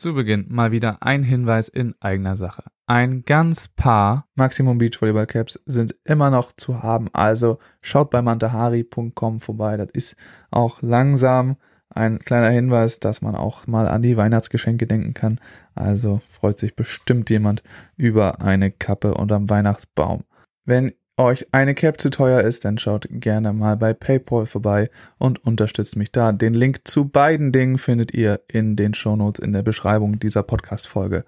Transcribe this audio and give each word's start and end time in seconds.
Zu 0.00 0.14
Beginn 0.14 0.46
mal 0.48 0.72
wieder 0.72 1.02
ein 1.02 1.22
Hinweis 1.22 1.68
in 1.68 1.94
eigener 2.00 2.34
Sache. 2.34 2.62
Ein 2.86 3.22
ganz 3.26 3.68
paar 3.68 4.26
Maximum 4.34 4.78
Beachvolleyball 4.78 5.26
Caps 5.26 5.60
sind 5.66 5.94
immer 6.04 6.30
noch 6.30 6.54
zu 6.54 6.82
haben, 6.82 7.08
also 7.12 7.58
schaut 7.82 8.08
bei 8.08 8.22
mantahari.com 8.22 9.40
vorbei. 9.40 9.76
Das 9.76 9.90
ist 9.92 10.16
auch 10.50 10.80
langsam 10.80 11.58
ein 11.90 12.18
kleiner 12.18 12.48
Hinweis, 12.48 12.98
dass 12.98 13.20
man 13.20 13.34
auch 13.34 13.66
mal 13.66 13.86
an 13.86 14.00
die 14.00 14.16
Weihnachtsgeschenke 14.16 14.86
denken 14.86 15.12
kann. 15.12 15.38
Also 15.74 16.22
freut 16.30 16.58
sich 16.58 16.74
bestimmt 16.74 17.28
jemand 17.28 17.62
über 17.98 18.40
eine 18.40 18.70
Kappe 18.70 19.12
unterm 19.12 19.50
Weihnachtsbaum. 19.50 20.24
Wenn 20.64 20.92
euch 21.16 21.46
eine 21.52 21.74
Cap 21.74 22.00
zu 22.00 22.10
teuer 22.10 22.40
ist, 22.40 22.64
dann 22.64 22.78
schaut 22.78 23.06
gerne 23.10 23.52
mal 23.52 23.76
bei 23.76 23.92
PayPal 23.92 24.46
vorbei 24.46 24.90
und 25.18 25.44
unterstützt 25.44 25.96
mich 25.96 26.12
da. 26.12 26.32
Den 26.32 26.54
Link 26.54 26.80
zu 26.84 27.06
beiden 27.06 27.52
Dingen 27.52 27.78
findet 27.78 28.14
ihr 28.14 28.40
in 28.48 28.76
den 28.76 28.94
Shownotes 28.94 29.44
in 29.44 29.52
der 29.52 29.62
Beschreibung 29.62 30.18
dieser 30.18 30.42
Podcast-Folge. 30.42 31.24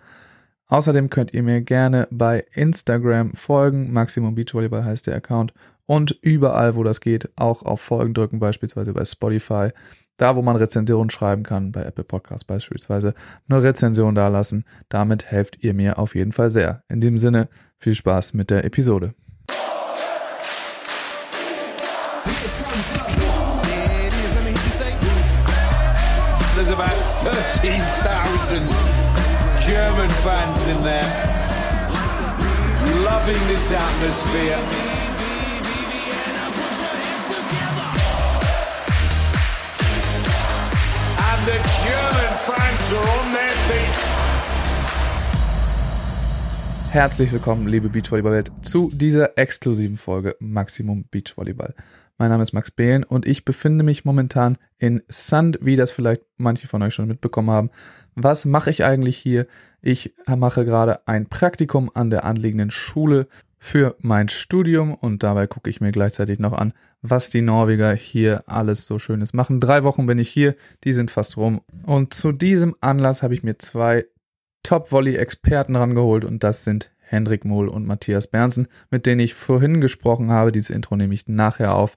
Außerdem 0.68 1.10
könnt 1.10 1.34
ihr 1.34 1.42
mir 1.42 1.60
gerne 1.60 2.08
bei 2.10 2.46
Instagram 2.54 3.34
folgen. 3.34 3.92
Maximum 3.92 4.34
Beachvolleyball 4.34 4.84
heißt 4.84 5.06
der 5.06 5.16
Account. 5.16 5.52
Und 5.84 6.12
überall, 6.22 6.76
wo 6.76 6.82
das 6.82 7.02
geht, 7.02 7.30
auch 7.36 7.62
auf 7.62 7.82
Folgen 7.82 8.14
drücken, 8.14 8.38
beispielsweise 8.38 8.94
bei 8.94 9.04
Spotify. 9.04 9.70
Da, 10.16 10.36
wo 10.36 10.40
man 10.40 10.56
Rezensionen 10.56 11.10
schreiben 11.10 11.42
kann, 11.42 11.72
bei 11.72 11.82
Apple 11.82 12.04
Podcasts 12.04 12.44
beispielsweise, 12.44 13.12
eine 13.48 13.62
Rezension 13.62 14.14
dalassen. 14.14 14.64
Damit 14.88 15.26
helft 15.26 15.62
ihr 15.62 15.74
mir 15.74 15.98
auf 15.98 16.14
jeden 16.14 16.32
Fall 16.32 16.48
sehr. 16.48 16.84
In 16.88 17.00
dem 17.00 17.18
Sinne, 17.18 17.48
viel 17.76 17.94
Spaß 17.94 18.32
mit 18.32 18.48
der 18.48 18.64
Episode. 18.64 19.14
13,000 28.52 28.68
German 29.64 30.10
fans 30.20 30.66
in 30.66 30.76
there, 30.84 31.08
loving 33.02 33.40
this 33.48 33.72
atmosphere. 33.72 34.58
And 41.16 41.46
the 41.46 41.58
German 41.80 42.32
fans 42.44 42.92
are 42.92 43.08
on 43.18 43.32
their 43.32 43.56
feet. 43.68 43.96
Herzlich 46.92 47.32
willkommen, 47.32 47.66
liebe 47.66 47.88
Beachvolleyball-Welt, 47.88 48.52
zu 48.60 48.90
dieser 48.92 49.38
exklusiven 49.38 49.96
Folge 49.96 50.36
Maximum 50.40 51.06
Beachvolleyball. 51.10 51.74
Mein 52.18 52.28
Name 52.30 52.42
ist 52.42 52.52
Max 52.52 52.70
Behlen 52.70 53.02
und 53.02 53.26
ich 53.26 53.44
befinde 53.44 53.82
mich 53.82 54.04
momentan 54.04 54.58
in 54.78 55.02
Sand, 55.08 55.58
wie 55.62 55.74
das 55.74 55.90
vielleicht 55.90 56.22
manche 56.36 56.68
von 56.68 56.82
euch 56.82 56.94
schon 56.94 57.08
mitbekommen 57.08 57.50
haben. 57.50 57.70
Was 58.14 58.44
mache 58.44 58.70
ich 58.70 58.84
eigentlich 58.84 59.16
hier? 59.16 59.46
Ich 59.80 60.14
mache 60.26 60.64
gerade 60.64 61.06
ein 61.06 61.26
Praktikum 61.26 61.90
an 61.94 62.10
der 62.10 62.24
anliegenden 62.24 62.70
Schule 62.70 63.26
für 63.58 63.96
mein 64.00 64.28
Studium 64.28 64.94
und 64.94 65.22
dabei 65.22 65.46
gucke 65.46 65.70
ich 65.70 65.80
mir 65.80 65.92
gleichzeitig 65.92 66.38
noch 66.38 66.52
an, 66.52 66.72
was 67.00 67.30
die 67.30 67.42
Norweger 67.42 67.94
hier 67.94 68.42
alles 68.46 68.86
so 68.86 68.98
Schönes 68.98 69.32
machen. 69.32 69.60
Drei 69.60 69.84
Wochen 69.84 70.06
bin 70.06 70.18
ich 70.18 70.28
hier, 70.28 70.56
die 70.84 70.92
sind 70.92 71.10
fast 71.10 71.36
rum. 71.36 71.62
Und 71.84 72.12
zu 72.12 72.32
diesem 72.32 72.74
Anlass 72.80 73.22
habe 73.22 73.34
ich 73.34 73.42
mir 73.42 73.58
zwei 73.58 74.06
Top-Volley-Experten 74.62 75.76
rangeholt 75.76 76.24
und 76.24 76.44
das 76.44 76.64
sind 76.64 76.90
Hendrik 76.98 77.44
Mohl 77.44 77.68
und 77.68 77.86
Matthias 77.86 78.26
Bernsen, 78.26 78.68
mit 78.90 79.06
denen 79.06 79.20
ich 79.20 79.34
vorhin 79.34 79.80
gesprochen 79.80 80.30
habe. 80.30 80.50
Dieses 80.50 80.70
Intro 80.70 80.96
nehme 80.96 81.14
ich 81.14 81.28
nachher 81.28 81.74
auf. 81.74 81.96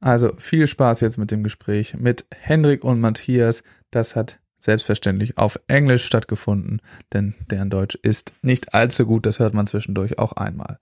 Also 0.00 0.32
viel 0.38 0.66
Spaß 0.66 1.00
jetzt 1.00 1.18
mit 1.18 1.30
dem 1.30 1.42
Gespräch 1.42 1.94
mit 1.98 2.26
Hendrik 2.34 2.84
und 2.84 3.00
Matthias. 3.00 3.62
Das 3.90 4.16
hat 4.16 4.40
selbstverständlich 4.62 5.38
auf 5.38 5.58
Englisch 5.66 6.04
stattgefunden, 6.04 6.80
denn 7.12 7.34
deren 7.50 7.68
Deutsch 7.68 7.96
ist 7.96 8.32
nicht 8.42 8.74
allzu 8.74 9.06
gut. 9.06 9.26
Das 9.26 9.38
hört 9.38 9.54
man 9.54 9.66
zwischendurch 9.66 10.18
auch 10.18 10.32
einmal. 10.34 10.78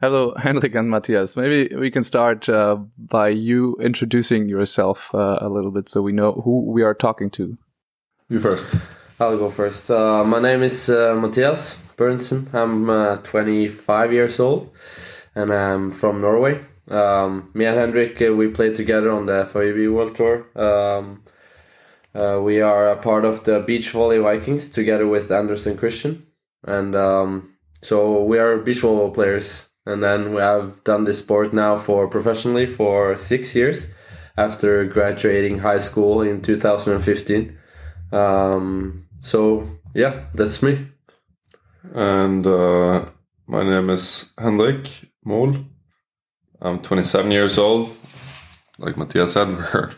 Hello, 0.00 0.34
Hendrik 0.38 0.76
and 0.76 0.88
Matthias. 0.88 1.34
Maybe 1.34 1.74
we 1.74 1.90
can 1.90 2.02
start 2.02 2.48
uh, 2.48 2.76
by 2.96 3.28
you 3.30 3.76
introducing 3.80 4.48
yourself 4.48 5.10
uh, 5.14 5.38
a 5.40 5.48
little 5.48 5.72
bit 5.72 5.88
so 5.88 6.02
we 6.02 6.12
know 6.12 6.32
who 6.44 6.72
we 6.72 6.84
are 6.84 6.94
talking 6.94 7.30
to. 7.32 7.56
You 8.28 8.40
first. 8.40 8.76
I'll 9.18 9.38
go 9.38 9.50
first. 9.50 9.90
Uh, 9.90 10.22
my 10.22 10.38
name 10.38 10.62
is 10.62 10.88
uh, 10.88 11.16
Matthias 11.16 11.78
Bernsen. 11.96 12.52
I'm 12.54 12.88
uh, 12.88 13.16
25 13.24 14.12
years 14.12 14.38
old 14.38 14.70
and 15.34 15.52
I'm 15.52 15.90
from 15.90 16.20
Norway. 16.20 16.60
Um, 16.88 17.50
me 17.52 17.64
and 17.64 17.76
Hendrik, 17.76 18.22
uh, 18.22 18.32
we 18.34 18.48
played 18.48 18.76
together 18.76 19.10
on 19.10 19.26
the 19.26 19.48
FIV 19.52 19.92
World 19.92 20.14
Tour. 20.14 20.46
Um, 20.54 21.22
uh, 22.18 22.40
we 22.42 22.60
are 22.60 22.88
a 22.88 22.96
part 22.96 23.24
of 23.24 23.44
the 23.44 23.60
Beach 23.60 23.90
Volley 23.90 24.18
Vikings 24.18 24.68
together 24.68 25.06
with 25.06 25.30
Anderson 25.30 25.76
Christian. 25.76 26.26
And 26.64 26.96
um, 26.96 27.54
so 27.80 28.24
we 28.24 28.38
are 28.38 28.58
beach 28.58 28.82
volleyball 28.82 29.14
players. 29.14 29.68
And 29.86 30.02
then 30.02 30.34
we 30.34 30.40
have 30.40 30.82
done 30.84 31.04
this 31.04 31.20
sport 31.20 31.54
now 31.54 31.76
for 31.76 32.08
professionally 32.08 32.66
for 32.66 33.16
six 33.16 33.54
years 33.54 33.86
after 34.36 34.84
graduating 34.84 35.60
high 35.60 35.78
school 35.78 36.20
in 36.20 36.42
2015. 36.42 37.56
Um, 38.12 39.06
so 39.20 39.68
yeah, 39.94 40.24
that's 40.34 40.62
me. 40.62 40.88
And 41.94 42.46
uh, 42.46 43.06
my 43.46 43.62
name 43.62 43.90
is 43.90 44.32
Hendrik 44.36 45.10
Mol. 45.24 45.56
I'm 46.60 46.80
27 46.82 47.30
years 47.30 47.56
old. 47.58 47.96
Like 48.78 48.96
Matthias 48.96 49.32
said, 49.32 49.48
we're 49.74 49.90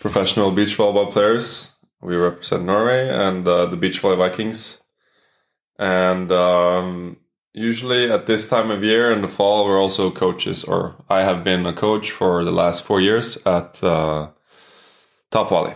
professional 0.00 0.50
beach 0.50 0.76
volleyball 0.76 1.10
players. 1.10 1.72
We 2.00 2.16
represent 2.16 2.64
Norway 2.64 3.08
and 3.08 3.46
uh, 3.46 3.66
the 3.66 3.76
Beach 3.76 3.98
Volley 4.00 4.16
Vikings. 4.16 4.82
And 5.78 6.30
um, 6.32 7.18
usually 7.52 8.10
at 8.10 8.26
this 8.26 8.48
time 8.48 8.70
of 8.70 8.84
year 8.84 9.12
in 9.12 9.22
the 9.22 9.28
fall, 9.28 9.64
we're 9.64 9.80
also 9.80 10.10
coaches, 10.10 10.64
or 10.64 11.02
I 11.08 11.20
have 11.22 11.42
been 11.42 11.66
a 11.66 11.72
coach 11.72 12.10
for 12.10 12.44
the 12.44 12.52
last 12.52 12.82
four 12.82 13.00
years 13.00 13.38
at 13.46 13.82
uh, 13.82 14.30
Top 15.30 15.48
Volley. 15.48 15.74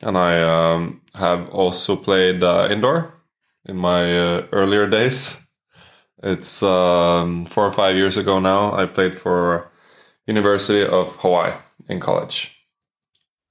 And 0.00 0.16
I 0.16 0.40
um, 0.42 1.02
have 1.14 1.48
also 1.50 1.96
played 1.96 2.42
uh, 2.42 2.68
indoor 2.70 3.14
in 3.66 3.76
my 3.76 4.18
uh, 4.18 4.46
earlier 4.52 4.86
days. 4.86 5.44
It's 6.22 6.62
um, 6.62 7.46
four 7.46 7.66
or 7.66 7.72
five 7.72 7.96
years 7.96 8.16
ago 8.16 8.38
now. 8.38 8.72
I 8.72 8.86
played 8.86 9.18
for 9.18 9.70
University 10.26 10.84
of 10.84 11.16
Hawaii 11.16 11.54
in 11.88 12.00
college. 12.00 12.57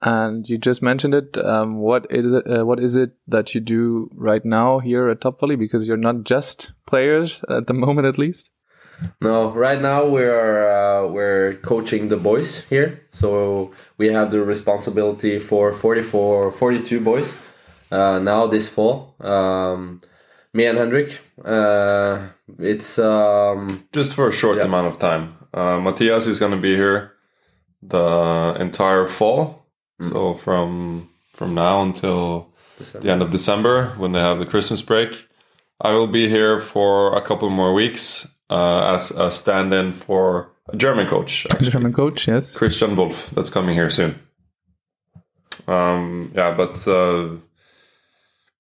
And 0.02 0.48
you 0.48 0.58
just 0.60 0.82
mentioned 0.84 1.16
it. 1.16 1.38
Um, 1.40 1.78
what 1.80 2.06
is 2.12 2.32
it? 2.32 2.46
Uh, 2.48 2.66
what 2.66 2.80
is 2.80 2.96
it 2.96 3.12
that 3.28 3.56
you 3.56 3.62
do 3.62 4.10
right 4.14 4.46
now 4.46 4.80
here 4.80 5.08
at 5.10 5.22
Top 5.22 5.40
Volley? 5.40 5.56
Because 5.56 5.88
you're 5.88 5.98
not 5.98 6.24
just 6.24 6.74
players 6.86 7.44
at 7.50 7.66
the 7.68 7.74
moment, 7.86 8.06
at 8.08 8.18
least. 8.20 8.52
No, 9.22 9.52
right 9.52 9.80
now 9.82 10.06
we're 10.08 10.70
uh, 10.70 11.08
we're 11.08 11.56
coaching 11.64 12.10
the 12.10 12.18
boys 12.18 12.64
here. 12.66 13.02
So 13.12 13.72
we 13.98 14.08
have 14.14 14.32
the 14.32 14.42
responsibility 14.42 15.40
for 15.40 15.72
44, 15.72 16.52
42 16.52 17.00
boys 17.02 17.36
uh, 17.92 18.18
now 18.20 18.48
this 18.48 18.68
fall. 18.70 19.16
Um, 19.20 20.02
me 20.54 20.66
and 20.66 20.78
Hendrik. 20.80 21.20
Uh, 21.44 22.28
it's 22.60 22.98
um, 23.00 23.88
Just 23.94 24.14
for 24.16 24.28
a 24.30 24.32
short 24.32 24.58
Yeah. 24.58 24.66
amount 24.66 24.88
of 24.88 24.98
time. 24.98 25.38
Uh, 25.54 25.80
Matthias 25.80 26.26
is 26.28 26.40
going 26.40 26.52
to 26.54 26.58
be 26.58 26.76
here 26.76 27.14
the 27.84 28.56
entire 28.60 29.08
fall. 29.08 29.67
So 30.02 30.34
from 30.36 31.10
from 31.34 31.56
now 31.56 31.82
until 31.82 32.54
the 33.02 33.10
end 33.10 33.22
of 33.22 33.32
December, 33.32 33.90
when 33.98 34.12
they 34.12 34.20
have 34.20 34.40
the 34.40 34.46
Christmas 34.46 34.82
break, 34.82 35.28
I 35.82 35.92
will 35.92 36.08
be 36.08 36.30
here 36.30 36.60
for 36.60 37.16
a 37.16 37.22
couple 37.22 37.50
more 37.50 37.74
weeks 37.74 38.28
uh, 38.50 38.94
as 38.94 39.12
a 39.12 39.32
stand-in 39.32 39.94
for 39.94 40.52
a 40.70 40.76
German 40.78 41.08
coach, 41.08 41.48
actually. 41.50 41.72
German 41.72 41.94
coach, 41.94 42.28
yes. 42.28 42.56
Christian 42.56 42.96
Wolf, 42.96 43.32
that's 43.32 43.50
coming 43.50 43.76
here 43.76 43.90
soon. 43.90 44.20
Um, 45.68 46.32
yeah, 46.36 46.54
but 46.54 46.88
uh, 46.88 47.30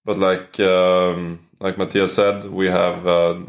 but 0.05 0.17
like 0.17 0.59
um, 0.59 1.39
like 1.59 1.77
Matthias 1.77 2.15
said, 2.15 2.45
we 2.45 2.67
have 2.67 3.05
uh, 3.05 3.39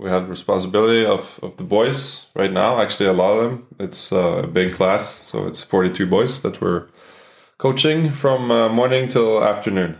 we 0.00 0.08
have 0.08 0.30
responsibility 0.30 1.04
of, 1.04 1.38
of 1.42 1.56
the 1.58 1.62
boys 1.62 2.26
right 2.34 2.52
now. 2.52 2.80
Actually, 2.80 3.06
a 3.06 3.12
lot 3.12 3.32
of 3.32 3.50
them. 3.50 3.66
It's 3.78 4.12
uh, 4.12 4.42
a 4.44 4.46
big 4.46 4.72
class, 4.74 5.08
so 5.08 5.46
it's 5.46 5.62
forty 5.62 5.90
two 5.90 6.06
boys 6.06 6.42
that 6.42 6.60
we're 6.60 6.86
coaching 7.58 8.10
from 8.10 8.50
uh, 8.50 8.68
morning 8.68 9.08
till 9.08 9.44
afternoon. 9.44 9.98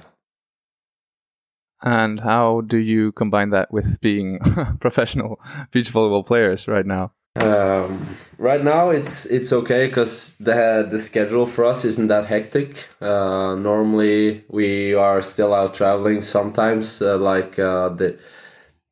And 1.82 2.20
how 2.20 2.62
do 2.62 2.78
you 2.78 3.12
combine 3.12 3.50
that 3.50 3.72
with 3.72 4.00
being 4.00 4.38
professional 4.80 5.40
beach 5.70 5.92
volleyball 5.92 6.26
players 6.26 6.68
right 6.68 6.86
now? 6.86 7.12
Um, 7.36 8.16
right 8.38 8.64
now, 8.64 8.90
it's 8.90 9.26
it's 9.26 9.52
okay 9.52 9.86
because 9.86 10.34
the 10.40 10.86
the 10.90 10.98
schedule 10.98 11.46
for 11.46 11.64
us 11.64 11.84
isn't 11.84 12.08
that 12.08 12.26
hectic. 12.26 12.88
Uh, 13.00 13.54
normally, 13.54 14.44
we 14.48 14.94
are 14.94 15.20
still 15.22 15.52
out 15.54 15.74
traveling. 15.74 16.22
Sometimes, 16.22 17.00
uh, 17.02 17.18
like 17.18 17.58
uh, 17.58 17.90
the 17.90 18.18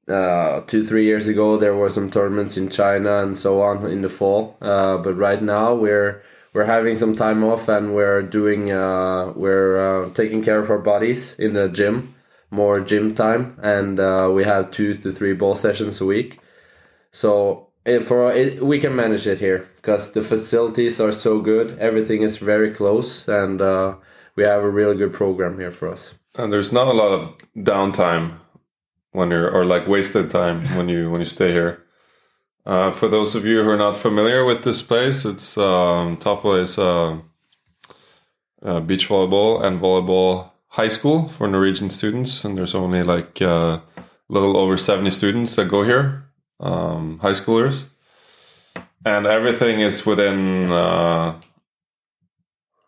uh, 0.09 0.63
two 0.67 0.85
three 0.85 1.05
years 1.05 1.29
ago, 1.29 1.57
there 1.57 1.75
were 1.75 1.91
some 1.91 2.11
tournaments 2.11 2.57
in 2.57 2.69
China 2.69 3.19
and 3.23 3.37
so 3.37 3.63
on 3.63 3.87
in 3.87 4.03
the 4.03 4.09
fall. 4.09 4.57
Uh, 4.61 4.99
but 4.99 5.15
right 5.15 5.43
now, 5.43 5.75
we're 5.75 6.23
we're 6.53 6.65
having 6.65 6.97
some 6.97 7.15
time 7.15 7.45
off 7.45 7.69
and 7.69 7.95
we're 7.95 8.23
doing 8.23 8.73
uh, 8.73 9.33
we're 9.37 10.07
uh, 10.07 10.11
taking 10.15 10.43
care 10.43 10.59
of 10.59 10.71
our 10.71 10.79
bodies 10.79 11.35
in 11.39 11.55
the 11.55 11.69
gym 11.69 12.15
more 12.51 12.81
gym 12.81 13.15
time, 13.15 13.59
and 13.63 14.01
uh, 14.01 14.31
we 14.33 14.43
have 14.43 14.71
two 14.71 14.95
to 14.95 15.13
three 15.13 15.35
ball 15.35 15.55
sessions 15.55 16.01
a 16.01 16.07
week. 16.07 16.39
So 17.11 17.69
if 17.85 18.07
for 18.07 18.33
it, 18.33 18.65
we 18.65 18.81
can 18.81 18.97
manage 18.97 19.27
it 19.27 19.39
here 19.39 19.69
because 19.77 20.13
the 20.13 20.23
facilities 20.23 20.99
are 20.99 21.13
so 21.13 21.41
good. 21.41 21.79
Everything 21.79 22.23
is 22.23 22.39
very 22.39 22.71
close, 22.73 23.29
and 23.29 23.61
we 24.35 24.45
have 24.45 24.63
a 24.63 24.71
really 24.71 24.97
good 24.97 25.13
program 25.13 25.59
here 25.59 25.73
for 25.73 25.89
us. 25.89 26.15
And 26.37 26.53
there's 26.53 26.73
not 26.73 26.87
a 26.87 26.93
lot 26.93 27.13
of 27.13 27.37
downtime 27.57 28.39
when 29.13 29.31
you're 29.31 29.51
or 29.51 29.65
like 29.65 29.87
wasted 29.87 30.31
time 30.31 30.67
when 30.77 30.89
you 30.89 31.11
when 31.11 31.21
you 31.21 31.27
stay 31.27 31.53
here. 31.53 31.85
Uh, 32.67 32.91
for 32.91 33.09
those 33.09 33.35
of 33.35 33.47
you 33.47 33.63
who 33.63 33.71
are 33.71 33.79
not 33.79 33.97
familiar 33.97 34.45
with 34.45 34.63
this 34.63 34.83
place, 34.83 35.25
it's 35.25 35.57
um, 35.57 36.19
Topo 36.19 36.55
is 36.55 36.79
uh, 36.79 37.19
uh, 38.63 38.81
beach 38.81 39.09
volleyball 39.09 39.65
and 39.65 39.81
volleyball 39.81 40.51
high 40.69 40.89
school 40.89 41.29
for 41.29 41.49
Norwegian 41.49 41.89
students, 41.89 42.45
and 42.45 42.59
there's 42.59 42.75
only 42.75 43.03
like 43.03 43.41
a 43.41 43.51
uh, 43.51 43.81
little 44.29 44.57
over 44.59 44.77
70 44.77 45.11
students 45.11 45.57
that 45.57 45.69
go 45.69 45.83
here, 45.83 46.29
um, 46.61 47.19
high 47.21 47.33
schoolers, 47.33 47.85
and 49.03 49.27
everything 49.27 49.81
is 49.81 50.05
within 50.05 50.71
uh, 50.71 51.41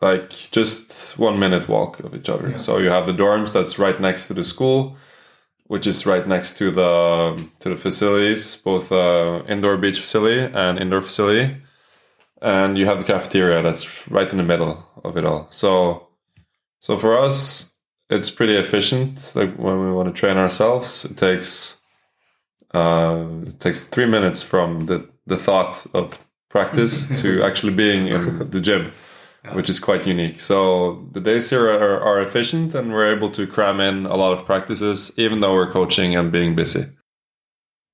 like 0.02 0.28
just 0.28 1.18
one 1.18 1.38
minute 1.38 1.68
walk 1.68 2.00
of 2.00 2.14
each 2.14 2.28
other. 2.28 2.50
Yeah. 2.50 2.58
So 2.58 2.76
you 2.76 2.90
have 2.90 3.06
the 3.06 3.14
dorms 3.14 3.50
that's 3.50 3.78
right 3.78 3.98
next 3.98 4.28
to 4.28 4.34
the 4.34 4.44
school 4.44 4.98
which 5.70 5.86
is 5.86 6.04
right 6.04 6.26
next 6.26 6.58
to 6.58 6.72
the 6.72 7.46
to 7.60 7.68
the 7.68 7.76
facilities, 7.76 8.56
both 8.56 8.90
uh, 8.90 9.40
indoor 9.46 9.76
beach 9.76 10.00
facility 10.00 10.40
and 10.52 10.80
indoor 10.80 11.00
facility, 11.00 11.58
and 12.42 12.76
you 12.76 12.86
have 12.86 12.98
the 12.98 13.04
cafeteria 13.04 13.62
that's 13.62 14.10
right 14.10 14.32
in 14.32 14.38
the 14.38 14.42
middle 14.52 14.84
of 15.04 15.16
it 15.16 15.24
all. 15.24 15.46
So, 15.52 16.08
so 16.80 16.98
for 16.98 17.16
us, 17.16 17.72
it's 18.08 18.30
pretty 18.30 18.56
efficient. 18.56 19.32
Like 19.36 19.54
when 19.54 19.78
we 19.78 19.92
want 19.92 20.08
to 20.08 20.20
train 20.20 20.38
ourselves, 20.38 21.04
it 21.04 21.16
takes 21.16 21.78
uh, 22.74 23.28
it 23.46 23.60
takes 23.60 23.84
three 23.84 24.06
minutes 24.06 24.42
from 24.42 24.80
the 24.80 25.08
the 25.26 25.36
thought 25.36 25.86
of 25.94 26.18
practice 26.48 27.06
to 27.22 27.44
actually 27.44 27.74
being 27.74 28.08
in 28.08 28.50
the 28.50 28.60
gym 28.60 28.90
which 29.52 29.70
is 29.70 29.80
quite 29.80 30.06
unique. 30.06 30.38
So 30.38 31.08
the 31.12 31.20
days 31.20 31.50
here 31.50 31.68
are, 31.68 32.00
are, 32.00 32.20
efficient, 32.20 32.74
and 32.74 32.92
we're 32.92 33.14
able 33.14 33.30
to 33.30 33.46
cram 33.46 33.80
in 33.80 34.06
a 34.06 34.16
lot 34.16 34.36
of 34.36 34.44
practices, 34.44 35.12
even 35.16 35.40
though 35.40 35.54
we're 35.54 35.72
coaching 35.72 36.14
and 36.14 36.30
being 36.30 36.54
busy. 36.54 36.84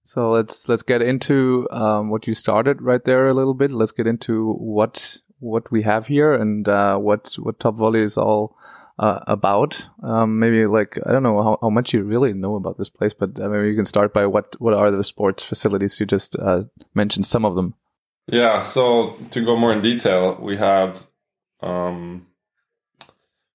So 0.04 0.31
let's 0.31 0.69
let's 0.69 0.82
get 0.82 1.02
into 1.02 1.69
um, 1.70 2.10
what 2.10 2.26
you 2.26 2.34
started 2.34 2.82
right 2.82 3.04
there 3.04 3.28
a 3.28 3.34
little 3.34 3.54
bit. 3.54 3.70
Let's 3.70 3.93
get 3.93 4.06
into 4.06 4.52
what 4.54 5.19
what 5.38 5.70
we 5.70 5.82
have 5.82 6.06
here 6.06 6.32
and 6.32 6.69
uh, 6.69 6.96
what 6.96 7.34
what 7.38 7.60
Top 7.60 7.76
Volley 7.76 8.02
is 8.02 8.16
all 8.16 8.56
uh, 8.98 9.20
about. 9.26 9.88
Um, 10.02 10.38
maybe 10.38 10.66
like 10.66 10.98
I 11.06 11.12
don't 11.12 11.22
know 11.22 11.43
how, 11.43 11.58
how 11.60 11.70
much 11.70 11.93
you 11.93 12.02
really 12.02 12.32
know 12.32 12.56
about 12.56 12.78
this 12.78 12.88
place, 12.88 13.14
but 13.14 13.38
uh, 13.40 13.48
maybe 13.48 13.69
you 13.69 13.76
can 13.76 13.84
start 13.84 14.12
by 14.12 14.26
what 14.26 14.60
what 14.60 14.75
are 14.75 14.90
the 14.90 15.04
sports 15.04 15.43
facilities? 15.43 15.98
You 16.00 16.06
just 16.06 16.37
uh, 16.37 16.62
mentioned 16.94 17.26
some 17.26 17.44
of 17.44 17.54
them. 17.54 17.75
Yeah. 18.26 18.62
So 18.62 19.16
to 19.31 19.44
go 19.44 19.56
more 19.56 19.72
in 19.72 19.82
detail, 19.82 20.38
we 20.40 20.56
have 20.56 21.06
um, 21.61 22.26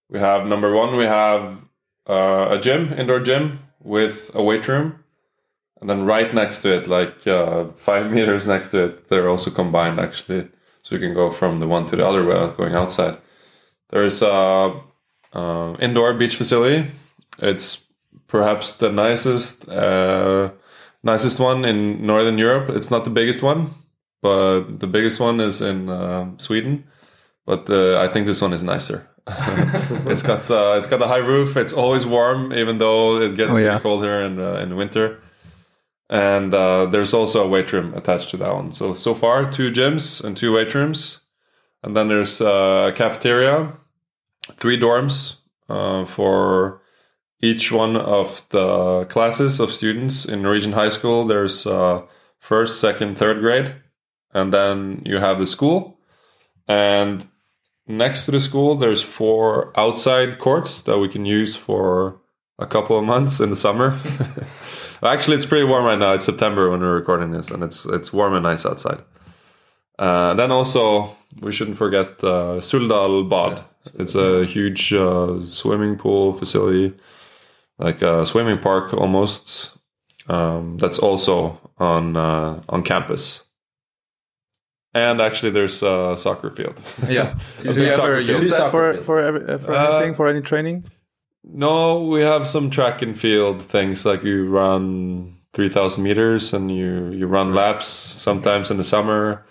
we 0.10 0.20
have 0.20 0.46
number 0.46 0.74
one, 0.74 0.96
we 0.96 1.06
have 1.06 1.62
uh, 2.08 2.48
a 2.52 2.60
gym, 2.60 2.94
indoor 2.94 3.20
gym 3.20 3.60
with 3.80 4.32
a 4.34 4.44
weight 4.44 4.68
room. 4.68 5.04
And 5.80 5.90
then 5.90 6.06
right 6.06 6.32
next 6.34 6.62
to 6.62 6.76
it, 6.76 6.88
like 6.88 7.26
uh, 7.26 7.70
five 7.70 8.12
meters 8.16 8.46
next 8.48 8.70
to 8.70 8.86
it, 8.86 9.10
they're 9.10 9.30
also 9.30 9.50
combined 9.50 10.00
actually. 10.00 10.50
So 10.84 10.96
you 10.96 11.02
can 11.02 11.14
go 11.14 11.30
from 11.30 11.60
the 11.60 11.68
one 11.68 11.86
to 11.88 11.96
the 11.96 12.06
other 12.06 12.24
without 12.24 12.58
going 12.58 12.76
outside. 12.76 13.18
There's 13.90 14.22
a 14.22 14.82
uh, 15.34 15.76
indoor 15.80 16.14
beach 16.14 16.36
facility. 16.36 16.90
It's 17.40 17.88
perhaps 18.28 18.78
the 18.78 18.92
nicest 18.92 19.70
uh, 19.70 20.52
nicest 21.04 21.40
one 21.40 21.66
in 21.66 22.06
Northern 22.06 22.38
Europe. 22.38 22.70
It's 22.70 22.90
not 22.90 23.04
the 23.04 23.10
biggest 23.10 23.42
one, 23.42 23.76
but 24.22 24.80
the 24.80 24.88
biggest 24.88 25.20
one 25.20 25.40
is 25.40 25.62
in 25.62 25.90
uh, 25.90 26.32
Sweden 26.38 26.86
but 27.46 27.70
uh, 27.70 28.00
I 28.00 28.08
think 28.08 28.28
this 28.28 28.42
one 28.42 28.54
is 28.54 28.64
nicer. 28.64 29.08
it's 29.28 30.24
got 30.24 30.50
uh, 30.50 30.76
it's 30.78 30.88
got 30.88 31.02
a 31.02 31.08
high 31.08 31.18
roof. 31.18 31.56
It's 31.56 31.74
always 31.74 32.06
warm, 32.06 32.54
even 32.54 32.80
though 32.80 33.22
it 33.22 33.36
gets 33.36 33.52
oh, 33.52 33.58
yeah. 33.58 33.70
really 33.70 33.80
cold 33.82 34.04
here 34.04 34.22
in 34.22 34.40
uh, 34.40 34.56
in 34.56 34.76
winter. 34.76 35.22
And 36.10 36.54
uh, 36.54 36.88
there's 36.88 37.14
also 37.14 37.46
a 37.46 37.48
weight 37.48 37.72
room 37.72 37.94
attached 37.94 38.32
to 38.32 38.38
that 38.38 38.54
one. 38.54 38.74
So 38.74 38.94
so 38.94 39.14
far, 39.14 39.50
two 39.50 39.72
gyms 39.72 40.24
and 40.24 40.36
two 40.36 40.54
weight 40.54 40.74
rooms, 40.74 41.22
and 41.84 41.96
then 41.96 42.08
there's 42.08 42.42
a 42.42 42.94
cafeteria, 42.96 43.74
three 44.56 44.78
dorms 44.78 45.38
uh, 45.70 46.06
for 46.06 46.82
each 47.42 47.72
one 47.72 47.96
of 47.96 48.48
the 48.50 49.06
classes 49.06 49.60
of 49.60 49.72
students 49.72 50.26
in 50.26 50.42
Norwegian 50.42 50.74
high 50.74 50.90
school. 50.90 51.26
There's 51.26 51.66
uh, 51.66 52.04
first, 52.40 52.80
second, 52.80 53.18
third 53.18 53.40
grade, 53.40 53.76
and 54.34 54.54
then 54.54 55.04
you 55.06 55.18
have 55.18 55.40
the 55.40 55.48
school. 55.48 56.00
And 56.68 57.28
next 57.88 58.26
to 58.26 58.32
the 58.32 58.40
school, 58.40 58.76
there's 58.76 59.02
four 59.02 59.78
outside 59.80 60.40
courts 60.40 60.84
that 60.84 61.00
we 61.00 61.10
can 61.10 61.26
use 61.26 61.56
for 61.56 62.20
a 62.60 62.68
couple 62.68 62.98
of 62.98 63.04
months 63.04 63.40
in 63.40 63.50
the 63.50 63.56
summer. 63.56 64.00
Actually, 65.04 65.38
it's 65.38 65.46
pretty 65.46 65.66
warm 65.66 65.86
right 65.86 65.98
now. 65.98 66.14
It's 66.14 66.26
September 66.26 66.70
when 66.70 66.80
we're 66.80 66.96
recording 66.96 67.32
this, 67.32 67.50
and 67.50 67.64
it's 67.64 67.86
it's 67.86 68.14
warm 68.14 68.36
and 68.36 68.44
nice 68.44 68.66
outside. 68.66 69.02
Uh, 69.98 70.34
then 70.36 70.52
also, 70.52 71.16
we 71.42 71.52
shouldn't 71.52 71.78
forget 71.78 72.24
uh, 72.24 72.62
Suldal 72.62 73.28
Bad. 73.28 73.64
It's 73.96 74.16
a 74.16 74.46
huge 74.46 74.94
uh, 74.94 75.44
swimming 75.48 75.98
pool 75.98 76.34
facility, 76.34 76.94
like 77.80 78.02
a 78.04 78.26
swimming 78.26 78.60
park 78.60 78.94
almost. 78.94 79.78
Um, 80.30 80.78
that's 80.78 81.00
also 81.00 81.60
on 81.78 82.16
uh, 82.16 82.62
on 82.70 82.84
campus. 82.84 83.46
And 84.94 85.22
actually, 85.22 85.52
there's 85.52 85.82
a 85.84 86.16
soccer 86.18 86.52
field. 86.52 86.82
Yeah. 87.08 87.38
Do 87.60 87.72
you 87.72 87.86
ever 87.88 88.20
use 88.20 88.50
that 88.50 88.72
for 88.72 89.02
for, 89.02 89.22
every, 89.22 89.58
for 89.58 89.74
uh, 89.74 89.98
anything 89.98 90.16
for 90.16 90.28
any 90.28 90.42
training? 90.42 90.86
No, 91.44 92.04
we 92.04 92.22
have 92.22 92.46
some 92.46 92.70
track 92.70 93.02
and 93.02 93.18
field 93.18 93.64
things 93.64 94.06
like 94.06 94.24
you 94.24 94.50
run 94.50 95.38
three 95.54 95.70
thousand 95.70 96.04
meters 96.04 96.54
and 96.54 96.70
you 96.70 97.10
you 97.12 97.26
run 97.26 97.56
laps 97.56 97.88
sometimes 97.88 98.70
in 98.70 98.78
the 98.78 98.84
summer, 98.84 99.46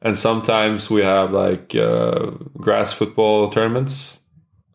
and 0.00 0.16
sometimes 0.16 0.88
we 0.88 1.02
have 1.02 1.30
like 1.30 1.74
uh, 1.74 2.30
grass 2.56 2.92
football 2.92 3.50
tournaments. 3.50 4.20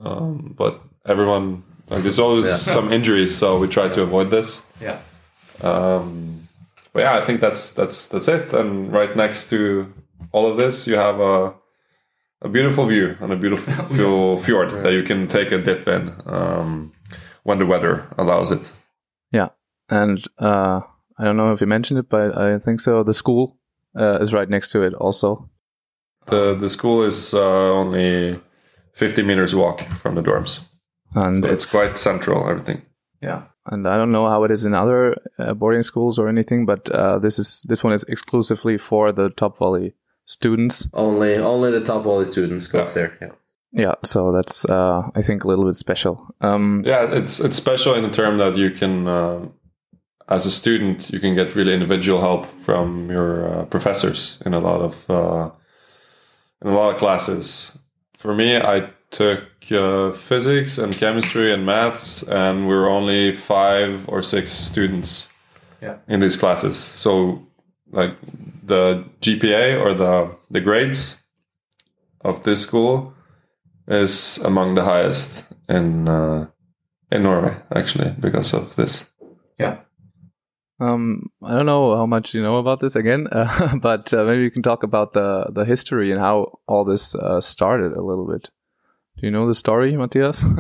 Um, 0.02 0.54
but 0.56 0.82
everyone 1.06 1.64
like 1.90 2.04
there's 2.04 2.20
always 2.20 2.46
yeah. 2.46 2.56
some 2.56 2.94
injuries, 2.94 3.36
so 3.36 3.58
we 3.58 3.68
try 3.68 3.90
to 3.90 4.02
avoid 4.02 4.30
this. 4.30 4.64
Yeah. 4.80 5.00
Um, 5.62 6.48
but 6.94 7.02
yeah, 7.02 7.18
I 7.18 7.26
think 7.26 7.42
that's 7.42 7.74
that's 7.74 8.08
that's 8.08 8.28
it. 8.28 8.54
And 8.54 8.94
right 8.94 9.16
next 9.16 9.50
to 9.50 9.92
all 10.32 10.48
of 10.48 10.58
this, 10.58 10.88
you 10.88 10.96
have 10.96 11.20
a 11.20 11.56
a 12.42 12.50
beautiful 12.50 12.88
view 12.88 13.16
and 13.20 13.32
a 13.32 13.36
beautiful 13.36 14.38
fjord 14.44 14.72
that 14.84 14.94
you 14.94 15.04
can 15.04 15.28
take 15.28 15.52
a 15.52 15.60
dip 15.60 15.88
in 15.88 16.16
um, 16.26 16.92
when 17.44 17.60
the 17.60 17.66
weather 17.66 18.08
allows 18.18 18.52
it. 18.52 18.72
Yeah, 19.32 19.50
and 19.90 20.26
uh, 20.40 20.82
I 21.18 21.24
don't 21.24 21.38
know 21.38 21.52
if 21.52 21.62
you 21.62 21.68
mentioned 21.68 22.00
it, 22.00 22.10
but 22.10 22.38
I 22.38 22.58
think 22.60 22.80
so. 22.80 23.04
The 23.04 23.14
school 23.14 23.58
uh, 23.98 24.20
is 24.20 24.34
right 24.34 24.50
next 24.50 24.72
to 24.72 24.82
it, 24.82 24.94
also. 24.96 25.50
The 26.26 26.56
the 26.56 26.70
school 26.70 27.04
is 27.04 27.34
uh, 27.34 27.72
only 27.72 28.40
fifty 28.94 29.24
meters 29.24 29.56
walk 29.56 29.82
from 30.02 30.16
the 30.16 30.22
dorms, 30.22 30.62
and 31.14 31.44
so 31.44 31.50
it's, 31.50 31.64
it's, 31.64 31.72
quite 31.72 31.98
central. 31.98 32.48
Everything. 32.50 32.82
Yeah, 33.22 33.44
and 33.68 33.88
I 33.88 33.98
don't 33.98 34.12
know 34.12 34.28
how 34.28 34.44
it 34.44 34.52
is 34.52 34.66
in 34.66 34.74
other 34.74 35.16
uh, 35.38 35.54
boarding 35.54 35.84
schools 35.84 36.20
or 36.20 36.28
anything, 36.28 36.66
but 36.66 36.90
uh, 36.90 37.20
this 37.20 37.40
is 37.40 37.62
this 37.68 37.84
one 37.84 37.94
is 37.94 38.04
exclusively 38.04 38.78
for 38.78 39.12
the 39.12 39.30
top 39.30 39.58
volley 39.58 39.96
students. 40.26 40.88
Only 40.94 41.36
only 41.38 41.72
the 41.72 41.82
top 41.82 42.04
volley 42.04 42.26
students 42.26 42.68
goes 42.68 42.90
yeah. 42.90 42.94
there. 42.94 43.18
Yeah. 43.22 43.32
Yeah, 43.74 43.96
so 44.04 44.34
that's 44.34 44.66
uh, 44.66 45.04
I 45.16 45.22
think 45.22 45.46
a 45.46 45.48
little 45.48 45.64
bit 45.64 45.76
special. 45.76 46.28
Um, 46.42 46.84
yeah, 46.86 47.10
it's 47.10 47.40
it's 47.40 47.56
special 47.56 47.94
in 47.96 48.04
the 48.04 48.10
term 48.10 48.38
that 48.38 48.58
you 48.58 48.70
can, 48.70 49.08
uh, 49.08 49.46
as 50.28 50.46
a 50.46 50.52
student, 50.52 51.10
you 51.10 51.22
can 51.22 51.36
get 51.36 51.56
really 51.56 51.74
individual 51.74 52.20
help 52.20 52.48
from 52.64 53.10
your 53.10 53.48
uh, 53.48 53.66
professors 53.66 54.40
in 54.46 54.54
a 54.54 54.60
lot 54.60 54.82
of 54.82 55.10
uh, 55.10 55.52
in 56.62 56.68
a 56.68 56.76
lot 56.76 56.94
of 56.94 57.00
classes. 57.00 57.78
For 58.18 58.36
me, 58.36 58.58
I 58.58 58.90
took 59.10 59.46
uh, 59.72 60.12
physics 60.12 60.78
and 60.78 60.94
chemistry 60.94 61.54
and 61.54 61.66
maths, 61.66 62.24
and 62.24 62.68
we 62.68 62.76
were 62.76 62.90
only 62.90 63.32
five 63.32 64.08
or 64.10 64.22
six 64.22 64.52
students 64.52 65.30
yeah. 65.82 65.96
in 66.10 66.20
these 66.20 66.36
classes. 66.36 66.78
So 66.78 67.42
like 67.92 68.16
the 68.72 69.04
GPA 69.20 69.80
or 69.84 69.94
the 69.94 70.36
the 70.50 70.62
grades 70.62 71.22
of 72.22 72.44
this 72.44 72.62
school 72.62 73.14
is 73.88 74.38
among 74.46 74.76
the 74.76 74.84
highest 74.84 75.46
in 75.68 76.08
uh, 76.08 76.48
in 77.12 77.24
Norway 77.24 77.56
actually 77.76 78.16
because 78.20 78.54
of 78.54 78.76
this. 78.76 79.06
Yeah. 79.60 79.80
Um, 80.80 81.30
I 81.44 81.54
don't 81.54 81.66
know 81.66 81.96
how 81.96 82.08
much 82.08 82.34
you 82.34 82.42
know 82.42 82.58
about 82.58 82.80
this 82.80 82.96
again, 82.96 83.28
uh, 83.32 83.76
but 83.82 84.14
uh, 84.14 84.24
maybe 84.24 84.44
you 84.44 84.52
can 84.52 84.64
talk 84.64 84.84
about 84.84 85.14
the 85.14 85.52
the 85.54 85.66
history 85.66 86.12
and 86.12 86.20
how 86.22 86.60
all 86.68 86.86
this 86.86 87.14
uh, 87.16 87.42
started 87.42 87.92
a 87.92 88.02
little 88.02 88.28
bit. 88.28 88.50
Do 89.18 89.28
you 89.28 89.32
know 89.32 89.48
the 89.48 89.54
story, 89.54 89.98
Matthias? 89.98 90.44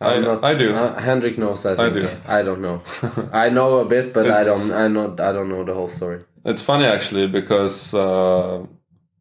I- 0.00 0.16
I'm 0.16 0.44
I 0.44 0.52
do. 0.54 0.74
Uh, 0.74 1.00
Hendrik 1.00 1.38
knows. 1.38 1.64
I, 1.64 1.74
think. 1.74 1.94
do. 1.94 2.08
I 2.28 2.42
don't 2.42 2.60
know. 2.60 2.82
I 3.32 3.48
know 3.48 3.78
a 3.80 3.84
bit, 3.84 4.12
but 4.12 4.30
I 4.30 4.44
don't. 4.44 4.72
I 4.72 4.88
not. 4.88 5.20
I 5.20 5.32
don't 5.32 5.48
know 5.48 5.64
the 5.64 5.72
whole 5.72 5.88
story. 5.88 6.20
It's 6.46 6.62
funny 6.62 6.84
actually 6.84 7.26
because 7.26 7.92
uh, 7.92 8.64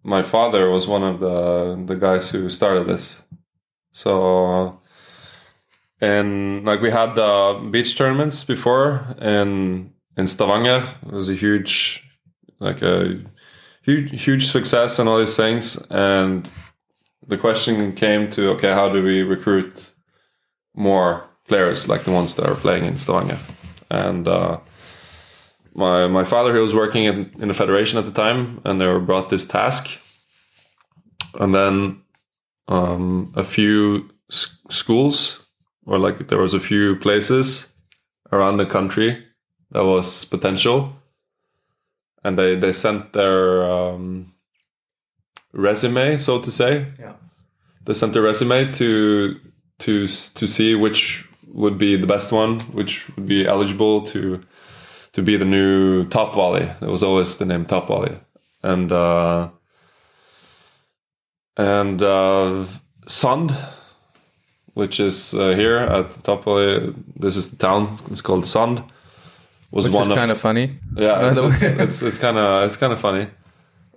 my 0.04 0.22
father 0.22 0.70
was 0.70 0.88
one 0.88 1.04
of 1.04 1.20
the 1.20 1.84
the 1.84 1.96
guys 1.96 2.30
who 2.30 2.50
started 2.52 2.86
this. 2.86 3.24
So, 3.92 4.80
and 6.00 6.64
like 6.66 6.82
we 6.82 6.92
had 6.92 7.18
uh, 7.18 7.60
beach 7.72 7.98
tournaments 7.98 8.44
before 8.44 9.04
in 9.20 9.92
in 10.16 10.28
Stavanger. 10.28 10.88
It 11.08 11.14
was 11.14 11.28
a 11.28 11.34
huge, 11.34 12.04
like 12.60 12.84
a 12.84 13.20
huge 13.82 14.24
huge 14.24 14.46
success 14.52 15.00
and 15.00 15.10
all 15.10 15.18
these 15.18 15.36
things. 15.36 15.78
And 15.90 16.48
the 17.28 17.40
question 17.40 17.94
came 17.94 18.30
to 18.32 18.52
okay, 18.52 18.72
how 18.72 18.88
do 18.90 19.02
we 19.02 19.24
recruit 19.24 19.96
more 20.76 21.28
players 21.48 21.88
like 21.88 22.04
the 22.04 22.12
ones 22.12 22.36
that 22.36 22.48
are 22.48 22.62
playing 22.62 22.86
in 22.86 22.98
Stavanger? 22.98 23.40
And 23.90 24.28
uh, 24.28 24.60
my 25.76 26.08
my 26.08 26.24
father 26.24 26.54
he 26.54 26.62
was 26.62 26.74
working 26.74 27.04
in, 27.06 27.32
in 27.40 27.48
the 27.50 27.54
federation 27.54 28.00
at 28.00 28.06
the 28.06 28.12
time 28.12 28.62
and 28.64 28.80
they 28.80 28.88
were 28.88 29.00
brought 29.00 29.30
this 29.30 29.46
task. 29.46 30.00
And 31.40 31.54
then 31.54 32.02
um, 32.70 33.34
a 33.36 33.44
few 33.44 34.10
s- 34.32 34.58
schools 34.70 35.46
or 35.86 36.00
like 36.00 36.28
there 36.30 36.40
was 36.40 36.54
a 36.54 36.60
few 36.60 36.96
places 36.96 37.72
around 38.32 38.58
the 38.58 38.66
country 38.66 39.24
that 39.72 39.84
was 39.86 40.26
potential. 40.26 40.96
And 42.24 42.40
they 42.40 42.56
they 42.56 42.72
sent 42.72 43.12
their 43.14 43.70
um, 43.70 44.34
resume 45.54 46.18
so 46.18 46.40
to 46.42 46.52
say. 46.52 46.86
Yeah. 47.00 47.14
they 47.86 47.94
sent 47.94 48.14
their 48.14 48.24
resume 48.24 48.72
to 48.74 49.40
to 49.80 50.08
to 50.08 50.48
see 50.48 50.74
which 50.76 51.28
would 51.54 51.78
be 51.78 51.96
the 51.98 52.08
best 52.08 52.32
one 52.32 52.60
which 52.74 53.08
would 53.16 53.26
be 53.28 53.46
eligible 53.46 54.02
to 54.02 54.42
to 55.16 55.22
be 55.22 55.38
the 55.38 55.46
new 55.46 56.06
top 56.10 56.36
volley. 56.36 56.70
There 56.82 56.92
was 56.92 57.02
always 57.02 57.38
the 57.38 57.46
name 57.46 57.66
top 57.66 57.88
volley, 57.88 58.18
and 58.62 58.92
uh, 58.92 59.50
and 61.56 62.04
uh, 62.04 62.66
Sand, 63.08 63.56
which 64.74 65.00
is 65.00 65.34
uh, 65.34 65.56
here 65.56 65.78
at 65.78 66.12
the 66.12 66.22
top 66.22 66.44
volley. 66.44 66.94
This 67.16 67.38
is 67.38 67.50
the 67.50 67.56
town. 67.56 67.98
It's 68.12 68.22
called 68.22 68.46
Sand. 68.46 68.84
Was 69.72 69.86
Which 69.86 69.94
one 69.94 70.18
kind 70.18 70.32
of 70.32 70.38
funny. 70.38 70.80
yeah, 70.96 71.28
it's 71.28 71.36
the 71.38 71.48
it's, 71.48 71.62
it's, 71.64 72.02
it's 72.02 72.18
kind 72.18 72.38
of 72.38 72.64
it's 72.64 72.78
kind 72.78 72.92
of 72.92 73.00
funny. 73.00 73.28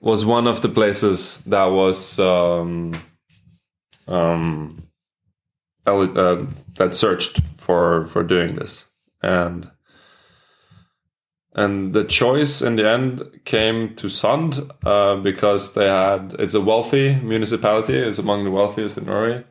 Was 0.01 0.25
one 0.25 0.47
of 0.47 0.63
the 0.63 0.69
places 0.69 1.43
that 1.47 1.67
was 1.67 2.21
um, 2.21 2.95
um, 4.07 4.85
uh, 5.85 6.45
that 6.77 6.95
searched 6.95 7.41
for 7.57 8.07
for 8.07 8.23
doing 8.23 8.55
this, 8.55 8.85
and 9.21 9.69
and 11.55 11.93
the 11.93 12.05
choice 12.05 12.63
in 12.63 12.77
the 12.77 12.89
end 12.89 13.41
came 13.45 13.95
to 13.97 14.09
Sand 14.09 14.71
uh, 14.85 15.17
because 15.17 15.75
they 15.75 15.87
had 15.87 16.37
it's 16.39 16.55
a 16.55 16.61
wealthy 16.61 17.15
municipality. 17.17 17.95
It's 17.95 18.19
among 18.19 18.45
the 18.45 18.51
wealthiest 18.51 18.99
in 18.99 19.07
Norway. 19.07 19.45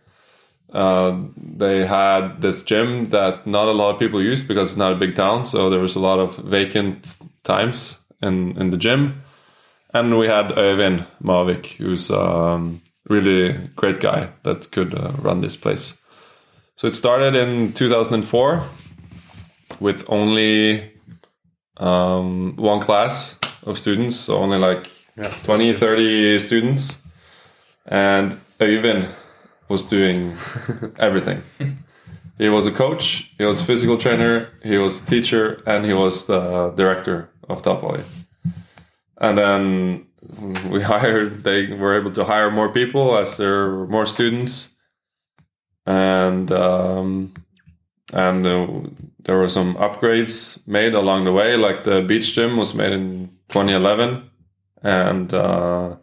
Uh, 0.71 1.17
they 1.35 1.85
had 1.85 2.41
this 2.41 2.63
gym 2.63 3.09
that 3.09 3.47
not 3.47 3.67
a 3.67 3.71
lot 3.71 3.93
of 3.93 3.99
people 3.99 4.21
used 4.21 4.47
because 4.47 4.69
it's 4.69 4.77
not 4.77 4.93
a 4.93 4.97
big 4.97 5.15
town, 5.15 5.45
so 5.45 5.69
there 5.69 5.79
was 5.79 5.95
a 5.95 5.99
lot 5.99 6.19
of 6.19 6.37
vacant 6.37 7.15
times 7.43 7.99
in 8.21 8.57
in 8.57 8.69
the 8.69 8.77
gym. 8.77 9.21
And 9.93 10.19
we 10.19 10.27
had 10.27 10.51
Øyvind 10.51 11.05
Mavik, 11.23 11.77
who's 11.77 12.11
um, 12.11 12.81
really 13.09 13.53
great 13.75 13.99
guy 13.99 14.29
that 14.43 14.71
could 14.71 14.93
uh, 14.93 15.11
run 15.21 15.41
this 15.41 15.55
place. 15.55 15.95
So 16.75 16.87
it 16.87 16.93
started 16.93 17.35
in 17.35 17.73
2004 17.73 18.61
with 19.79 20.03
only 20.07 20.96
um, 21.77 22.55
one 22.55 22.79
class 22.79 23.39
of 23.63 23.77
students, 23.77 24.15
so 24.15 24.37
only 24.37 24.57
like 24.57 24.89
20, 25.43 25.73
30 25.73 26.39
students. 26.39 27.01
And 27.85 28.39
Øyvind 28.59 29.05
was 29.69 29.85
doing 29.85 30.33
everything. 30.99 31.41
he 32.37 32.49
was 32.49 32.67
a 32.67 32.71
coach, 32.71 33.31
he 33.37 33.45
was 33.45 33.61
a 33.61 33.63
physical 33.63 33.97
trainer, 33.97 34.49
he 34.63 34.77
was 34.77 35.01
a 35.01 35.05
teacher, 35.05 35.61
and 35.65 35.85
he 35.85 35.93
was 35.93 36.27
the 36.27 36.71
director 36.75 37.29
of 37.49 37.61
Top 37.61 37.81
Volley. 37.81 38.03
And 39.19 39.37
then 39.37 40.05
we 40.69 40.81
hired, 40.93 41.43
they 41.43 41.67
were 41.67 41.95
able 41.99 42.11
to 42.11 42.23
hire 42.23 42.51
more 42.51 42.69
people 42.69 43.17
as 43.17 43.37
there 43.37 43.69
were 43.69 43.87
more 43.87 44.05
students. 44.05 44.73
And 45.85 46.51
um, 46.51 47.33
and 48.13 48.45
uh, 48.45 48.67
there 49.27 49.37
were 49.37 49.49
some 49.49 49.75
upgrades 49.75 50.65
made 50.65 50.93
along 50.93 51.25
the 51.25 51.33
way 51.33 51.57
like 51.57 51.83
the 51.83 52.01
beach 52.01 52.33
gym 52.33 52.55
was 52.55 52.73
made 52.73 52.93
in 52.93 53.29
2011 53.49 54.29
and 54.81 55.33
uh, 55.33 55.97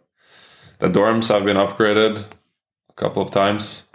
the 0.79 0.87
dorms 0.87 1.27
have 1.27 1.43
been 1.43 1.57
upgraded 1.57 2.23
a 2.89 2.93
couple 2.93 3.23
of 3.23 3.31
times. 3.31 3.89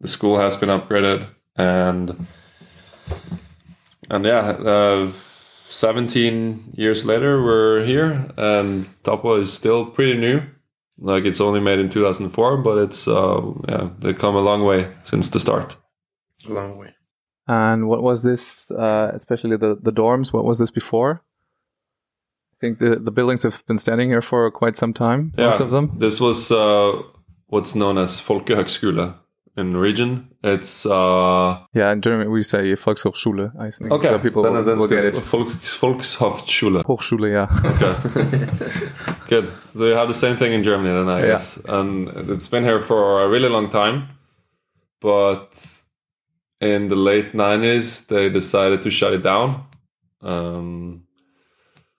The 0.00 0.08
school 0.08 0.38
has 0.38 0.56
been 0.56 0.70
upgraded 0.70 1.28
and 1.56 2.26
and 4.10 4.24
yeah 4.24 4.40
uh, 4.40 5.12
17 5.68 6.72
years 6.74 7.04
later 7.04 7.42
we're 7.42 7.84
here 7.84 8.30
and 8.38 8.88
topo 9.02 9.40
is 9.40 9.52
still 9.52 9.84
pretty 9.84 10.18
new. 10.18 10.40
Like 10.96 11.26
it's 11.26 11.40
only 11.40 11.60
made 11.60 11.80
in 11.80 11.90
2004 11.90 12.56
but 12.62 12.78
it's 12.78 13.06
uh, 13.06 13.42
yeah 13.68 13.90
they 13.98 14.14
come 14.14 14.36
a 14.36 14.40
long 14.40 14.64
way 14.64 14.88
since 15.02 15.28
the 15.28 15.38
start. 15.38 15.76
A 16.48 16.52
long 16.52 16.78
way. 16.78 16.94
And 17.48 17.88
what 17.88 18.02
was 18.02 18.22
this, 18.22 18.70
uh, 18.70 19.10
especially 19.14 19.56
the, 19.56 19.78
the 19.80 19.90
dorms, 19.92 20.32
what 20.32 20.44
was 20.44 20.58
this 20.58 20.70
before? 20.70 21.22
I 22.52 22.56
think 22.60 22.78
the, 22.78 22.96
the 22.96 23.10
buildings 23.10 23.42
have 23.44 23.64
been 23.66 23.78
standing 23.78 24.08
here 24.10 24.20
for 24.22 24.50
quite 24.50 24.76
some 24.76 24.92
time, 24.92 25.32
yeah, 25.38 25.44
most 25.46 25.60
of 25.60 25.70
them. 25.70 25.92
This 25.98 26.20
was 26.20 26.50
uh, 26.52 27.00
what's 27.46 27.74
known 27.74 27.96
as 27.98 28.20
Folkehøgskole 28.20 29.14
in 29.56 29.72
Norwegian. 29.72 30.28
It's 30.44 30.84
uh, 30.84 31.58
Yeah, 31.72 31.92
in 31.92 32.00
German 32.02 32.30
we 32.30 32.42
say 32.42 32.74
Volkshochschule, 32.74 33.52
I 33.58 33.70
think. 33.70 33.92
okay. 33.92 34.08
so 34.08 34.18
people 34.18 34.42
then, 34.42 34.52
will, 34.52 34.64
then 34.64 34.78
will 34.78 34.88
get 34.88 35.04
it. 35.04 35.14
Volks, 35.14 35.78
Volkshochschule. 35.78 36.82
Hochschule, 36.84 37.28
yeah. 37.30 37.48
Okay, 37.64 37.94
good. 39.28 39.50
So 39.74 39.86
you 39.86 39.94
have 39.94 40.08
the 40.08 40.14
same 40.14 40.36
thing 40.36 40.52
in 40.52 40.62
Germany, 40.64 40.90
then 40.90 41.08
I 41.08 41.20
Yeah. 41.20 41.26
guess. 41.28 41.58
And 41.68 42.08
it's 42.30 42.48
been 42.48 42.64
here 42.64 42.80
for 42.80 43.22
a 43.22 43.28
really 43.28 43.48
long 43.48 43.70
time, 43.70 44.08
but 45.00 45.82
in 46.60 46.88
the 46.88 46.96
late 46.96 47.32
'90s 47.32 48.06
they 48.08 48.28
decided 48.30 48.82
to 48.82 48.90
shut 48.90 49.12
it 49.12 49.22
down. 49.22 49.64
Um, 50.22 51.04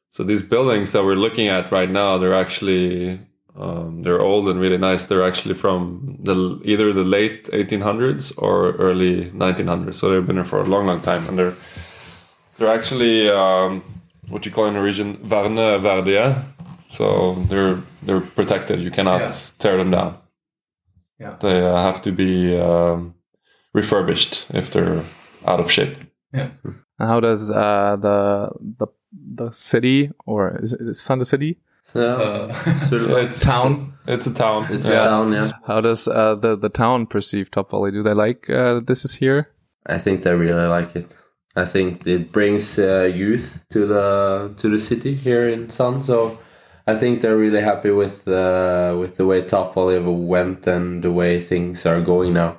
so 0.09 0.23
these 0.23 0.41
buildings 0.43 0.91
that 0.91 1.03
we're 1.03 1.15
looking 1.15 1.47
at 1.47 1.71
right 1.71 1.89
now, 1.89 2.17
they're 2.17 2.33
actually 2.33 3.19
um, 3.55 4.03
they're 4.03 4.21
old 4.21 4.49
and 4.49 4.59
really 4.59 4.77
nice. 4.77 5.05
They're 5.05 5.25
actually 5.27 5.55
from 5.55 6.17
the 6.23 6.59
either 6.65 6.93
the 6.93 7.03
late 7.03 7.45
1800s 7.45 8.33
or 8.37 8.71
early 8.77 9.25
1900s. 9.31 9.95
So 9.95 10.09
they've 10.09 10.25
been 10.25 10.37
here 10.37 10.45
for 10.45 10.59
a 10.59 10.63
long, 10.63 10.85
long 10.85 11.01
time, 11.01 11.27
and 11.27 11.37
they're 11.37 11.55
they're 12.57 12.73
actually 12.73 13.29
um, 13.29 13.83
what 14.27 14.45
you 14.45 14.51
call 14.51 14.65
in 14.65 14.73
Norwegian 14.73 15.17
verneverdige. 15.17 16.43
So 16.89 17.33
they're 17.49 17.79
they're 18.03 18.21
protected. 18.21 18.79
You 18.81 18.91
cannot 18.91 19.21
Yeah. 19.21 19.33
tear 19.59 19.77
them 19.77 19.91
down. 19.91 20.17
Yeah. 21.19 21.35
They 21.39 21.61
uh, 21.61 21.81
have 21.83 22.01
to 22.03 22.11
be 22.11 22.57
um, 22.59 23.13
refurbished 23.73 24.47
if 24.53 24.71
they're 24.71 25.03
out 25.45 25.59
of 25.59 25.71
shape. 25.71 25.95
And 26.33 26.51
How 26.99 27.19
does 27.19 27.51
uh, 27.51 27.97
the 27.99 28.49
the 28.77 28.87
the 29.35 29.51
city 29.51 30.11
or 30.25 30.57
is 30.61 30.73
it 30.73 30.81
is 30.81 30.99
Sande 31.01 31.25
City 31.25 31.57
Yeah. 31.95 32.53
Sulva. 32.89 33.23
It's 33.25 33.39
town? 33.53 33.93
It's 34.07 34.27
a 34.27 34.33
town. 34.33 34.67
It's 34.69 34.87
Yeah. 34.87 35.01
a 35.01 35.09
town, 35.09 35.31
yeah. 35.33 35.51
How 35.65 35.81
does 35.81 36.07
uh, 36.07 36.35
the 36.35 36.55
the 36.55 36.69
town 36.69 37.07
perceive 37.07 37.49
Top 37.51 37.71
Volley? 37.71 37.91
Do 37.91 38.03
they 38.03 38.13
like 38.13 38.49
uh, 38.49 38.81
this 38.85 39.03
is 39.05 39.15
here? 39.15 39.47
I 39.87 39.97
think 39.97 40.21
they 40.23 40.35
really 40.35 40.67
like 40.67 40.95
it. 40.95 41.07
I 41.55 41.65
think 41.65 42.05
it 42.05 42.31
brings 42.31 42.77
uh, 42.77 43.09
youth 43.15 43.59
to 43.71 43.85
the 43.87 44.53
to 44.57 44.69
the 44.69 44.79
city 44.79 45.13
here 45.15 45.49
in 45.49 45.69
Sun. 45.69 46.03
So 46.03 46.37
I 46.85 46.95
think 46.95 47.21
they're 47.21 47.37
really 47.37 47.61
happy 47.61 47.89
with 47.91 48.27
uh, 48.27 48.95
with 48.99 49.15
the 49.17 49.25
way 49.25 49.41
Top 49.41 49.73
Volley 49.73 49.99
went 49.99 50.67
and 50.67 51.01
the 51.03 51.11
way 51.11 51.41
things 51.41 51.85
are 51.85 52.01
going 52.01 52.33
now. 52.33 52.57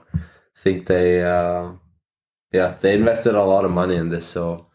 I 0.60 0.62
think 0.62 0.86
they 0.86 1.22
uh, 1.22 1.70
yeah 2.52 2.74
they 2.82 2.94
invested 2.94 3.34
a 3.34 3.42
lot 3.42 3.64
of 3.64 3.70
money 3.70 3.96
in 3.96 4.10
this. 4.10 4.26
So 4.26 4.66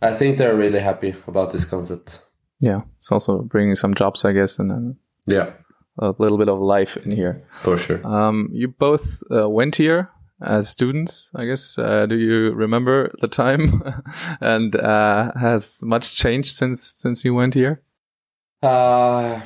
I 0.00 0.14
think 0.14 0.38
they're 0.38 0.54
really 0.56 0.78
happy 0.78 1.14
about 1.26 1.50
this 1.50 1.64
concept. 1.64 2.20
Yeah, 2.60 2.82
it's 2.98 3.10
also 3.10 3.42
bringing 3.42 3.74
some 3.74 3.94
jobs, 3.94 4.24
I 4.24 4.32
guess, 4.32 4.58
and 4.60 4.70
then 4.70 4.96
Yeah, 5.26 5.50
a 5.98 6.14
little 6.18 6.38
bit 6.38 6.48
of 6.48 6.60
life 6.60 6.96
in 6.98 7.10
here. 7.10 7.42
for 7.52 7.76
sure. 7.76 8.06
Um, 8.06 8.48
you 8.52 8.68
both 8.68 9.22
uh, 9.30 9.48
went 9.48 9.76
here 9.76 10.10
as 10.40 10.68
students, 10.68 11.30
I 11.34 11.46
guess. 11.46 11.76
Uh, 11.78 12.06
do 12.06 12.14
you 12.16 12.52
remember 12.52 13.10
the 13.20 13.28
time? 13.28 13.82
and 14.40 14.76
uh, 14.76 15.32
has 15.40 15.80
much 15.82 16.14
changed 16.16 16.50
since 16.50 16.94
since 16.96 17.24
you 17.24 17.34
went 17.34 17.54
here? 17.54 17.82
Uh, 18.62 19.40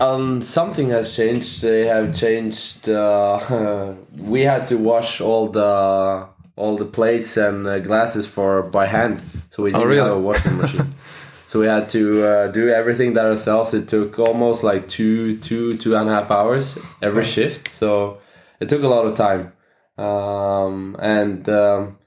Um, 0.00 0.42
something 0.42 0.90
has 0.90 1.14
changed. 1.14 1.62
They 1.62 1.86
have 1.86 2.14
changed. 2.14 2.88
Uh, 2.88 3.94
we 4.16 4.42
had 4.42 4.68
to 4.68 4.76
wash 4.76 5.20
all 5.20 5.48
the 5.48 6.26
all 6.56 6.76
the 6.76 6.84
plates 6.84 7.36
and 7.36 7.66
uh, 7.66 7.78
glasses 7.78 8.26
for 8.26 8.62
by 8.62 8.86
hand, 8.86 9.22
so 9.50 9.62
we 9.62 9.70
didn't 9.70 9.86
really? 9.86 10.08
have 10.08 10.16
a 10.16 10.20
washing 10.20 10.56
machine. 10.56 10.94
so 11.46 11.60
we 11.60 11.66
had 11.66 11.88
to 11.90 12.24
uh, 12.24 12.48
do 12.48 12.68
everything 12.68 13.14
that 13.14 13.24
ourselves. 13.24 13.74
It 13.74 13.88
took 13.88 14.18
almost 14.18 14.62
like 14.62 14.88
two, 14.88 15.38
two, 15.38 15.76
two 15.76 15.96
and 15.96 16.08
a 16.08 16.12
half 16.12 16.30
hours 16.30 16.78
every 17.00 17.24
shift. 17.24 17.70
So 17.70 18.18
it 18.60 18.68
took 18.68 18.82
a 18.82 18.88
lot 18.88 19.06
of 19.06 19.16
time. 19.16 19.52
Um, 19.96 20.96
and 21.00 21.48
um, 21.48 21.98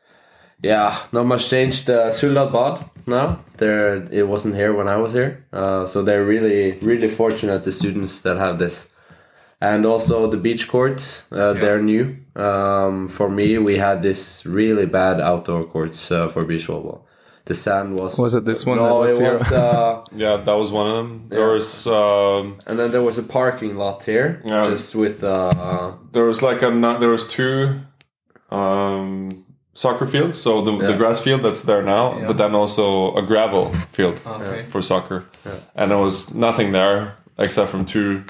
yeah, 0.61 0.97
not 1.11 1.25
much 1.25 1.49
changed. 1.49 1.89
Uh, 1.89 2.09
Suldal 2.09 2.51
Bad 2.51 2.90
now. 3.07 3.39
There, 3.57 3.95
it 4.11 4.27
wasn't 4.27 4.55
here 4.55 4.73
when 4.73 4.87
I 4.87 4.97
was 4.97 5.13
here. 5.13 5.45
Uh, 5.53 5.85
so 5.85 6.01
they're 6.03 6.25
really, 6.25 6.77
really 6.81 7.07
fortunate 7.07 7.63
the 7.63 7.71
students 7.71 8.21
that 8.21 8.37
have 8.37 8.57
this. 8.59 8.87
And 9.59 9.85
also 9.85 10.27
the 10.29 10.37
beach 10.37 10.67
courts, 10.67 11.25
uh, 11.31 11.53
they're 11.53 11.81
new. 11.81 12.17
Um, 12.35 13.07
for 13.07 13.29
me, 13.29 13.59
we 13.59 13.77
had 13.77 14.01
this 14.01 14.43
really 14.45 14.87
bad 14.87 15.21
outdoor 15.21 15.65
courts 15.65 16.11
uh, 16.11 16.27
for 16.29 16.43
beach 16.45 16.67
volleyball. 16.67 17.01
The 17.45 17.53
sand 17.53 17.95
was. 17.95 18.17
Was 18.17 18.33
it 18.35 18.45
this 18.45 18.65
one 18.65 18.77
No, 18.77 18.85
that 18.85 18.95
was 18.95 19.17
it 19.17 19.21
here? 19.21 19.31
was. 19.33 19.51
Uh, 19.51 20.03
Yeah, 20.15 20.37
that 20.37 20.53
was 20.53 20.71
one 20.71 20.87
of 20.89 20.95
them. 20.97 21.25
There 21.29 21.47
was 21.47 21.85
um, 21.87 22.59
and 22.65 22.79
then 22.79 22.91
there 22.91 23.03
was 23.03 23.17
a 23.19 23.23
parking 23.23 23.75
lot 23.75 24.03
here, 24.03 24.41
Yeah. 24.45 24.67
just 24.69 24.95
with. 24.95 25.23
Uh, 25.23 25.93
there 26.11 26.25
was 26.25 26.41
like 26.41 26.61
a 26.63 26.71
no- 26.71 26.97
there 26.99 27.09
was 27.09 27.27
two 27.27 27.81
um, 28.51 29.45
soccer 29.73 30.05
fields. 30.07 30.37
So 30.41 30.61
the, 30.61 30.77
the 30.77 30.93
grass 30.97 31.19
field 31.19 31.43
that's 31.43 31.63
there 31.63 31.81
now, 31.83 32.17
Yeah. 32.17 32.27
but 32.27 32.37
then 32.37 32.55
also 32.55 33.15
a 33.15 33.21
gravel 33.21 33.73
field 33.91 34.19
Okay. 34.25 34.65
for 34.69 34.81
soccer, 34.81 35.25
and 35.75 35.91
there 35.91 35.97
was 35.97 36.33
nothing 36.35 36.71
there 36.71 37.15
except 37.37 37.69
from 37.71 37.85
two 37.85 38.23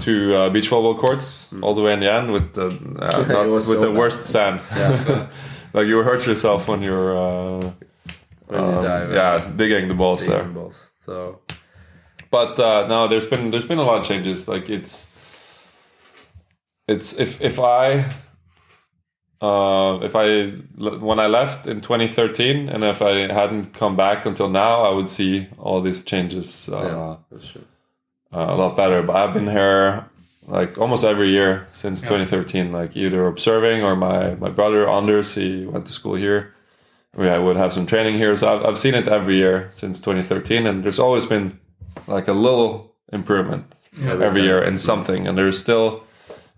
two 0.00 0.34
uh, 0.34 0.48
beach 0.50 0.70
volleyball 0.70 0.96
courts 0.98 1.48
all 1.62 1.74
the 1.74 1.82
way 1.82 1.92
in 1.92 2.00
the 2.00 2.10
end 2.12 2.32
with 2.32 2.54
the 2.54 2.66
uh, 2.66 3.24
not- 3.28 3.48
with 3.50 3.64
so 3.64 3.80
the 3.80 3.86
bad. 3.88 3.96
worst 3.98 4.26
sand. 4.26 4.60
yeah, 4.76 5.26
like 5.72 5.86
you 5.86 6.02
hurt 6.02 6.26
yourself 6.26 6.68
when 6.68 6.82
you're 6.82 7.16
uh, 7.16 7.60
when 8.46 8.60
you 8.60 8.66
um, 8.78 8.82
dive. 8.82 9.12
yeah 9.12 9.50
digging 9.56 9.88
the 9.88 9.94
balls 9.94 10.24
there. 10.26 10.44
balls. 10.44 10.88
So 11.04 11.40
but 12.30 12.58
uh, 12.60 12.86
no, 12.88 13.08
there's 13.08 13.26
been 13.26 13.50
there's 13.50 13.64
been 13.66 13.78
a 13.78 13.82
lot 13.84 13.98
of 14.00 14.04
changes. 14.06 14.46
Like 14.48 14.68
it's 14.68 15.08
it's 16.86 17.18
if 17.18 17.40
if 17.40 17.58
I 17.58 18.04
uh, 19.40 20.00
if 20.02 20.16
I 20.16 20.48
when 20.78 21.20
I 21.20 21.26
left 21.28 21.66
in 21.66 21.80
2013 21.80 22.68
and 22.68 22.82
if 22.82 23.00
I 23.00 23.32
hadn't 23.32 23.72
come 23.72 23.96
back 23.96 24.26
until 24.26 24.48
now, 24.48 24.82
I 24.82 24.90
would 24.90 25.08
see 25.08 25.48
all 25.58 25.80
these 25.80 26.02
changes 26.02 26.68
uh, 26.68 26.82
yeah, 26.82 27.16
that's 27.30 27.50
true. 27.52 27.64
uh, 28.32 28.46
a 28.48 28.56
lot 28.56 28.76
better. 28.76 29.02
But 29.02 29.16
I've 29.16 29.34
been 29.34 29.46
here 29.46 30.06
like 30.46 30.76
almost 30.78 31.04
every 31.04 31.28
year 31.28 31.68
since 31.72 32.00
2013, 32.00 32.72
like 32.72 32.96
either 32.96 33.26
observing 33.26 33.82
or 33.82 33.94
my 33.94 34.34
my 34.36 34.48
brother 34.48 34.88
Anders, 34.88 35.34
he 35.34 35.66
went 35.66 35.86
to 35.86 35.92
school 35.92 36.14
here. 36.16 36.54
We 37.14 37.28
I 37.28 37.38
would 37.38 37.56
have 37.56 37.72
some 37.72 37.86
training 37.86 38.16
here, 38.16 38.36
so 38.36 38.56
I've, 38.56 38.66
I've 38.66 38.78
seen 38.78 38.94
it 38.94 39.08
every 39.08 39.36
year 39.36 39.70
since 39.74 40.00
2013, 40.00 40.66
and 40.66 40.82
there's 40.82 40.98
always 40.98 41.26
been 41.26 41.58
like 42.06 42.28
a 42.28 42.32
little 42.32 42.94
improvement 43.12 43.72
every 44.02 44.42
year 44.42 44.62
in 44.62 44.78
something, 44.78 45.26
and 45.26 45.38
there's 45.38 45.58
still 45.58 46.04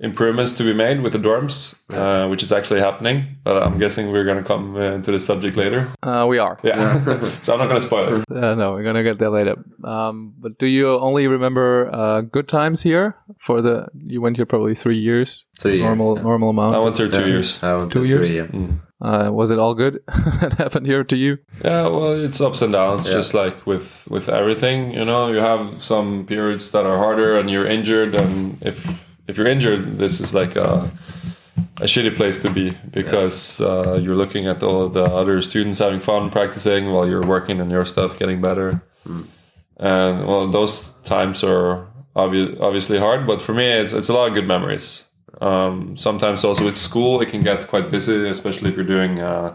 improvements 0.01 0.55
to 0.55 0.65
be 0.65 0.73
made 0.73 1.03
with 1.03 1.13
the 1.13 1.19
dorms, 1.19 1.79
uh, 1.91 2.27
which 2.29 2.43
is 2.43 2.53
actually 2.53 2.81
happening. 2.81 3.37
But 3.45 3.63
I'm 3.63 3.79
guessing 3.79 4.11
we're 4.11 4.25
going 4.25 4.39
to 4.39 4.45
come 4.45 4.77
uh, 4.77 4.95
into 4.97 5.13
the 5.13 5.21
subject 5.21 5.57
later. 5.57 5.89
Uh, 6.03 6.27
we 6.29 6.39
are. 6.39 6.59
Yeah, 6.63 7.03
so 7.41 7.53
I'm 7.53 7.59
not 7.59 7.69
going 7.69 7.81
to 7.81 7.87
spoil 7.87 8.17
it. 8.17 8.25
Uh, 8.31 8.55
no, 8.55 8.73
we're 8.73 8.83
gonna 8.83 9.03
get 9.03 9.19
there 9.19 9.31
later. 9.31 9.57
Um, 9.85 10.35
but 10.39 10.59
do 10.59 10.67
you 10.67 10.99
only 10.99 11.27
remember 11.27 11.91
uh, 11.95 12.21
good 12.23 12.49
times 12.49 12.83
here? 12.83 13.17
For 13.39 13.61
the 13.61 13.89
you 14.07 14.21
went 14.21 14.37
here 14.37 14.47
probably 14.47 14.75
three 14.75 14.99
years. 14.99 15.47
Three 15.59 15.77
years, 15.77 15.85
normal 15.85 16.17
yeah. 16.17 16.23
normal 16.23 16.51
amount. 16.51 16.75
I 16.75 16.79
went 16.79 16.97
there 16.97 17.09
two 17.09 17.29
years. 17.29 17.63
I 17.63 17.77
went 17.77 17.93
Two 17.93 18.05
years? 18.05 18.27
Three, 18.27 18.39
yeah. 18.39 18.49
Uh, 19.03 19.31
was 19.33 19.51
it 19.51 19.59
all 19.59 19.75
good 19.75 19.99
that 20.41 20.55
happened 20.59 20.87
here 20.87 21.03
to 21.05 21.17
you? 21.17 21.39
Yeah, 21.65 21.89
well, 21.89 22.13
it's 22.13 22.39
ups 22.41 22.61
and 22.61 22.73
downs, 22.73 23.07
Yeah. 23.07 23.15
just 23.15 23.33
like 23.33 23.67
with 23.67 24.07
with 24.11 24.29
everything. 24.29 24.93
You 24.93 25.05
know, 25.05 25.33
you 25.33 25.39
have 25.39 25.83
some 25.83 26.27
periods 26.27 26.71
that 26.73 26.85
are 26.85 26.99
harder, 26.99 27.39
and 27.39 27.51
you're 27.51 27.67
injured, 27.67 28.15
and 28.15 28.59
if 28.61 28.85
if 29.27 29.37
you're 29.37 29.47
injured, 29.47 29.99
this 29.99 30.21
is 30.21 30.35
like 30.35 30.57
a 30.57 30.91
a 31.81 31.85
shitty 31.85 32.15
place 32.15 32.41
to 32.43 32.51
be 32.51 32.77
because 32.91 33.61
uh, 33.61 33.99
you're 34.03 34.15
looking 34.15 34.47
at 34.47 34.63
all 34.63 34.89
the 34.89 35.05
other 35.05 35.41
students 35.43 35.79
having 35.79 36.01
fun 36.01 36.31
practicing 36.31 36.93
while 36.93 37.09
you're 37.09 37.27
working 37.27 37.61
on 37.61 37.71
your 37.71 37.85
stuff, 37.85 38.19
getting 38.19 38.41
better. 38.41 38.83
And 39.79 40.27
well, 40.27 40.47
those 40.47 40.93
times 41.05 41.43
are 41.43 41.87
obvi- 42.15 42.61
obviously 42.61 42.99
hard, 42.99 43.27
but 43.27 43.41
for 43.41 43.55
me, 43.55 43.67
it's 43.67 43.93
it's 43.93 44.09
a 44.09 44.13
lot 44.13 44.29
of 44.29 44.35
good 44.35 44.47
memories. 44.47 45.07
Um, 45.41 45.97
sometimes 45.97 46.45
also 46.45 46.65
with 46.65 46.77
school, 46.77 47.21
it 47.23 47.31
can 47.31 47.43
get 47.43 47.67
quite 47.67 47.91
busy, 47.91 48.29
especially 48.29 48.69
if 48.71 48.77
you're 48.77 48.85
doing 48.85 49.21
uh, 49.21 49.55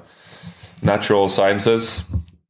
natural 0.82 1.30
sciences. 1.30 2.04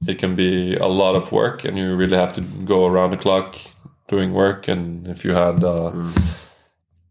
It 0.07 0.19
can 0.19 0.35
be 0.35 0.75
a 0.75 0.87
lot 0.87 1.15
of 1.15 1.31
work, 1.31 1.65
and 1.65 1.77
you 1.77 1.95
really 1.95 2.17
have 2.17 2.33
to 2.33 2.41
go 2.41 2.85
around 2.85 3.11
the 3.11 3.17
clock 3.17 3.57
doing 4.07 4.33
work. 4.33 4.67
And 4.69 5.07
if 5.07 5.25
you 5.25 5.31
had 5.31 5.63
uh, 5.63 5.91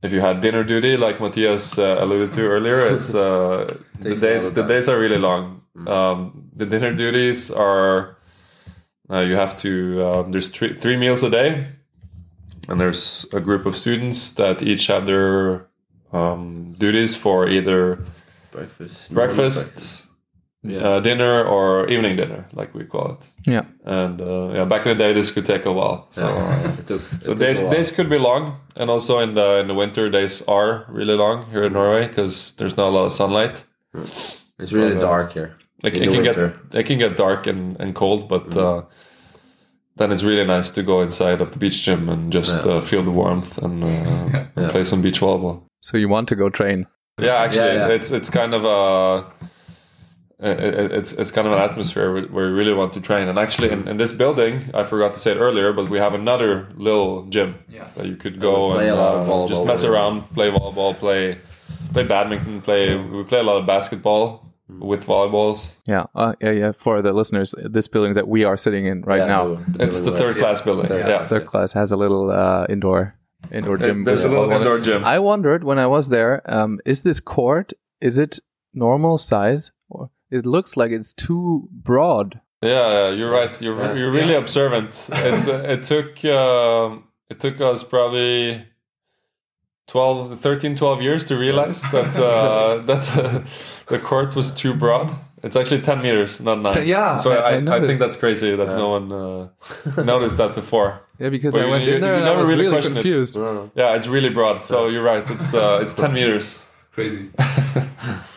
if 0.05 0.13
you 0.13 0.21
had 0.21 0.41
dinner 0.41 0.63
duty, 0.63 0.99
like 0.99 1.19
Matthias 1.19 1.79
uh, 1.79 1.97
alluded 1.99 2.35
to 2.35 2.43
earlier, 2.43 2.87
it's 2.95 3.15
uh, 3.15 3.75
the 3.99 4.11
Takes 4.11 4.23
a 4.23 4.27
lot 4.27 4.33
days 4.33 4.55
the 4.55 4.63
days 4.63 4.89
are 4.89 4.99
really 4.99 5.19
long. 5.19 5.63
Um, 5.87 6.51
the 6.55 6.67
dinner 6.67 6.95
duties 6.95 7.51
are 7.51 8.19
uh, 9.11 9.21
you 9.21 9.35
have 9.35 9.57
to 9.59 10.05
um, 10.07 10.33
there's 10.33 10.49
three, 10.49 10.75
three 10.75 10.97
meals 10.97 11.23
a 11.23 11.31
day, 11.31 11.69
and 12.69 12.79
there's 12.79 13.27
a 13.33 13.41
group 13.41 13.65
of 13.65 13.77
students 13.77 14.33
that 14.35 14.63
each 14.63 14.87
have 14.89 15.07
their 15.07 15.69
um, 16.13 16.75
duties 16.79 17.17
for 17.17 17.49
either 17.49 18.05
Breakfast. 19.11 19.11
normal 19.11 20.04
breakfast, 20.65 20.85
uh, 20.85 21.01
dinner, 21.01 21.45
or 21.45 21.87
evening 21.89 22.17
dinner, 22.17 22.47
like 22.53 22.75
we 22.75 22.85
call 22.85 23.13
it. 23.13 23.51
Yeah. 23.51 23.65
And 23.85 24.21
uh, 24.21 24.51
yeah, 24.55 24.65
back 24.65 24.87
in 24.87 24.97
the 24.97 25.05
day, 25.05 25.13
this 25.13 25.31
could 25.33 25.47
take 25.47 25.65
a 25.67 25.73
while. 25.73 26.07
So. 26.11 26.23
breakfast. 26.27 26.67
uh, 26.67 26.71
It 26.81 26.87
took, 26.87 27.03
it 27.13 27.23
So 27.25 27.31
took 27.33 27.39
days 27.39 27.61
a 27.61 27.65
while. 27.65 27.75
days 27.75 27.93
could 27.93 28.09
be 28.11 28.19
long, 28.19 28.57
and 28.77 28.91
also 28.91 29.19
in 29.21 29.35
the 29.35 29.59
in 29.61 29.67
the 29.69 29.75
winter 29.75 30.11
days 30.11 30.43
are 30.49 30.85
really 30.89 31.15
long 31.17 31.47
here 31.51 31.65
in 31.67 31.73
Norway 31.73 32.09
because 32.09 32.53
there's 32.57 32.77
not 32.77 32.89
a 32.89 32.95
lot 32.99 33.05
of 33.07 33.13
sunlight. 33.13 33.65
It's 34.59 34.73
really 34.73 34.97
uh, 34.97 35.01
dark 35.01 35.33
here. 35.33 35.57
Like 35.83 35.95
it 35.97 36.03
can 36.09 36.23
winter. 36.23 36.49
get 36.71 36.81
it 36.81 36.87
can 36.87 36.99
get 36.99 37.17
dark 37.17 37.47
and, 37.47 37.81
and 37.81 37.95
cold, 37.95 38.29
but 38.29 38.57
uh, 38.57 38.83
then 39.97 40.11
it's 40.13 40.23
really 40.25 40.45
nice 40.45 40.71
to 40.71 40.83
go 40.83 41.03
inside 41.03 41.41
of 41.43 41.51
the 41.53 41.59
beach 41.59 41.85
gym 41.85 42.09
and 42.09 42.33
just 42.33 42.65
Yeah. 42.65 42.73
uh, 42.73 42.81
feel 42.81 43.03
the 43.03 43.11
warmth 43.11 43.59
and, 43.59 43.85
uh, 43.85 44.45
and 44.57 44.71
play 44.71 44.85
some 44.85 45.03
beach 45.03 45.21
volleyball. 45.21 45.63
So 45.81 45.97
you 45.99 46.09
want 46.09 46.29
to 46.29 46.37
go 46.37 46.49
train? 46.51 46.87
Yeah, 47.21 47.35
actually, 47.37 47.75
Yeah, 47.77 47.89
yeah. 47.89 47.95
it's 47.95 48.11
it's 48.11 48.31
kind 48.31 48.55
of 48.55 48.65
a 48.65 48.79
it- 49.21 49.45
it- 49.45 49.49
it's 50.41 51.13
it's 51.13 51.31
kind 51.31 51.47
of 51.47 51.53
an 51.53 51.59
atmosphere 51.61 52.13
where 52.13 52.23
where 52.25 52.49
you 52.49 52.55
really 52.55 52.75
want 52.75 52.93
to 52.95 53.01
train. 53.01 53.29
And 53.29 53.39
actually, 53.39 53.71
in, 53.71 53.87
in 53.89 53.97
this 53.97 54.13
building, 54.13 54.71
I 54.75 54.85
forgot 54.85 55.15
to 55.15 55.21
say 55.21 55.33
it 55.33 55.39
earlier, 55.39 55.73
but 55.73 55.89
we 55.89 55.99
have 55.99 56.15
another 56.15 56.69
little 56.77 57.25
gym 57.27 57.55
Yeah. 57.69 57.89
that 57.97 58.07
you 58.07 58.17
could 58.17 58.41
go 58.41 58.73
play 58.73 58.89
and 58.89 58.99
a 58.99 59.01
lot 59.03 59.15
of 59.15 59.29
uh, 59.29 59.33
volleyball 59.33 59.49
just 59.49 59.65
mess 59.65 59.83
with 59.83 59.91
around, 59.93 60.23
play 60.35 60.51
volleyball, 60.51 60.95
play 60.99 61.39
play 61.93 62.03
badminton, 62.05 62.61
play 62.63 62.97
we 62.97 63.23
play 63.25 63.41
a 63.41 63.43
lot 63.43 63.57
of 63.59 63.67
basketball 63.67 64.41
with 64.69 65.07
volleyballs. 65.07 65.77
Yeah. 65.87 66.05
Uh, 66.15 66.33
yeah. 66.41 66.51
Yeah. 66.51 66.73
For 66.73 67.03
the 67.03 67.13
listeners, 67.13 67.55
this 67.65 67.87
building 67.89 68.15
that 68.15 68.27
we 68.29 68.45
are 68.45 68.57
sitting 68.57 68.87
in 68.87 69.03
right 69.03 69.19
Yeah, 69.21 69.27
now, 69.27 69.55
the- 69.69 69.85
It's 69.85 70.01
the 70.01 70.11
third 70.13 70.35
was- 70.37 70.43
class 70.43 70.61
building. 70.63 70.87
Third 70.87 71.07
Yeah, 71.07 71.17
class. 71.19 71.29
third 71.31 71.47
class 71.47 71.73
has 71.75 71.93
a 71.93 71.97
little 71.97 72.31
uh, 72.31 72.67
indoor 72.69 73.15
indoor 73.53 73.77
gym. 73.77 74.05
there's 74.05 74.25
a 74.25 74.29
little 74.29 74.51
indoor 74.51 74.79
gym. 74.79 75.05
I 75.05 75.19
wondered 75.19 75.65
when 75.65 75.79
I 75.79 75.87
was 75.87 76.09
there, 76.09 76.41
um, 76.51 76.81
is 76.87 77.03
this 77.03 77.21
court 77.21 77.73
is 78.01 78.19
it 78.19 78.41
normal 78.73 79.19
size 79.19 79.71
or 79.71 79.74
it 80.35 80.45
looks 80.47 80.77
like 80.77 80.91
it's 80.99 81.15
too 81.15 81.69
broad? 81.71 82.41
Yeah, 82.63 82.71
yeah, 82.93 83.09
you're 83.19 83.31
right. 83.31 83.63
You're 83.63 83.79
Yeah. 83.79 83.95
you're 83.99 84.11
really 84.13 84.35
observant. 84.35 85.09
It 85.13 85.49
uh, 85.49 85.73
it 85.75 85.83
took 85.85 86.25
um, 86.25 87.05
it 87.31 87.39
took 87.41 87.61
us 87.61 87.85
probably 87.85 88.65
12, 89.87 90.41
13, 90.41 90.77
12 90.77 91.03
years 91.03 91.25
to 91.27 91.37
realize 91.37 91.83
that 91.93 92.17
uh, 92.17 92.79
that 92.87 93.17
uh, 93.19 93.43
the 93.87 93.99
court 93.99 94.35
was 94.35 94.53
too 94.53 94.75
broad. 94.75 95.11
It's 95.43 95.57
actually 95.57 95.83
ten 95.83 96.01
meters, 96.01 96.41
not 96.41 96.61
nine. 96.63 96.73
So- 96.73 96.81
yeah, 96.81 97.17
so 97.19 97.33
I- 97.33 97.37
I, 97.37 97.53
I 97.59 97.77
I, 97.77 97.87
think 97.87 97.99
that's 97.99 98.17
crazy 98.17 98.57
that 98.57 98.67
no 98.67 98.89
one 98.97 99.13
uh, 99.13 99.49
noticed 100.03 100.39
that 100.39 100.55
before. 100.55 101.03
Yeah, 101.19 101.29
because 101.29 101.53
Well, 101.55 101.67
I 101.67 101.71
went 101.71 101.85
you- 101.85 101.95
in 101.97 102.01
there 102.01 102.13
you 102.15 102.21
and 102.21 102.25
I 102.25 102.29
never 102.31 102.41
was 102.41 102.49
really 102.49 102.63
really, 102.63 102.73
questioned 102.77 102.97
it. 102.97 103.03
confused. 103.03 103.37
Yeah, 103.77 103.95
it's 103.97 104.07
really 104.07 104.31
broad. 104.31 104.63
So 104.63 104.89
you're 104.89 105.03
right. 105.05 105.29
It's 105.31 105.53
uh, 105.53 105.81
it's 105.83 105.93
ten 105.95 106.13
meters. 106.15 106.65
Crazy. 106.93 107.29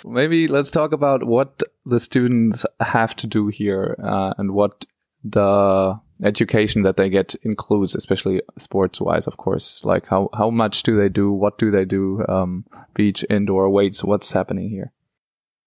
Maybe 0.09 0.47
let's 0.47 0.71
talk 0.71 0.91
about 0.91 1.23
what 1.23 1.63
the 1.85 1.99
students 1.99 2.65
have 2.79 3.15
to 3.17 3.27
do 3.27 3.47
here 3.47 3.95
uh, 4.03 4.33
and 4.37 4.51
what 4.51 4.85
the 5.23 5.99
education 6.23 6.83
that 6.83 6.97
they 6.97 7.09
get 7.09 7.35
includes, 7.43 7.95
especially 7.95 8.41
sports 8.57 8.99
wise, 8.99 9.27
of 9.27 9.37
course. 9.37 9.83
Like 9.83 10.07
how, 10.07 10.29
how 10.33 10.49
much 10.49 10.83
do 10.83 10.95
they 10.95 11.09
do? 11.09 11.31
What 11.31 11.57
do 11.57 11.71
they 11.71 11.85
do? 11.85 12.25
Um, 12.27 12.65
beach, 12.93 13.25
indoor, 13.29 13.69
weights, 13.69 14.03
what's 14.03 14.31
happening 14.31 14.69
here? 14.69 14.91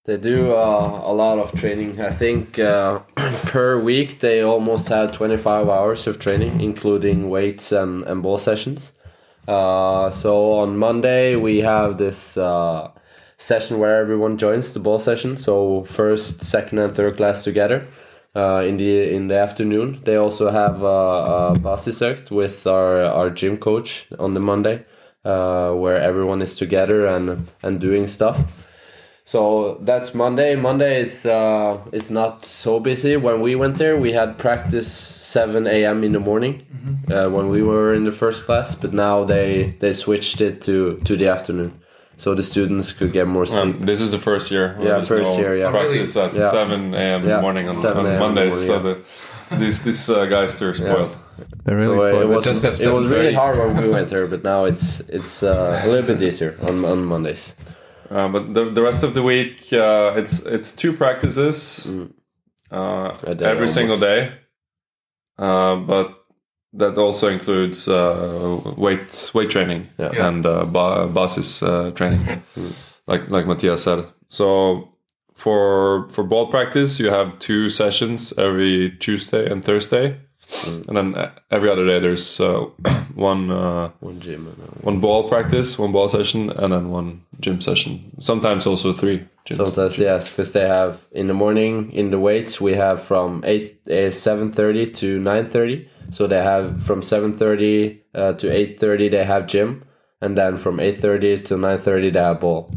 They 0.07 0.17
do 0.17 0.53
uh, 0.53 1.03
a 1.05 1.13
lot 1.13 1.39
of 1.39 1.53
training. 1.53 2.01
I 2.01 2.11
think 2.11 2.59
uh, 2.59 3.01
per 3.45 3.79
week 3.79 4.21
they 4.21 4.41
almost 4.41 4.89
have 4.89 5.13
25 5.13 5.69
hours 5.69 6.07
of 6.07 6.19
training, 6.19 6.61
including 6.61 7.29
weights 7.29 7.71
and, 7.71 8.05
and 8.05 8.23
ball 8.23 8.39
sessions. 8.39 8.93
Uh, 9.47 10.11
so 10.11 10.53
on 10.53 10.79
Monday 10.79 11.37
we 11.37 11.59
have 11.59 11.99
this 11.99 12.37
uh, 12.37 12.91
session 13.41 13.79
where 13.79 14.01
everyone 14.01 14.37
joins 14.39 14.73
the 14.73 14.81
ball 14.81 14.99
session. 14.99 15.37
So 15.37 15.85
first, 15.85 16.45
second, 16.45 16.79
and 16.79 16.95
third 16.95 17.17
class 17.17 17.43
together 17.43 17.87
uh, 18.37 18.63
in 18.67 18.77
the 18.77 19.11
in 19.13 19.29
the 19.29 19.39
afternoon. 19.39 20.01
They 20.05 20.17
also 20.17 20.51
have 20.51 20.83
uh, 20.83 20.87
a 20.87 21.59
basisøkt 21.59 22.31
with 22.31 22.67
our 22.67 23.03
our 23.05 23.31
gym 23.31 23.57
coach 23.57 24.07
on 24.19 24.35
the 24.35 24.41
Monday, 24.41 24.85
uh, 25.25 25.73
where 25.73 25.99
everyone 26.01 26.43
is 26.43 26.55
together 26.55 27.07
and 27.07 27.51
and 27.63 27.81
doing 27.81 28.07
stuff. 28.07 28.39
So 29.25 29.79
that's 29.83 30.15
Monday. 30.15 30.57
Monday 30.57 31.01
is 31.01 31.25
uh, 31.25 31.79
is 31.93 32.11
not 32.11 32.45
so 32.45 32.81
busy. 32.81 33.17
When 33.17 33.41
we 33.41 33.55
went 33.55 33.79
there, 33.79 33.97
we 33.97 34.13
had 34.13 34.39
practice 34.39 34.91
7 34.91 35.67
a.m. 35.67 36.03
in 36.03 36.13
the 36.13 36.19
morning 36.19 36.67
uh, 37.09 37.29
when 37.29 37.49
we 37.49 37.63
were 37.63 37.95
in 37.95 38.05
the 38.05 38.13
first 38.13 38.45
class. 38.45 38.75
But 38.75 38.93
now 38.93 39.25
they 39.25 39.77
they 39.79 39.93
switched 39.93 40.41
it 40.41 40.61
to 40.63 40.97
to 41.05 41.17
the 41.17 41.29
afternoon, 41.29 41.73
so 42.21 42.35
the 42.35 42.43
students 42.43 42.93
could 42.99 43.13
get 43.13 43.27
more 43.27 43.47
sleep. 43.47 43.63
Um, 43.77 43.87
this 43.91 44.01
is 44.01 44.11
the 44.11 44.19
first 44.19 44.51
year. 44.51 44.67
where 44.77 44.89
Yeah, 44.89 44.95
there's 44.97 45.09
first 45.09 45.31
no 45.31 45.39
year, 45.43 45.57
yeah. 45.57 45.71
Practice 45.71 46.17
at 46.17 46.35
Yeah. 46.35 46.51
7 46.51 46.95
a.m. 46.95 47.27
Yeah, 47.29 47.41
morning 47.41 47.69
on, 47.71 47.75
7 47.75 47.97
on 47.99 48.07
a.m. 48.07 48.07
in 48.07 48.13
the 48.13 48.25
Mondays. 48.27 48.69
morning, 48.69 48.69
so 48.69 48.79
the, 48.89 49.57
these 49.63 49.83
these 49.83 50.11
uh, 50.11 50.27
guys 50.27 50.59
they're 50.59 50.75
spoiled. 50.75 51.17
They're 51.65 51.77
really 51.85 51.99
So, 51.99 52.09
spoiled. 52.09 52.25
it 52.25 52.29
They 52.29 52.35
was, 52.37 52.45
just 52.45 52.63
have 52.67 52.77
it 52.81 52.93
was 53.01 53.11
really 53.11 53.35
hard 53.43 53.57
when 53.59 53.77
we 53.83 53.89
went 53.89 54.09
there, 54.13 54.27
but 54.27 54.43
now 54.45 54.67
it's 54.71 55.01
it's 55.17 55.43
uh, 55.43 55.81
a 55.85 55.89
little 55.89 56.07
bit 56.07 56.21
easier 56.29 56.53
on, 56.69 56.85
on 56.85 57.05
Mondays. 57.05 57.55
Uh, 58.11 58.29
but 58.29 58.43
the, 58.55 58.65
the 58.77 58.83
rest 58.83 59.03
of 59.03 59.15
the 59.15 59.23
week, 59.23 59.73
uh, 59.73 60.13
it's 60.21 60.45
it's 60.57 60.73
two 60.83 60.93
practices 60.93 61.87
uh, 62.71 63.09
every 63.23 63.47
almost. 63.47 63.75
single 63.75 63.99
day. 63.99 64.33
Uh, 65.39 65.77
but 65.77 66.07
that 66.73 66.97
also 66.99 67.29
includes 67.29 67.89
uh, 67.89 68.61
weight 68.77 69.31
weight 69.35 69.51
training 69.51 69.89
Yeah. 69.99 70.11
Mm. 70.13 70.29
and 70.29 70.47
uh, 70.47 70.65
ba- 70.65 71.09
basis 71.09 71.63
uh, 71.63 71.91
training, 71.95 72.43
like 73.07 73.29
like 73.31 73.47
Matthias 73.47 73.83
said. 73.83 74.05
So 74.29 74.89
for 75.35 76.09
for 76.11 76.25
ball 76.25 76.47
practice, 76.51 77.01
you 77.03 77.11
have 77.11 77.39
two 77.39 77.71
sessions 77.71 78.33
every 78.39 78.91
Tuesday 79.01 79.51
and 79.51 79.65
Thursday, 79.65 80.17
Mm. 80.65 80.89
and 80.89 80.97
then 80.97 81.15
uh, 81.15 81.31
every 81.51 81.71
other 81.71 81.87
day 81.87 82.01
there's 82.01 82.41
uh, 82.41 82.67
one. 83.15 83.51
Uh, 83.53 83.91
One 84.01 84.19
gym. 84.21 84.47
One 84.83 84.99
ball 85.01 85.29
practice, 85.29 85.79
one 85.79 85.93
ball 85.93 86.09
session, 86.09 86.51
and 86.51 86.73
then 86.73 86.91
one 86.91 87.21
gym 87.41 87.61
session. 87.61 88.01
Sometimes 88.21 88.67
also 88.67 88.93
three 88.93 89.19
gyms. 89.47 89.57
Sometimes 89.57 89.99
yes, 89.99 90.31
because 90.31 90.51
they 90.53 90.67
have 90.67 91.07
in 91.13 91.27
the 91.29 91.35
morning 91.35 91.93
in 91.93 92.11
the 92.11 92.19
weights 92.19 92.61
we 92.61 92.75
have 92.75 93.01
from 93.01 93.43
eight 93.47 93.79
uh, 93.89 94.11
seven 94.11 94.51
thirty 94.53 94.87
to 94.93 95.07
nine 95.21 95.49
thirty. 95.49 95.89
So 96.11 96.27
they 96.27 96.43
have 96.43 96.83
from 96.83 97.03
seven 97.03 97.37
thirty 97.37 98.03
uh, 98.15 98.33
to 98.35 98.49
eight 98.51 98.79
thirty 98.81 99.09
they 99.09 99.25
have 99.25 99.47
gym, 99.47 99.85
and 100.21 100.37
then 100.37 100.57
from 100.57 100.81
eight 100.81 100.99
thirty 100.99 101.41
to 101.43 101.57
nine 101.57 101.79
thirty 101.79 102.11
they 102.11 102.21
have 102.21 102.41
ball, 102.41 102.75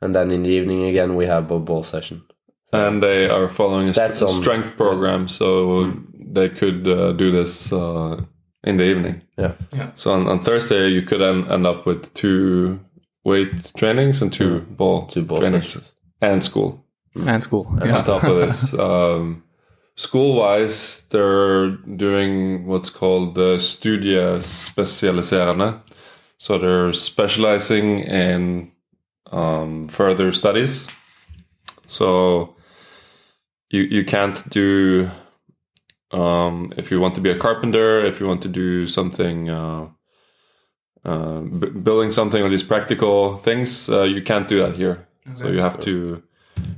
and 0.00 0.14
then 0.14 0.30
in 0.30 0.42
the 0.42 0.50
evening 0.50 0.84
again 0.84 1.16
we 1.16 1.26
have 1.26 1.50
a 1.50 1.58
ball 1.58 1.82
session. 1.82 2.22
and 2.72 3.02
they 3.02 3.28
are 3.28 3.48
following 3.48 3.88
a 3.88 3.94
st- 3.94 4.08
That's 4.08 4.22
on- 4.22 4.40
strength 4.42 4.76
program, 4.76 5.28
so 5.28 5.92
they 6.36 6.48
could 6.48 6.86
uh, 6.86 7.12
do 7.12 7.30
this 7.30 7.72
uh, 7.72 8.20
in 8.64 8.76
the 8.76 8.84
evening. 8.84 9.22
Yeah, 9.38 9.52
So 9.94 10.12
on, 10.12 10.26
on 10.28 10.42
Thursday, 10.42 10.88
you 10.88 11.02
could 11.02 11.22
end, 11.22 11.50
end 11.50 11.66
up 11.66 11.86
with 11.86 12.12
two 12.14 12.80
weight 13.24 13.72
trainings 13.76 14.22
and 14.22 14.32
two 14.32 14.60
ball 14.60 15.06
Two 15.06 15.22
ball 15.22 15.38
trainings 15.40 15.64
sessions. 15.64 15.92
and 16.20 16.42
school. 16.42 16.84
And 17.14 17.42
school. 17.42 17.66
on 17.80 17.88
Yeah. 17.88 18.02
top 18.02 18.24
of 18.24 18.36
this. 18.36 18.74
Um, 18.88 19.42
school 19.96 20.34
wise, 20.34 21.06
they're 21.08 21.70
doing 21.70 22.66
what's 22.66 22.90
called 22.90 23.34
the 23.34 23.56
Studiespesialiserende. 23.56 25.80
So 26.38 26.58
they're 26.58 26.92
specializing 26.92 28.00
in 28.00 28.70
um, 29.32 29.88
further 29.88 30.32
studies. 30.32 30.86
So 31.86 32.56
you 33.70 33.82
you 33.82 34.04
can't 34.04 34.48
do 34.50 35.10
um, 36.12 36.72
if 36.76 36.90
you 36.90 37.00
want 37.00 37.14
to 37.16 37.20
be 37.20 37.30
a 37.30 37.38
carpenter, 37.38 38.04
if 38.04 38.20
you 38.20 38.26
want 38.26 38.42
to 38.42 38.48
do 38.48 38.86
something. 38.86 39.50
Uh, 39.50 39.88
uh, 41.04 41.40
b- 41.40 41.70
building 41.70 42.10
something 42.10 42.42
with 42.42 42.50
these 42.50 42.64
practical 42.64 43.36
things, 43.38 43.88
uh, 43.88 44.02
you 44.02 44.20
can't 44.20 44.48
do 44.48 44.58
that 44.58 44.74
here. 44.74 45.06
So 45.36 45.48
you 45.48 45.60
have 45.60 45.78
to 45.80 46.22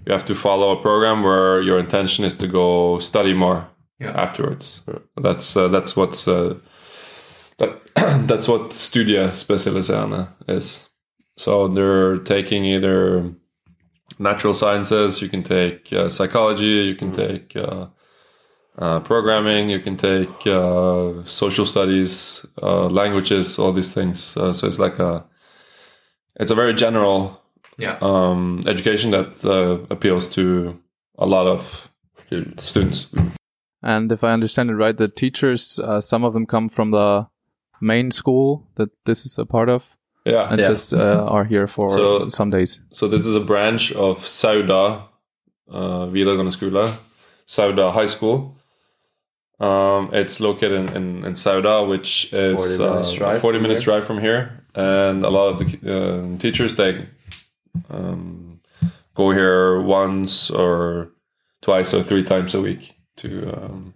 you 0.07 0.13
have 0.13 0.25
to 0.27 0.35
follow 0.35 0.73
a 0.73 0.83
program 0.83 1.23
where 1.23 1.61
your 1.63 1.79
intention 1.79 2.25
is 2.25 2.37
to 2.37 2.47
go 2.47 2.99
study 3.01 3.35
more 3.35 3.67
Yeah. 4.01 4.13
afterwards. 4.23 4.81
That's 5.17 5.57
uh, 5.57 5.69
that's 5.69 5.97
what's 5.97 6.29
uh, 6.29 6.55
that 7.59 7.71
that's 8.29 8.47
what 8.49 8.71
Studiespesialiserende 8.71 10.29
is. 10.47 10.89
So 11.37 11.69
they're 11.69 12.19
taking 12.19 12.65
either 12.65 13.35
natural 14.19 14.55
sciences, 14.55 15.21
you 15.23 15.29
can 15.29 15.43
take 15.43 15.93
uh, 15.93 16.09
psychology, 16.09 16.87
you 16.91 16.95
can 16.95 17.13
take 17.13 17.55
uh, 17.57 17.87
uh, 18.79 19.01
programming, 19.01 19.71
you 19.71 19.81
can 19.81 19.97
take 19.97 20.47
uh, 20.47 21.23
social 21.25 21.67
studies, 21.67 22.47
uh, 22.63 22.89
languages, 22.89 23.59
all 23.59 23.73
these 23.73 23.93
things. 23.95 24.37
Uh, 24.37 24.53
so 24.53 24.67
it's 24.67 24.79
like 24.79 24.99
a 24.99 25.25
it's 26.41 26.51
a 26.53 26.55
very 26.55 26.75
general 26.75 27.41
Yeah. 27.79 27.97
um, 28.03 28.61
education 28.67 29.11
that 29.13 29.45
uh, 29.45 29.79
appeals 29.91 30.29
to 30.35 30.79
a 31.19 31.27
lot 31.27 31.47
of 31.47 31.89
students. 32.27 32.65
students. 32.65 33.07
And 33.83 34.11
if 34.13 34.25
I 34.25 34.33
understand 34.33 34.71
it 34.71 34.75
right, 34.75 34.97
the 34.97 35.09
teachers, 35.09 35.79
uh, 35.79 36.01
some 36.01 36.25
of 36.25 36.33
them 36.33 36.47
come 36.47 36.69
from 36.69 36.91
the 36.91 37.27
main 37.81 38.11
school 38.11 38.67
that 38.75 38.91
this 39.05 39.25
is 39.25 39.39
a 39.39 39.45
part 39.47 39.69
of, 39.69 39.85
Yeah. 40.25 40.49
and 40.51 40.59
Yeah. 40.61 40.69
just 40.69 40.93
uh, 40.93 41.25
are 41.29 41.45
here 41.45 41.67
for 41.69 41.91
So- 41.91 42.29
some 42.29 42.51
days. 42.51 42.81
So 42.93 43.07
this 43.09 43.25
is 43.27 43.35
a 43.37 43.41
branch 43.45 43.93
of 43.93 44.19
Sauda 44.27 45.03
uh, 45.71 46.07
videregående 46.11 46.53
skole, 46.53 46.89
Sauda 47.47 47.93
High 47.93 48.07
School. 48.09 48.57
Um, 49.61 50.11
it's 50.13 50.41
located 50.41 50.73
in, 50.73 50.97
in, 50.97 51.25
in 51.25 51.33
Sauda, 51.35 51.87
which 51.89 52.33
is 52.33 52.57
40 52.57 52.79
minutes 52.79 53.13
uh, 53.13 53.17
drive 53.19 53.41
40 53.41 53.59
from 53.59 53.63
minutes 53.63 53.81
here. 53.81 53.85
drive 53.93 54.07
from 54.07 54.19
here. 54.19 54.65
And 54.75 55.25
a 55.25 55.31
lot 55.31 55.49
of 55.49 55.59
the 55.59 55.67
uh, 56.35 56.39
teachers, 56.39 56.77
they 56.77 57.07
um, 57.91 58.61
go 59.15 59.33
here 59.33 59.81
once 59.81 60.51
or 60.51 61.11
twice 61.61 61.93
or 61.95 62.03
three 62.03 62.23
times 62.23 62.55
a 62.55 62.63
week 62.63 62.95
to 63.17 63.53
um, 63.57 63.95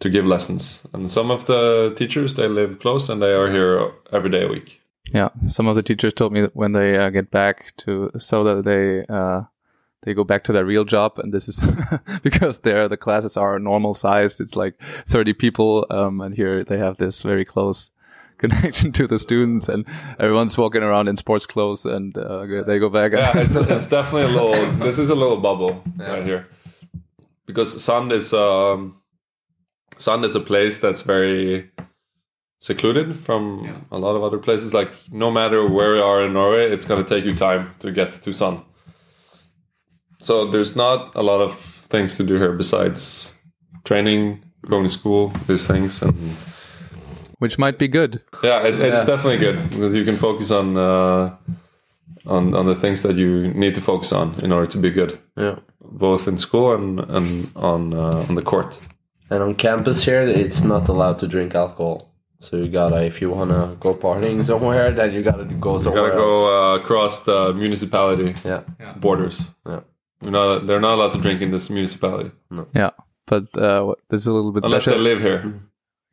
to 0.00 0.10
give 0.10 0.26
lessons. 0.26 0.86
And 0.92 1.10
some 1.10 1.30
of 1.30 1.46
the 1.46 1.94
teachers, 1.96 2.34
they 2.34 2.48
live 2.48 2.78
close 2.78 3.08
and 3.08 3.22
they 3.22 3.32
are 3.32 3.50
here 3.50 3.92
every 4.12 4.30
day 4.30 4.44
a 4.44 4.48
week. 4.48 4.80
Yeah, 5.12 5.28
some 5.48 5.68
of 5.68 5.76
the 5.76 5.82
teachers 5.82 6.14
told 6.14 6.32
me 6.32 6.40
that 6.40 6.56
when 6.56 6.72
they 6.72 6.98
uh, 6.98 7.10
get 7.10 7.30
back 7.30 7.74
to 7.78 8.10
Sauda, 8.16 8.64
they 8.64 9.06
uh, 9.08 9.42
they 10.02 10.14
go 10.14 10.24
back 10.24 10.44
to 10.44 10.52
their 10.52 10.64
real 10.64 10.84
job, 10.84 11.18
and 11.18 11.32
this 11.32 11.48
is 11.48 11.66
because 12.22 12.58
there 12.58 12.88
the 12.88 12.96
classes 12.96 13.36
are 13.36 13.58
normal 13.58 13.94
sized. 13.94 14.40
It's 14.40 14.56
like 14.56 14.74
thirty 15.06 15.32
people, 15.32 15.86
um, 15.90 16.20
and 16.20 16.34
here 16.34 16.64
they 16.64 16.78
have 16.78 16.96
this 16.96 17.22
very 17.22 17.44
close 17.44 17.90
connection 18.38 18.92
to 18.92 19.06
the 19.06 19.18
students, 19.18 19.68
and 19.68 19.86
everyone's 20.18 20.56
walking 20.56 20.82
around 20.82 21.08
in 21.08 21.16
sports 21.16 21.46
clothes, 21.46 21.86
and 21.86 22.16
uh, 22.16 22.62
they 22.66 22.78
go 22.78 22.88
back. 22.88 23.12
yeah, 23.12 23.32
it's, 23.36 23.54
it's 23.56 23.88
definitely 23.88 24.34
a 24.34 24.34
little. 24.40 24.72
This 24.86 24.98
is 24.98 25.10
a 25.10 25.14
little 25.14 25.38
bubble 25.38 25.82
right 25.96 26.24
here, 26.24 26.48
because 27.46 27.82
Sand 27.82 28.12
is 28.12 28.32
um, 28.32 29.00
Sand 29.96 30.24
is 30.24 30.34
a 30.34 30.40
place 30.40 30.80
that's 30.80 31.02
very 31.02 31.70
secluded 32.58 33.16
from 33.16 33.86
a 33.90 33.98
lot 33.98 34.16
of 34.16 34.22
other 34.22 34.38
places. 34.38 34.74
Like 34.74 34.90
no 35.12 35.30
matter 35.30 35.66
where 35.66 35.96
you 35.96 36.02
are 36.02 36.24
in 36.24 36.32
Norway, 36.32 36.70
it's 36.70 36.84
gonna 36.84 37.04
take 37.04 37.24
you 37.24 37.34
time 37.34 37.70
to 37.80 37.90
get 37.92 38.12
to 38.22 38.32
Sand. 38.32 38.62
So 40.20 40.50
there's 40.50 40.74
not 40.74 41.14
a 41.14 41.22
lot 41.22 41.40
of 41.40 41.58
things 41.58 42.16
to 42.16 42.24
do 42.24 42.36
here 42.36 42.52
besides 42.52 43.36
training, 43.84 44.42
going 44.68 44.84
to 44.84 44.90
school, 44.90 45.28
these 45.46 45.66
things, 45.66 46.02
and 46.02 46.16
which 47.38 47.58
might 47.58 47.78
be 47.78 47.88
good. 47.88 48.22
yeah, 48.42 48.62
it, 48.66 48.74
it's 48.78 49.06
definitely 49.06 49.38
good 49.38 49.56
because 49.70 49.94
you 49.94 50.04
can 50.04 50.16
focus 50.16 50.50
on 50.50 50.76
uh, 50.76 51.36
on 52.26 52.54
on 52.54 52.66
the 52.66 52.74
things 52.74 53.02
that 53.02 53.16
you 53.16 53.48
need 53.54 53.74
to 53.74 53.80
focus 53.80 54.12
on 54.12 54.34
in 54.42 54.52
order 54.52 54.66
to 54.70 54.78
be 54.78 54.90
good, 54.90 55.18
Yeah. 55.36 55.56
both 55.80 56.28
in 56.28 56.38
school 56.38 56.74
and 56.74 57.00
and 57.16 57.50
on 57.56 57.92
uh, 57.94 58.26
on 58.28 58.34
the 58.34 58.42
court. 58.42 58.78
And 59.30 59.42
on 59.42 59.54
campus 59.54 60.04
here, 60.04 60.22
it's 60.22 60.62
not 60.62 60.88
allowed 60.88 61.18
to 61.18 61.26
drink 61.26 61.54
alcohol. 61.54 62.12
So 62.40 62.56
you 62.56 62.68
gotta, 62.68 63.04
if 63.04 63.20
you 63.20 63.30
wanna 63.30 63.76
go 63.80 63.94
partying 63.94 64.44
somewhere, 64.44 64.92
then 64.92 65.12
you 65.14 65.22
gotta 65.22 65.44
go 65.44 65.78
somewhere. 65.78 65.78
You 65.78 65.80
somewhere 65.80 66.10
gotta 66.10 66.22
else. 66.22 66.32
go 66.32 66.72
uh, 66.72 66.76
across 66.76 67.20
the 67.24 67.54
municipality 67.54 68.34
Yeah, 68.44 68.62
borders. 69.00 69.40
yeah. 69.66 69.80
You're 70.22 70.30
not, 70.32 70.66
they're 70.66 70.80
not 70.80 70.94
allowed 70.94 71.12
to 71.12 71.18
drink 71.18 71.40
in 71.42 71.50
this 71.50 71.68
municipality 71.70 72.30
No. 72.50 72.66
Yeah, 72.74 72.90
but 73.26 73.44
uh, 73.58 73.82
what- 73.84 73.98
this 74.10 74.20
is 74.20 74.26
a 74.26 74.32
little 74.32 74.52
bit 74.52 74.64
unless 74.64 74.84
special. 74.84 74.98
they 75.02 75.10
live 75.14 75.20
here. 75.22 75.54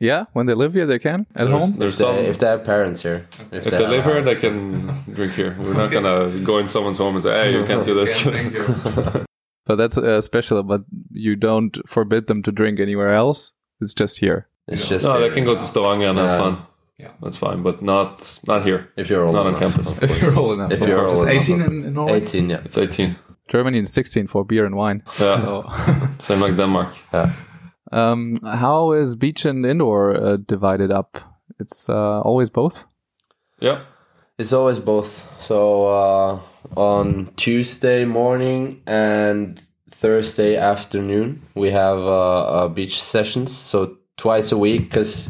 Yeah, 0.04 0.26
when 0.34 0.48
they 0.48 0.54
live 0.54 0.74
here, 0.74 0.86
they 0.86 1.00
can 1.00 1.26
at 1.34 1.48
There's, 1.48 1.62
home. 1.62 1.76
there's 1.80 2.02
If 2.02 2.08
they, 2.08 2.28
if 2.28 2.38
they 2.38 2.48
have 2.48 2.64
parents 2.66 3.02
here. 3.02 3.26
if 3.54 3.64
they 3.64 3.88
live 3.88 4.04
here, 4.04 4.16
have 4.16 4.28
a 4.28 4.34
they 4.34 4.36
can 4.36 4.88
drink 5.14 5.32
here. 5.34 5.56
We're 5.58 5.80
not 5.84 5.92
gonna 5.92 6.30
go 6.44 6.58
in 6.58 6.68
someone's 6.68 6.98
home 6.98 7.16
and 7.16 7.24
say, 7.24 7.32
"Hey, 7.32 7.54
you 7.58 7.66
can't 7.66 7.86
do 7.86 7.96
this." 7.96 8.14
But 9.66 9.76
that's 9.78 9.98
uh, 9.98 10.20
special. 10.20 10.62
But 10.64 10.82
you 11.14 11.38
don't 11.38 11.78
forbid 11.88 12.28
them 12.28 12.44
to 12.44 12.52
drink 12.52 12.80
anywhere 12.80 13.14
else. 13.14 13.54
It's 13.80 13.94
just 13.94 14.20
here. 14.20 14.48
It's 14.68 14.90
just 14.90 15.06
no, 15.06 15.14
here. 15.14 15.30
they 15.30 15.36
can 15.36 15.46
go 15.46 15.56
to 15.56 15.62
Stavanger 15.62 16.08
and 16.10 16.18
have 16.20 16.40
fun. 16.40 16.58
Yeah. 17.00 17.12
that's 17.22 17.38
fine, 17.38 17.64
but 17.64 17.82
not 17.82 18.40
not 18.46 18.66
here. 18.66 18.92
if 18.98 19.10
you're 19.10 19.26
old 19.26 19.36
Not 19.36 19.48
on 19.48 19.56
campus. 19.60 19.88
If 20.02 20.22
you're 20.22 20.38
old 20.38 20.60
enough. 20.60 20.72
If 20.72 20.88
you're 20.88 21.08
old 21.08 21.28
it's 21.30 21.48
enough, 21.50 21.60
18 21.60 21.62
of 21.62 21.68
in, 21.68 21.86
in 21.86 21.94
Norway. 21.94 22.22
18, 22.22 22.50
yeah. 22.50 22.62
It's 22.66 22.78
18. 22.78 23.16
Germany 23.48 23.80
is 23.80 23.94
16 23.94 24.28
for 24.28 24.46
beer 24.46 24.66
and 24.66 24.76
wine. 24.76 25.04
Yeah, 25.20 25.40
So, 25.40 25.64
same 26.20 26.42
like 26.42 26.56
Denmark. 26.58 26.90
yeah. 27.14 27.32
Um, 27.94 28.40
how 28.44 28.92
is 28.92 29.16
beach 29.16 29.46
and 29.46 29.66
indoor 29.66 30.16
uh, 30.16 30.38
divided 30.38 30.92
up? 30.92 31.20
It's 31.60 31.88
uh, 31.90 32.22
always 32.22 32.50
both. 32.50 32.86
Yeah, 33.60 33.84
It's 34.38 34.52
always 34.52 34.80
both. 34.80 35.26
So 35.40 35.88
uh, 35.88 36.40
on 36.76 37.32
Tuesday 37.38 38.04
morning 38.04 38.82
and 38.86 39.62
Thursday 39.92 40.58
afternoon, 40.58 41.42
we 41.56 41.70
have 41.72 42.00
uh, 42.00 42.66
uh, 42.66 42.68
beach 42.68 43.02
sessions. 43.02 43.56
So 43.56 43.98
twice 44.18 44.52
a 44.52 44.58
week, 44.58 44.82
because 44.90 45.30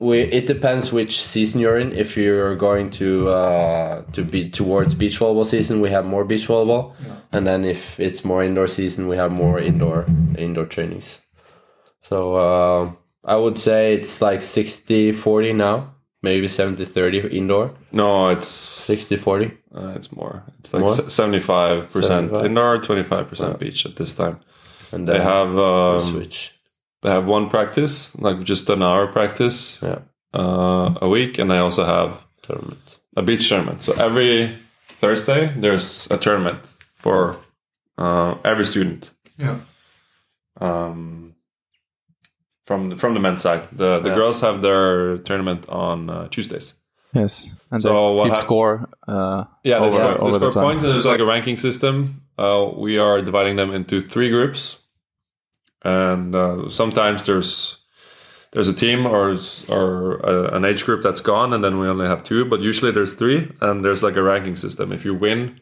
we 0.00 0.22
it 0.22 0.46
depends 0.46 0.92
which 0.92 1.20
season 1.22 1.60
you're 1.60 1.78
in. 1.78 1.92
If 1.92 2.16
you're 2.16 2.56
going 2.56 2.90
to 2.92 3.28
uh, 3.28 4.02
to 4.12 4.24
be 4.24 4.50
towards 4.50 4.94
beach 4.94 5.20
volleyball 5.20 5.46
season, 5.46 5.80
we 5.80 5.90
have 5.90 6.06
more 6.06 6.24
beach 6.24 6.48
volleyball, 6.48 6.94
and 7.32 7.46
then 7.46 7.64
if 7.64 8.00
it's 8.00 8.24
more 8.24 8.42
indoor 8.42 8.66
season, 8.66 9.06
we 9.06 9.16
have 9.16 9.30
more 9.30 9.60
indoor 9.60 10.06
indoor 10.38 10.64
trainings. 10.66 11.19
So 12.02 12.34
uh, 12.36 12.92
I 13.24 13.36
would 13.36 13.58
say 13.58 13.94
it's 13.94 14.20
like 14.20 14.40
60-40 14.40 15.54
now, 15.54 15.94
maybe 16.22 16.46
70-30 16.48 17.32
indoor. 17.32 17.74
no, 17.92 18.28
it's 18.28 18.48
60 18.48 19.16
40 19.16 19.50
uh, 19.74 19.92
it's 19.94 20.10
more. 20.12 20.42
It's 20.58 20.72
like 20.74 20.82
More? 20.82 20.94
seventy-five 20.94 21.92
percent 21.92 22.30
75? 22.30 22.44
indoor, 22.44 22.78
twenty-five 22.78 23.28
percent 23.28 23.58
beach 23.60 23.86
at 23.86 23.94
this 23.94 24.16
time. 24.16 24.40
and 24.90 25.06
They 25.06 25.20
have 25.20 25.54
we 25.54 25.62
um, 25.62 26.00
switch 26.00 26.54
they 27.02 27.10
have 27.10 27.24
one 27.24 27.48
practice, 27.48 28.14
like 28.18 28.42
just 28.42 28.68
an 28.68 28.82
hour 28.82 29.06
practice 29.06 29.78
yeah 29.82 30.00
uh, 30.34 30.94
a 31.00 31.08
week, 31.08 31.38
and 31.38 31.50
they 31.50 31.58
also 31.58 31.84
have 31.84 32.24
tournament 32.42 32.98
a 33.16 33.22
beach 33.22 33.48
tournament. 33.48 33.82
So 33.82 33.92
every 33.92 34.56
Thursday 34.88 35.52
there's 35.56 36.08
a 36.10 36.16
tournament 36.18 36.58
for 36.96 37.36
uh, 37.96 38.34
every 38.44 38.64
student. 38.66 39.12
Yeah. 39.38 39.58
Um, 40.60 41.29
from 42.70 42.90
the, 42.90 42.96
from 42.96 43.14
the 43.14 43.20
men's 43.20 43.42
side, 43.42 43.62
the 43.72 43.98
the 44.04 44.10
Yeah. 44.10 44.14
girls 44.20 44.40
have 44.46 44.56
their 44.62 45.18
tournament 45.28 45.62
on 45.68 46.08
uh, 46.08 46.28
Tuesdays. 46.34 46.74
Yes, 47.12 47.32
and 47.72 47.82
So 47.82 47.90
they 48.22 48.28
keep 48.30 48.38
score. 48.38 48.74
Uh, 49.08 49.42
Yeah, 49.64 49.80
they 49.80 49.86
over, 49.86 49.96
score, 49.98 50.14
they 50.14 50.20
over 50.26 50.38
the 50.38 50.38
score 50.38 50.52
time. 50.52 50.62
points. 50.66 50.82
and 50.84 50.92
There's 50.92 51.06
like 51.12 51.22
a 51.26 51.26
ranking 51.34 51.58
system. 51.58 51.94
Uh, 52.38 52.70
we 52.86 52.92
are 53.06 53.20
dividing 53.30 53.56
them 53.56 53.70
into 53.78 54.00
three 54.00 54.30
groups, 54.30 54.78
and 55.82 56.34
uh, 56.34 56.68
sometimes 56.68 57.24
there's 57.26 57.78
there's 58.52 58.68
a 58.68 58.74
team 58.84 59.06
or 59.06 59.36
or 59.68 59.84
uh, 60.32 60.56
an 60.56 60.64
age 60.64 60.84
group 60.86 61.02
that's 61.02 61.20
gone, 61.32 61.52
and 61.54 61.62
then 61.64 61.74
we 61.80 61.88
only 61.88 62.06
have 62.06 62.22
two. 62.22 62.44
But 62.44 62.60
usually 62.60 62.92
there's 62.92 63.14
three, 63.14 63.50
and 63.60 63.84
there's 63.84 64.02
like 64.06 64.16
a 64.16 64.22
ranking 64.22 64.56
system. 64.56 64.92
If 64.92 65.04
you 65.04 65.14
win, 65.26 65.58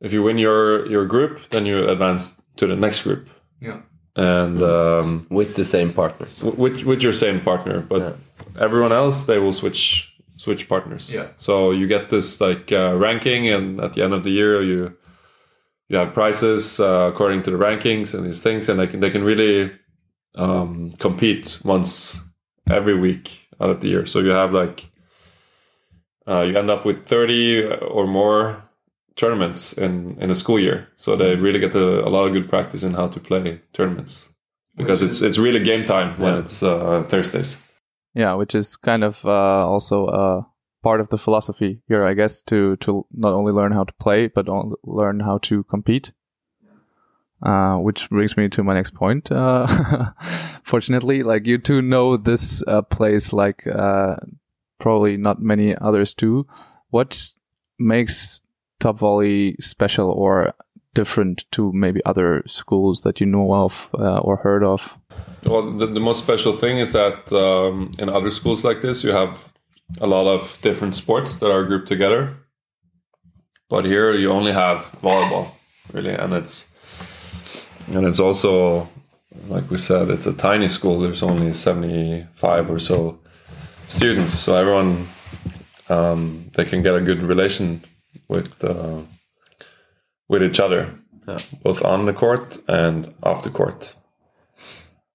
if 0.00 0.12
you 0.12 0.22
win 0.26 0.38
your 0.38 0.86
your 0.90 1.06
group, 1.06 1.38
then 1.50 1.66
you 1.66 1.88
advance 1.88 2.22
to 2.56 2.66
the 2.66 2.76
next 2.76 3.02
group, 3.04 3.30
Yeah. 3.60 3.78
And 4.16 4.62
um, 4.62 5.26
with 5.30 5.54
the 5.56 5.64
same 5.64 5.92
partner. 5.92 6.26
with 6.42 6.84
with 6.84 7.02
your 7.02 7.12
same 7.12 7.40
partner. 7.40 7.80
But 7.80 8.00
Yeah. 8.02 8.12
everyone 8.60 8.92
else, 8.92 9.26
they 9.26 9.38
will 9.38 9.52
switch 9.52 10.10
switch 10.36 10.68
partners. 10.68 11.10
Yeah. 11.10 11.28
So 11.38 11.70
you 11.72 11.86
get 11.86 12.10
this 12.10 12.40
like 12.40 12.72
uh, 12.72 12.94
ranking, 12.96 13.48
and 13.48 13.80
at 13.80 13.92
the 13.94 14.02
end 14.02 14.14
of 14.14 14.22
the 14.24 14.30
year, 14.30 14.62
you 14.62 14.92
you 15.88 15.98
have 15.98 16.14
prizes 16.14 16.80
uh, 16.80 17.10
according 17.12 17.42
to 17.44 17.50
the 17.50 17.56
rankings 17.58 18.14
and 18.14 18.24
these 18.24 18.42
things, 18.42 18.68
and 18.68 18.78
they 18.78 18.86
can 18.86 19.00
they 19.00 19.10
can 19.10 19.24
really 19.24 19.72
um, 20.36 20.90
compete 20.98 21.58
once 21.64 22.20
every 22.70 22.98
week 22.98 23.48
out 23.60 23.70
of 23.70 23.80
the 23.80 23.88
year. 23.88 24.06
So 24.06 24.20
you 24.20 24.30
have 24.30 24.52
like 24.52 24.90
uh, 26.26 26.40
you 26.40 26.56
end 26.58 26.70
up 26.70 26.84
with 26.84 27.06
thirty 27.06 27.64
or 27.64 28.06
more 28.06 28.63
tournaments 29.16 29.72
in 29.72 30.16
in 30.20 30.30
a 30.30 30.34
school 30.34 30.58
year. 30.58 30.88
So 30.96 31.16
they 31.16 31.36
really 31.36 31.60
get 31.60 31.74
a, 31.74 32.06
a 32.06 32.10
lot 32.10 32.26
of 32.26 32.32
good 32.32 32.48
practice 32.48 32.82
in 32.86 32.94
how 32.94 33.08
to 33.08 33.20
play 33.20 33.60
tournaments 33.72 34.28
because 34.76 35.00
Which 35.02 35.08
it's 35.10 35.16
is- 35.16 35.22
it's 35.22 35.38
really 35.38 35.62
game 35.64 35.84
time 35.84 36.14
when 36.18 36.34
Yeah. 36.34 36.40
it's 36.40 36.62
uh, 36.62 37.04
Thursdays. 37.08 37.56
yeah, 38.14 38.34
which 38.34 38.54
is 38.54 38.76
kind 38.76 39.04
of 39.04 39.24
uh, 39.24 39.66
also 39.72 40.06
uh, 40.06 40.42
part 40.82 41.00
of 41.00 41.08
the 41.08 41.18
philosophy 41.18 41.80
here, 41.88 42.04
I 42.10 42.14
guess, 42.14 42.42
to 42.42 42.76
to 42.76 43.06
not 43.12 43.32
only 43.32 43.52
learn 43.52 43.72
how 43.72 43.84
to 43.84 43.94
play 44.04 44.28
but 44.34 44.46
learn 44.84 45.20
how 45.20 45.38
to 45.38 45.62
compete. 45.64 46.12
Uh, 47.42 47.76
which 47.76 48.08
brings 48.08 48.36
me 48.36 48.48
to 48.48 48.62
my 48.64 48.74
next 48.74 48.94
point. 48.94 49.30
Uh, 49.30 49.66
fortunately, 50.62 51.22
like 51.22 51.46
you 51.46 51.58
two 51.58 51.82
know 51.82 52.16
this 52.16 52.62
uh, 52.66 52.80
place 52.80 53.32
like 53.34 53.66
uh, 53.66 54.16
probably 54.80 55.16
not 55.18 55.42
many 55.42 55.76
others 55.76 56.14
do. 56.14 56.46
What 56.90 57.32
makes 57.78 58.40
Top 58.84 58.98
Volley 58.98 59.56
special 59.60 60.10
or 60.10 60.52
different 60.92 61.46
to 61.52 61.72
maybe 61.72 62.02
other 62.04 62.42
schools 62.46 63.00
that 63.00 63.18
you 63.18 63.24
know 63.26 63.50
of 63.54 63.88
uh, 63.94 64.18
or 64.18 64.36
heard 64.36 64.62
of? 64.62 64.98
Well, 65.44 65.72
the, 65.72 65.86
the 65.86 66.00
most 66.00 66.22
special 66.22 66.52
thing 66.52 66.76
is 66.76 66.92
that 66.92 67.32
um, 67.32 67.92
in 67.98 68.10
other 68.10 68.30
schools 68.30 68.62
like 68.62 68.82
this, 68.82 69.02
you 69.02 69.10
have 69.12 69.50
a 70.02 70.06
lot 70.06 70.26
of 70.26 70.58
different 70.60 70.94
sports 70.94 71.36
that 71.36 71.50
are 71.50 71.64
grouped 71.64 71.88
together. 71.88 72.36
But 73.70 73.86
here, 73.86 74.12
you 74.12 74.30
only 74.30 74.52
have 74.52 74.80
volleyball, 75.00 75.52
really, 75.94 76.12
and 76.12 76.34
it's 76.34 76.68
and 77.86 78.04
it's 78.04 78.20
also 78.20 78.86
like 79.48 79.70
we 79.70 79.78
said, 79.78 80.10
it's 80.10 80.26
a 80.26 80.34
tiny 80.34 80.68
school. 80.68 81.00
There's 81.00 81.22
only 81.22 81.54
seventy 81.54 82.26
five 82.34 82.70
or 82.70 82.78
so 82.78 83.18
students, 83.88 84.38
so 84.38 84.54
everyone 84.54 85.08
um, 85.88 86.50
they 86.52 86.66
can 86.66 86.82
get 86.82 86.94
a 86.94 87.00
good 87.00 87.22
relation 87.22 87.80
with 88.28 88.62
uh, 88.64 89.00
with 90.28 90.42
each 90.42 90.60
other, 90.60 90.94
Yeah. 91.28 91.38
both 91.62 91.84
on 91.84 92.06
the 92.06 92.12
court 92.12 92.58
and 92.68 93.12
off 93.22 93.42
the 93.42 93.50
court. 93.50 93.94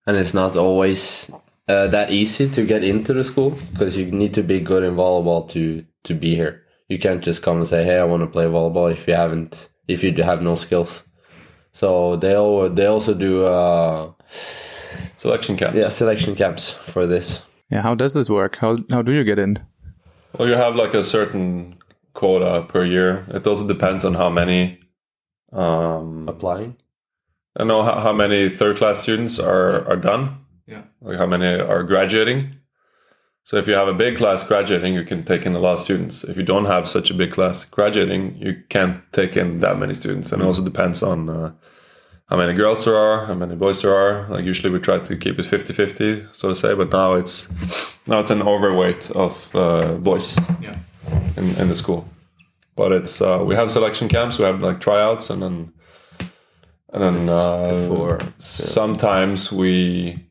And 0.08 0.18
it's 0.18 0.34
not 0.34 0.56
always 0.56 1.30
uh, 1.68 1.88
that 1.88 2.10
easy 2.12 2.50
to 2.50 2.66
get 2.66 2.84
into 2.84 3.14
the 3.14 3.24
school 3.24 3.52
because 3.72 3.98
you 3.98 4.06
need 4.12 4.34
to 4.34 4.44
be 4.44 4.60
good 4.60 4.84
in 4.84 4.96
volleyball 4.96 5.50
to 5.52 5.84
to 6.04 6.14
be 6.14 6.36
here. 6.36 6.64
You 6.90 6.98
can't 7.00 7.24
just 7.26 7.42
come 7.44 7.58
and 7.58 7.68
say, 7.68 7.84
"Hey, 7.84 8.00
I 8.00 8.04
want 8.06 8.24
to 8.24 8.28
play 8.28 8.46
volleyball" 8.46 8.92
if 8.92 9.08
you 9.08 9.14
haven't 9.16 9.70
if 9.88 10.04
you 10.04 10.24
have 10.24 10.42
no 10.42 10.56
skills. 10.56 11.04
So 11.74 12.16
they 12.18 12.36
all, 12.36 12.70
they 12.70 12.88
also 12.88 13.14
do 13.14 13.46
uh, 13.46 14.12
Selection 15.18 15.56
camps. 15.58 15.78
yeah 15.78 15.90
selection 15.90 16.36
camps 16.36 16.70
for 16.72 17.06
this. 17.08 17.42
Yeah, 17.72 17.82
how 17.84 17.96
does 17.96 18.14
this 18.14 18.30
work? 18.30 18.58
How 18.60 18.78
how 18.90 19.02
do 19.04 19.12
you 19.12 19.24
get 19.24 19.38
in? 19.40 19.60
Well, 20.38 20.48
you 20.48 20.56
have 20.56 20.76
like 20.76 20.94
a 20.98 21.04
certain 21.04 21.76
quota 22.20 22.66
per 22.68 22.84
year. 22.84 23.26
It 23.30 23.48
also 23.48 23.66
depends 23.66 24.04
on 24.04 24.14
how 24.14 24.30
many. 24.30 24.80
Um, 25.54 26.28
Applying. 26.28 26.76
I 27.58 27.64
know 27.64 27.82
how, 27.84 28.00
how 28.00 28.14
many 28.14 28.50
third 28.50 28.78
class 28.78 29.00
students 29.00 29.40
are 29.40 29.88
are 29.88 30.02
done. 30.12 30.24
Yeah. 30.68 30.84
Like 31.02 31.18
how 31.18 31.28
many 31.28 31.46
are 31.46 31.84
graduating. 31.84 32.56
So 33.46 33.58
if 33.58 33.68
you 33.68 33.74
have 33.74 33.88
a 33.88 33.94
big 33.94 34.18
class 34.18 34.48
graduating, 34.48 34.94
you 34.94 35.04
can 35.04 35.24
take 35.24 35.46
in 35.48 35.56
a 35.56 35.60
lot 35.60 35.74
of 35.74 35.80
students. 35.80 36.24
If 36.24 36.38
you 36.38 36.44
don't 36.44 36.66
have 36.66 36.88
such 36.88 37.10
a 37.10 37.16
big 37.16 37.32
class 37.32 37.66
graduating, 37.66 38.38
you 38.38 38.54
can't 38.70 39.02
take 39.12 39.36
in 39.36 39.58
that 39.60 39.80
many 39.80 39.96
students. 39.96 40.32
And 40.32 40.42
it 40.42 40.46
also 40.46 40.64
depends 40.64 41.02
on 41.02 41.30
uh, 41.30 41.52
how 42.28 42.38
many 42.38 42.54
girls 42.54 42.86
there 42.86 42.96
are, 42.96 43.26
how 43.26 43.34
many 43.34 43.56
boys 43.56 43.82
there 43.82 43.96
are. 43.96 44.28
Like 44.30 44.46
usually 44.46 44.72
we 44.72 44.80
try 44.80 45.00
to 45.00 45.16
keep 45.18 45.40
it 45.40 45.46
50-50, 45.46 46.36
so 46.36 46.50
to 46.50 46.56
say, 46.56 46.76
but 46.76 46.92
now 46.92 47.16
it's 47.16 47.50
now 48.08 48.20
it's 48.20 48.30
an 48.30 48.44
overweight 48.44 49.10
of 49.12 49.34
uh, 49.56 49.96
boys 49.96 50.38
Yeah. 50.62 50.76
In, 51.38 51.56
in 51.58 51.68
the 51.68 51.76
school. 51.76 52.08
But 52.76 52.92
it's 52.92 53.22
uh, 53.22 53.44
we 53.46 53.56
have 53.56 53.72
selection 53.72 54.08
camps, 54.08 54.40
we 54.40 54.46
have 54.46 54.62
like 54.62 54.80
tryouts, 54.80 55.30
and 55.30 55.42
then 55.42 55.74
and 56.94 57.04
then 57.04 57.30
uh, 57.30 57.88
Before, 57.88 58.20
sometimes 58.38 59.52
we 59.52 60.28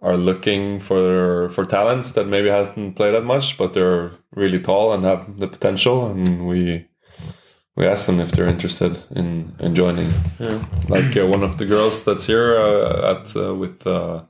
are 0.00 0.16
looking 0.16 0.80
for 0.80 1.50
for 1.50 1.64
talents 1.64 2.12
that 2.12 2.26
maybe 2.26 2.48
hasn't 2.48 2.96
played 2.96 3.14
that 3.14 3.24
much, 3.24 3.58
but 3.58 3.74
they're 3.74 4.12
really 4.30 4.60
tall 4.60 4.92
and 4.92 5.04
have 5.04 5.38
the 5.38 5.48
potential, 5.48 6.06
and 6.06 6.46
we 6.46 6.86
we 7.76 7.86
ask 7.86 8.06
them 8.06 8.20
if 8.20 8.30
they're 8.30 8.46
interested 8.46 8.96
in 9.14 9.54
in 9.60 9.74
joining. 9.74 10.10
Yeah. 10.38 10.64
Like 10.88 11.16
uh, 11.16 11.26
one 11.26 11.42
of 11.42 11.58
the 11.58 11.66
girls 11.66 12.04
that's 12.04 12.26
here 12.26 12.58
uh, 12.58 13.12
at 13.12 13.36
uh, 13.36 13.54
with 13.54 13.86
uh, 13.86 14.22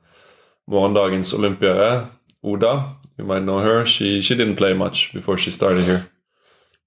Morgendagens 0.69 1.33
Olympia, 1.35 2.11
Oda. 2.43 2.97
You 3.19 3.25
might 3.25 3.43
know 3.43 3.59
her. 3.59 3.85
She 3.87 4.23
she 4.23 4.35
didn't 4.35 4.57
play 4.57 4.75
much 4.75 5.13
before 5.13 5.39
she 5.39 5.51
started 5.51 5.85
here, 5.85 6.07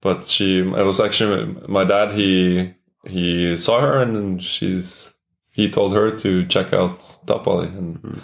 but 0.00 0.26
she 0.26 0.60
it 0.60 0.86
was 0.86 1.00
actually 1.00 1.54
my 1.68 1.84
dad. 1.84 2.12
He 2.12 2.74
he 3.06 3.56
saw 3.56 3.80
her 3.80 3.98
and 3.98 4.42
she's 4.42 5.14
he 5.52 5.70
told 5.70 5.92
her 5.92 6.10
to 6.18 6.46
check 6.46 6.72
out 6.72 7.16
Top 7.26 7.44
Volley 7.44 7.68
and 7.68 8.22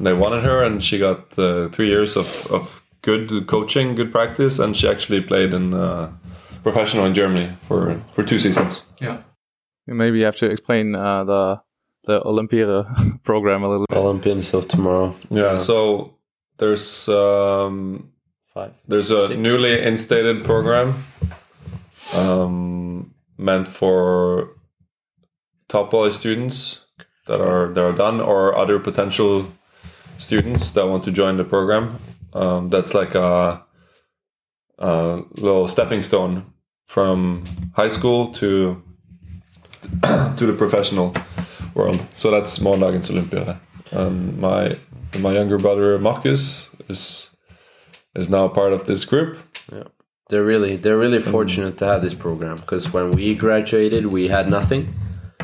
and 0.00 0.06
they 0.06 0.14
wanted 0.14 0.42
her, 0.44 0.62
and 0.62 0.82
she 0.82 0.98
got 0.98 1.38
uh, 1.38 1.68
three 1.68 1.88
years 1.88 2.16
of, 2.16 2.46
of 2.50 2.82
good 3.02 3.46
coaching, 3.46 3.94
good 3.94 4.10
practice, 4.10 4.58
and 4.58 4.74
she 4.74 4.88
actually 4.88 5.20
played 5.20 5.52
in 5.52 5.74
uh, 5.74 6.10
professional 6.62 7.04
in 7.04 7.12
Germany 7.12 7.50
for 7.68 8.00
for 8.12 8.24
two 8.24 8.38
seasons. 8.38 8.82
Yeah. 8.98 9.18
Maybe 9.86 10.20
you 10.20 10.24
have 10.24 10.36
to 10.36 10.46
explain 10.46 10.94
uh, 10.94 11.24
the 11.24 11.60
the 12.04 12.20
Olympiade 12.22 13.22
program 13.24 13.62
a 13.62 13.68
little 13.68 13.86
bit. 13.90 13.98
Olympians 13.98 14.54
of 14.54 14.68
tomorrow. 14.68 15.14
Yeah, 15.28 15.58
so 15.58 16.14
there's 16.60 17.08
um, 17.08 18.12
Five. 18.54 18.72
there's 18.86 19.10
a 19.10 19.28
Six. 19.28 19.38
newly 19.40 19.82
instated 19.82 20.44
program 20.44 20.94
um, 22.14 23.12
meant 23.38 23.66
for 23.66 24.50
top 25.68 25.90
volley 25.90 26.12
students 26.12 26.86
that 27.26 27.40
are 27.40 27.72
that 27.72 27.82
are 27.82 27.92
done 27.92 28.20
or 28.20 28.56
other 28.56 28.78
potential 28.78 29.46
students 30.18 30.72
that 30.72 30.86
want 30.86 31.02
to 31.04 31.10
join 31.12 31.36
the 31.36 31.44
program. 31.44 31.98
Um, 32.34 32.68
that's 32.70 32.94
like 32.94 33.14
a, 33.14 33.64
a 34.78 35.22
little 35.36 35.66
stepping 35.66 36.02
stone 36.02 36.52
from 36.86 37.44
high 37.74 37.88
school 37.88 38.32
to 38.34 38.82
to 40.36 40.46
the 40.46 40.52
professional 40.52 41.14
world. 41.74 42.04
So 42.12 42.30
that's 42.30 42.58
Morgendagens 42.58 43.10
Olympiade. 43.10 43.58
And 43.92 44.38
my 44.38 44.76
my 45.18 45.32
younger 45.32 45.58
brother 45.58 45.98
Marcus 45.98 46.68
is 46.88 47.30
is 48.14 48.28
now 48.30 48.48
part 48.48 48.72
of 48.72 48.84
this 48.84 49.04
group. 49.04 49.38
Yeah, 49.72 49.84
They're 50.28 50.44
really 50.44 50.76
they're 50.76 50.98
really 50.98 51.20
fortunate 51.20 51.76
to 51.78 51.84
have 51.86 52.02
this 52.02 52.14
program 52.14 52.56
because 52.56 52.92
when 52.92 53.12
we 53.12 53.34
graduated, 53.34 54.06
we 54.06 54.28
had 54.28 54.48
nothing, 54.48 54.94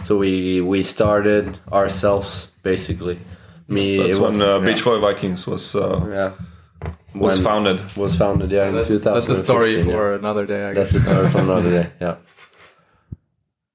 so 0.02 0.16
we 0.16 0.60
we 0.60 0.82
started 0.82 1.58
ourselves 1.72 2.48
basically. 2.62 3.18
Me, 3.68 3.96
That's 3.96 4.16
it 4.16 4.20
was, 4.20 4.38
when 4.38 4.40
uh, 4.42 4.60
Beach 4.60 4.82
Volley 4.82 5.00
Vikings 5.00 5.46
was 5.46 5.74
uh, 5.74 6.06
yeah 6.08 6.32
was 7.14 7.42
founded. 7.42 7.80
was 7.96 8.14
founded 8.14 8.50
yeah 8.52 8.68
in 8.68 8.74
That's, 8.74 8.88
2015. 8.88 9.14
that's 9.14 9.28
a 9.28 9.42
story 9.42 9.76
yeah. 9.78 9.84
for 9.84 10.14
another 10.14 10.46
day, 10.46 10.68
I 10.68 10.72
That's 10.72 10.92
guess. 10.92 11.02
the 11.02 11.08
story 11.10 11.28
for 11.30 11.40
another 11.40 11.70
day. 11.70 11.90
Yeah. 12.00 12.16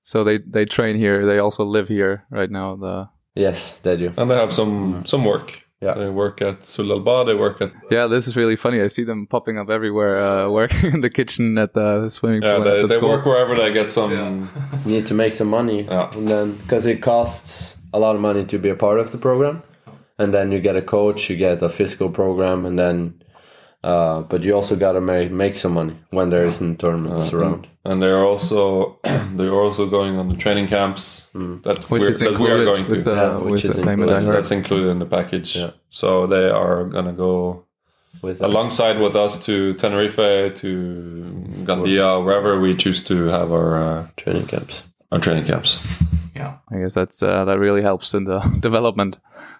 So 0.04 0.24
they 0.24 0.38
they 0.40 0.66
train 0.66 0.96
here. 0.98 1.26
They 1.26 1.40
also 1.40 1.64
live 1.66 1.88
here 1.88 2.26
right 2.30 2.50
now. 2.52 2.76
The 2.76 3.10
Yes, 3.36 3.80
they 3.80 3.98
do. 3.98 4.12
And 4.17 4.30
they 4.30 4.36
have 4.36 4.52
some 4.52 5.04
some 5.06 5.24
work. 5.26 5.62
Yeah. 5.82 5.96
They 5.96 6.10
work 6.10 6.41
at 6.44 6.62
Sulalba, 6.62 7.26
they 7.26 7.34
work 7.34 7.60
at 7.62 7.72
yeah, 7.89 8.06
this 8.06 8.28
is 8.28 8.36
really 8.36 8.56
funny. 8.56 8.82
I 8.82 8.88
see 8.88 9.04
them 9.04 9.26
popping 9.26 9.58
up 9.58 9.70
everywhere. 9.70 10.22
Uh, 10.22 10.48
working 10.50 10.94
in 10.96 11.02
the 11.02 11.10
kitchen 11.10 11.58
at 11.58 11.74
the 11.74 12.10
swimming 12.10 12.44
yeah, 12.44 12.56
pool. 12.58 12.65
they, 12.65 12.82
the 12.82 12.88
they 12.88 12.98
work 13.00 13.26
wherever 13.26 13.56
they 13.56 13.74
get 13.74 13.89
some 13.91 14.12
You 14.86 14.91
need 14.91 15.08
to 15.08 15.13
make 15.15 15.34
some 15.34 15.50
money, 15.50 15.84
Yeah. 15.84 16.12
and 16.13 16.28
then 16.28 16.56
because 16.58 16.86
it 16.86 17.02
costs 17.02 17.78
a 17.94 18.00
lot 18.00 18.15
of 18.15 18.22
money 18.22 18.46
to 18.46 18.60
be 18.60 18.70
a 18.70 18.76
part 18.76 19.00
of 19.00 19.12
the 19.12 19.17
program, 19.17 19.63
and 20.20 20.32
then 20.34 20.52
you 20.52 20.60
get 20.60 20.76
a 20.76 20.82
coach, 20.84 21.30
you 21.32 21.36
get 21.38 21.63
a 21.63 21.70
physical 21.70 22.10
program, 22.10 22.65
and 22.65 22.78
then. 22.78 23.21
Uh, 23.84 24.22
but 24.22 24.44
you 24.44 24.54
also 24.56 24.76
gotta 24.76 25.02
make 25.02 25.32
make 25.32 25.56
some 25.56 25.74
money 25.74 25.96
when 26.12 26.30
there 26.30 26.46
isn't 26.46 26.80
tournaments 26.80 27.34
around. 27.34 27.67
and 27.84 28.00
they're 28.00 28.24
also 28.24 29.00
they're 29.38 29.54
also 29.65 29.89
going 29.89 30.17
on 30.17 30.30
the 30.30 30.36
training 30.36 30.67
camps 30.67 31.28
that, 31.63 31.78
which 31.89 32.02
we're, 32.02 32.10
is 32.10 32.20
that 32.20 32.38
we 32.39 32.48
are 32.52 32.60
included 32.60 32.65
going 32.65 32.86
with 32.88 33.04
to. 33.06 33.10
the, 33.10 33.15
Yeah, 33.15 33.38
which 33.38 33.65
is 33.65 33.76
the 33.76 33.84
payment. 33.84 34.10
I 34.12 34.13
that's, 34.13 34.28
that's 34.28 34.52
included 34.52 34.89
in 34.91 35.00
the 35.00 35.08
package. 35.08 35.56
Yeah. 35.56 35.72
So 35.89 36.28
they 36.28 36.48
are 36.50 36.84
gonna 36.86 37.13
go 37.13 37.65
With 38.22 38.39
us. 38.41 38.46
alongside 38.46 39.00
with 39.00 39.15
us 39.15 39.44
to 39.46 39.74
Tenerife, 39.74 40.54
to 40.62 41.44
Gandia, 41.65 42.24
wherever 42.24 42.60
we 42.62 42.76
choose 42.76 43.04
to 43.06 43.26
have 43.34 43.52
our 43.52 43.78
uh, 43.82 44.08
training 44.15 44.46
camps. 44.46 44.84
our 45.12 45.17
training 45.20 45.46
camps. 45.46 45.80
Yeah, 46.36 46.58
I 46.72 46.78
guess 46.82 46.94
that's 46.94 47.24
uh, 47.24 47.46
that 47.46 47.58
really 47.58 47.82
helps 47.82 48.13
in 48.13 48.26
the 48.26 48.39
development 48.60 49.17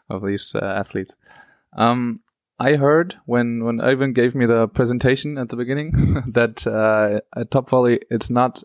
of 0.10 0.22
these 0.24 0.54
uh, 0.54 0.60
athletes. 0.64 1.16
Um, 1.76 2.20
I 2.62 2.76
heard 2.76 3.16
when 3.26 3.64
when 3.64 3.82
Ivan 3.82 4.14
gave 4.14 4.36
me 4.36 4.46
the 4.46 4.68
presentation 4.68 5.40
at 5.40 5.50
the 5.50 5.56
beginning 5.56 6.24
that 6.28 6.68
uh, 6.68 7.22
at 7.36 7.50
Top 7.50 7.72
Volley 7.72 8.00
it's 8.12 8.30
not 8.30 8.64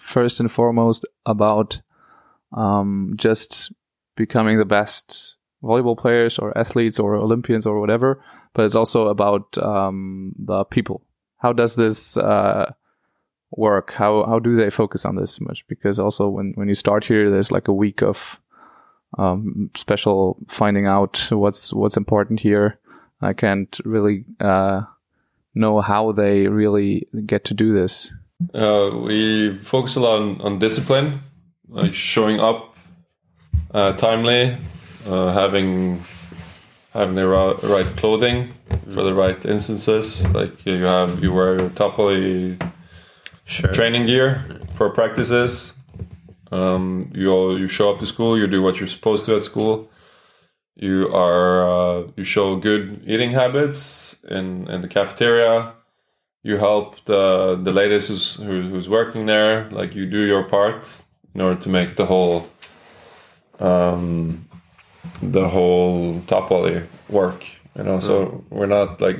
first 0.00 0.40
and 0.40 0.50
foremost 0.50 1.06
about 1.24 1.80
um, 2.52 3.12
just 3.14 3.72
becoming 4.16 4.58
the 4.58 4.64
best 4.64 5.36
volleyball 5.62 5.96
players 5.96 6.40
or 6.40 6.58
athletes 6.58 6.98
or 6.98 7.14
Olympians 7.14 7.66
or 7.66 7.78
whatever, 7.80 8.20
but 8.52 8.64
it's 8.64 8.74
also 8.74 9.06
about 9.08 9.56
um, 9.58 10.34
the 10.36 10.64
people. 10.64 11.02
How 11.38 11.52
does 11.52 11.76
this 11.76 12.16
uh, 12.16 12.72
work? 13.52 13.92
How 13.92 14.24
how 14.26 14.40
do 14.40 14.56
they 14.56 14.70
focus 14.70 15.04
on 15.04 15.14
this 15.14 15.40
much? 15.40 15.64
Because 15.68 16.00
also 16.00 16.28
when 16.28 16.52
when 16.56 16.66
you 16.66 16.74
start 16.74 17.04
here, 17.04 17.30
there's 17.30 17.52
like 17.52 17.68
a 17.68 17.72
week 17.72 18.02
of 18.02 18.40
um, 19.18 19.70
special 19.76 20.36
finding 20.48 20.86
out 20.86 21.28
what's 21.30 21.72
what's 21.72 21.96
important 21.96 22.40
here. 22.40 22.80
I 23.20 23.32
can't 23.32 23.78
really 23.84 24.24
uh, 24.40 24.82
know 25.54 25.80
how 25.80 26.12
they 26.12 26.46
really 26.48 27.08
get 27.26 27.44
to 27.46 27.54
do 27.54 27.72
this. 27.72 28.12
Uh, 28.54 28.90
we 28.94 29.56
focus 29.56 29.96
a 29.96 30.00
lot 30.00 30.20
on, 30.20 30.40
on 30.42 30.58
discipline, 30.58 31.20
like 31.68 31.94
showing 31.94 32.38
up 32.40 32.76
uh, 33.72 33.92
timely, 33.94 34.56
uh, 35.06 35.32
having 35.32 36.04
having 36.92 37.14
the 37.14 37.26
ri- 37.26 37.68
right 37.70 37.86
clothing 37.96 38.52
for 38.92 39.02
the 39.02 39.14
right 39.14 39.44
instances. 39.46 40.26
Like 40.28 40.64
you 40.66 40.84
have 40.84 41.22
you 41.22 41.32
wear 41.32 41.58
your 41.58 41.70
top 41.70 41.96
volley 41.96 42.58
Sure. 43.48 43.72
training 43.72 44.06
gear 44.06 44.44
for 44.74 44.90
practices. 44.90 45.72
Um, 46.50 47.12
you 47.14 47.30
all, 47.30 47.56
you 47.58 47.68
show 47.68 47.92
up 47.92 48.00
to 48.00 48.06
school. 48.06 48.36
You 48.36 48.48
do 48.48 48.60
what 48.60 48.78
you're 48.80 48.88
supposed 48.88 49.24
to 49.26 49.36
at 49.36 49.44
school. 49.44 49.88
You 50.76 51.08
are 51.14 51.68
uh, 51.68 52.08
you 52.16 52.24
show 52.24 52.56
good 52.56 53.02
eating 53.06 53.30
habits 53.30 54.22
in 54.24 54.68
in 54.68 54.82
the 54.82 54.88
cafeteria. 54.88 55.72
You 56.42 56.58
help 56.58 57.02
the 57.06 57.56
the 57.56 57.72
ladies 57.72 58.08
who's 58.08 58.34
who, 58.34 58.68
who's 58.68 58.88
working 58.88 59.24
there. 59.26 59.70
Like 59.70 59.94
you 59.94 60.04
do 60.04 60.18
your 60.18 60.44
part 60.44 61.02
in 61.34 61.40
order 61.40 61.58
to 61.62 61.68
make 61.70 61.96
the 61.96 62.04
whole 62.04 62.46
um, 63.58 64.46
the 65.22 65.48
whole 65.48 66.20
top 66.26 66.50
volley 66.50 66.82
work. 67.08 67.46
You 67.76 67.84
know, 67.84 68.00
so 68.00 68.44
we're 68.50 68.66
not 68.66 69.00
like 69.00 69.18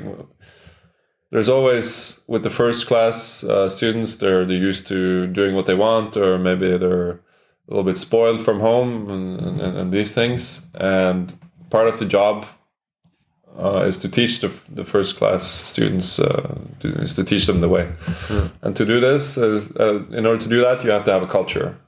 there's 1.30 1.48
always 1.48 2.20
with 2.28 2.42
the 2.42 2.50
first 2.50 2.86
class 2.86 3.44
uh, 3.44 3.68
students 3.68 4.16
they're 4.16 4.44
they're 4.44 4.56
used 4.56 4.86
to 4.88 5.26
doing 5.26 5.54
what 5.54 5.66
they 5.66 5.74
want 5.74 6.16
or 6.16 6.38
maybe 6.38 6.76
they're 6.76 7.10
a 7.10 7.20
little 7.68 7.84
bit 7.84 7.96
spoiled 7.96 8.44
from 8.44 8.60
home 8.60 9.10
and, 9.10 9.60
and, 9.60 9.76
and 9.78 9.92
these 9.92 10.14
things 10.14 10.66
and 10.74 11.34
part 11.70 11.88
of 11.88 11.98
the 11.98 12.06
job 12.06 12.46
uh, 13.58 13.84
is 13.86 13.98
to 13.98 14.08
teach 14.08 14.40
the, 14.40 14.52
the 14.68 14.84
first 14.84 15.16
class 15.16 15.42
students 15.44 16.18
uh, 16.18 16.58
to, 16.80 16.88
is 17.02 17.14
to 17.14 17.24
teach 17.24 17.46
them 17.46 17.60
the 17.60 17.68
way. 17.68 17.90
And 18.62 18.76
to 18.76 18.84
do 18.84 19.00
this 19.00 19.36
is, 19.38 19.70
uh, 19.76 20.04
in 20.10 20.26
order 20.26 20.42
to 20.42 20.48
do 20.48 20.60
that 20.60 20.84
you 20.84 20.90
have 20.90 21.04
to 21.04 21.12
have 21.12 21.22
a 21.22 21.26
culture. 21.26 21.78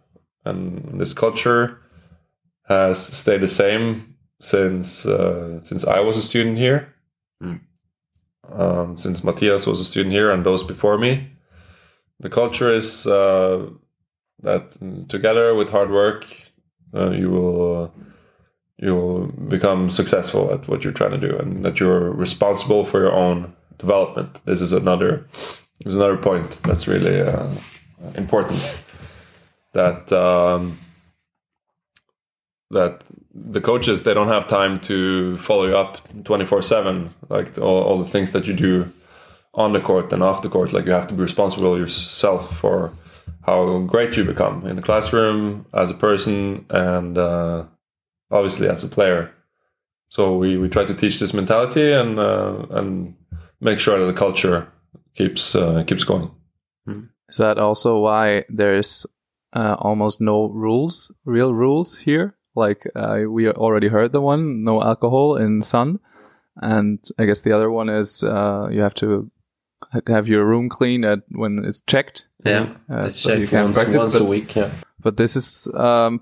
And 0.44 1.00
this 1.00 1.12
culture 1.12 1.78
has 2.68 2.98
stayed 2.98 3.42
the 3.42 3.48
same 3.48 4.14
since 4.40 5.04
uh, 5.04 5.62
since 5.62 5.84
I 5.86 6.00
was 6.00 6.16
a 6.16 6.22
student 6.22 6.58
here. 6.58 6.94
Um, 8.50 8.96
since 8.96 9.22
Matthias 9.22 9.66
was 9.66 9.80
a 9.80 9.84
student 9.84 10.14
here 10.14 10.30
and 10.30 10.44
those 10.44 10.64
before 10.64 10.96
me. 10.96 11.30
The 12.20 12.30
culture 12.30 12.72
is 12.72 13.06
uh, 13.06 13.68
that 14.42 14.76
together 15.08 15.54
with 15.54 15.68
hard 15.68 15.90
work, 15.90 16.26
uh, 16.94 17.10
you 17.10 17.30
will 17.30 17.92
you 18.78 18.94
will 18.94 19.26
become 19.26 19.90
successful 19.90 20.52
at 20.52 20.68
what 20.68 20.84
you're 20.84 20.92
trying 20.92 21.10
to 21.10 21.18
do, 21.18 21.36
and 21.36 21.64
that 21.64 21.80
you're 21.80 22.10
responsible 22.10 22.84
for 22.84 23.00
your 23.00 23.12
own 23.12 23.54
development. 23.78 24.40
This 24.44 24.60
is 24.60 24.72
another 24.72 25.26
is 25.84 25.94
another 25.94 26.16
point 26.16 26.60
that's 26.62 26.88
really 26.88 27.20
uh, 27.20 27.48
important. 28.14 28.84
That 29.72 30.12
um, 30.12 30.78
that 32.70 33.04
the 33.34 33.60
coaches 33.60 34.02
they 34.02 34.14
don't 34.14 34.28
have 34.28 34.46
time 34.46 34.80
to 34.80 35.36
follow 35.38 35.66
you 35.66 35.76
up 35.76 35.98
24 36.24 36.62
7 36.62 37.14
like 37.28 37.56
all, 37.58 37.82
all 37.82 37.98
the 37.98 38.08
things 38.08 38.32
that 38.32 38.46
you 38.46 38.54
do 38.54 38.92
on 39.54 39.72
the 39.72 39.80
court 39.80 40.12
and 40.12 40.22
off 40.22 40.42
the 40.42 40.48
court 40.48 40.72
like 40.72 40.84
you 40.84 40.92
have 40.92 41.06
to 41.06 41.14
be 41.14 41.22
responsible 41.22 41.78
yourself 41.78 42.56
for 42.56 42.92
how 43.42 43.78
great 43.80 44.16
you 44.16 44.24
become 44.24 44.66
in 44.66 44.76
the 44.76 44.82
classroom 44.82 45.64
as 45.72 45.90
a 45.90 45.94
person 45.94 46.64
and 46.70 47.16
uh, 47.16 47.64
obviously 48.30 48.68
as 48.68 48.84
a 48.84 48.88
player 48.88 49.30
so 50.10 50.36
we, 50.38 50.56
we 50.56 50.68
try 50.68 50.84
to 50.84 50.94
teach 50.94 51.18
this 51.20 51.34
mentality 51.34 51.92
and 51.92 52.18
uh, 52.18 52.64
and 52.70 53.14
make 53.60 53.78
sure 53.78 53.98
that 53.98 54.06
the 54.06 54.18
culture 54.18 54.66
keeps 55.14 55.54
uh, 55.54 55.82
keeps 55.86 56.04
going 56.04 56.30
Is 57.28 57.36
that 57.36 57.58
also 57.58 57.98
why 57.98 58.44
there's 58.48 59.04
uh, 59.52 59.76
almost 59.78 60.20
no 60.20 60.48
rules, 60.48 61.12
real 61.26 61.52
rules 61.52 61.98
here? 61.98 62.36
Like 62.54 62.86
uh, 62.96 63.24
we 63.28 63.48
already 63.50 63.88
heard 63.88 64.12
the 64.12 64.20
one, 64.20 64.64
no 64.64 64.82
alcohol 64.82 65.36
in 65.36 65.60
sun, 65.62 65.98
and 66.56 66.98
I 67.18 67.26
guess 67.26 67.42
the 67.42 67.52
other 67.52 67.70
one 67.70 67.88
is 67.90 68.22
uh, 68.24 68.68
you 68.72 68.80
have 68.80 68.94
to 68.94 69.30
have 70.06 70.26
your 70.26 70.44
room 70.44 70.68
clean 70.70 71.04
at 71.04 71.20
when 71.30 71.64
it's 71.64 71.80
checked. 71.86 72.24
Yeah, 72.46 72.68
Uh, 72.90 73.04
it's 73.06 73.20
so 73.20 73.32
you 73.34 73.46
can 73.46 73.64
once, 73.64 73.76
practice, 73.76 74.00
once 74.00 74.14
a 74.14 74.18
but- 74.20 74.28
week. 74.28 74.56
Yeah, 74.56 74.70
But 75.00 75.16
this 75.16 75.36
is 75.36 75.68
um, 75.74 76.20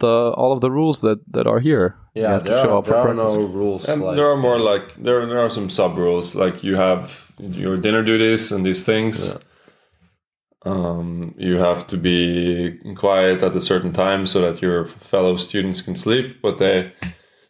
the 0.00 0.32
all 0.36 0.52
of 0.52 0.60
the 0.60 0.70
rules 0.70 1.00
that 1.00 1.18
that 1.32 1.46
are 1.46 1.60
here. 1.60 1.96
Yeah, 2.14 2.32
have 2.32 2.44
to 2.44 2.50
there 2.50 2.62
show 2.62 2.74
are, 2.74 2.78
up 2.78 2.86
for 2.86 2.92
there 2.92 3.08
are 3.08 3.14
no 3.14 3.42
rules. 3.42 3.88
And 3.88 4.02
like, 4.02 4.16
there 4.16 4.30
are 4.30 4.36
more 4.36 4.58
like 4.58 4.94
there 4.94 5.24
there 5.26 5.38
are 5.38 5.50
some 5.50 5.70
sub 5.70 5.96
rules 5.96 6.34
like 6.34 6.64
you 6.64 6.76
have 6.76 7.32
your 7.38 7.76
dinner 7.76 8.02
duties 8.02 8.52
and 8.52 8.64
these 8.64 8.84
things. 8.84 9.36
Um, 10.64 11.34
you 11.38 11.56
have 11.56 11.86
to 11.86 11.96
be 11.96 12.78
quiet 12.96 13.42
at 13.42 13.54
a 13.54 13.60
certain 13.60 13.92
time 13.92 14.26
so 14.26 14.40
that 14.40 14.60
your 14.60 14.86
fellow 14.86 15.36
students 15.36 15.80
can 15.80 15.94
sleep. 15.94 16.42
But 16.42 16.58
they 16.58 16.92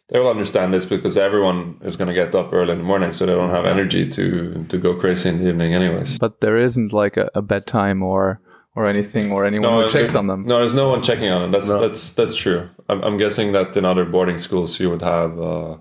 they 0.09 0.19
will 0.19 0.29
understand 0.29 0.73
this 0.73 0.85
because 0.85 1.17
everyone 1.17 1.79
is 1.81 1.95
going 1.95 2.07
to 2.07 2.13
get 2.13 2.33
up 2.35 2.53
early 2.53 2.71
in 2.73 2.79
the 2.79 2.83
morning, 2.83 3.13
so 3.13 3.25
they 3.25 3.33
don't 3.33 3.51
have 3.51 3.65
energy 3.65 4.09
to 4.09 4.65
to 4.69 4.77
go 4.77 4.95
crazy 4.95 5.29
in 5.29 5.39
the 5.39 5.49
evening, 5.49 5.73
anyways. 5.73 6.19
But 6.19 6.41
there 6.41 6.57
isn't 6.57 6.93
like 6.93 7.17
a, 7.17 7.29
a 7.33 7.41
bedtime 7.41 8.03
or 8.03 8.41
or 8.79 8.87
anything 8.87 9.31
or 9.31 9.45
anyone 9.45 9.83
who 9.83 9.89
checks 9.89 10.15
on 10.15 10.27
them. 10.27 10.45
No, 10.45 10.59
there's 10.59 10.73
no 10.73 10.87
one 10.89 11.01
checking 11.03 11.29
on 11.29 11.41
them. 11.41 11.51
That's 11.51 11.67
that's 11.67 12.13
that's 12.13 12.35
true. 12.35 12.69
I'm, 12.87 13.01
I'm 13.03 13.17
guessing 13.17 13.51
that 13.51 13.75
in 13.75 13.83
other 13.83 14.05
boarding 14.05 14.39
schools 14.39 14.79
you 14.79 14.89
would 14.89 15.01
have. 15.01 15.39
Uh, 15.39 15.77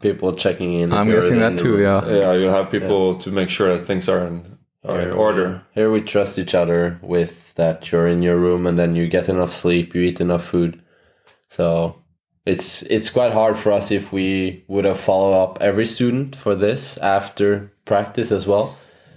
people 0.00 0.34
checking 0.34 0.72
in. 0.80 0.92
I'm 0.92 1.10
guessing 1.10 1.40
that 1.40 1.58
too. 1.58 1.78
Yeah. 1.80 2.06
yeah, 2.08 2.32
you 2.32 2.46
have 2.46 2.70
people 2.70 3.16
to 3.18 3.30
make 3.30 3.50
sure 3.50 3.76
that 3.76 3.84
things 3.86 4.08
are 4.08 4.26
in 4.26 4.58
are 4.84 5.00
in 5.00 5.12
order. 5.12 5.62
Here 5.74 5.90
we 5.90 6.00
trust 6.00 6.38
each 6.38 6.54
other 6.54 6.98
with 7.02 7.54
that 7.56 7.90
you're 7.92 8.06
in 8.06 8.22
your 8.22 8.38
room 8.38 8.66
and 8.66 8.78
then 8.78 8.94
you 8.96 9.08
get 9.08 9.28
enough 9.28 9.52
sleep, 9.54 9.94
you 9.94 10.02
eat 10.02 10.20
enough 10.20 10.44
food. 10.44 10.80
So 11.48 12.02
it's 12.46 12.82
it's 12.82 13.10
quite 13.10 13.32
hard 13.32 13.56
for 13.58 13.72
us 13.72 13.90
if 13.90 14.12
we 14.12 14.64
would 14.68 14.86
have 14.86 15.00
followed 15.00 15.34
up 15.42 15.58
every 15.60 15.86
student 15.86 16.34
for 16.36 16.54
this 16.54 16.96
after 16.98 17.72
practice 17.84 18.32
as 18.32 18.46
well. 18.46 18.76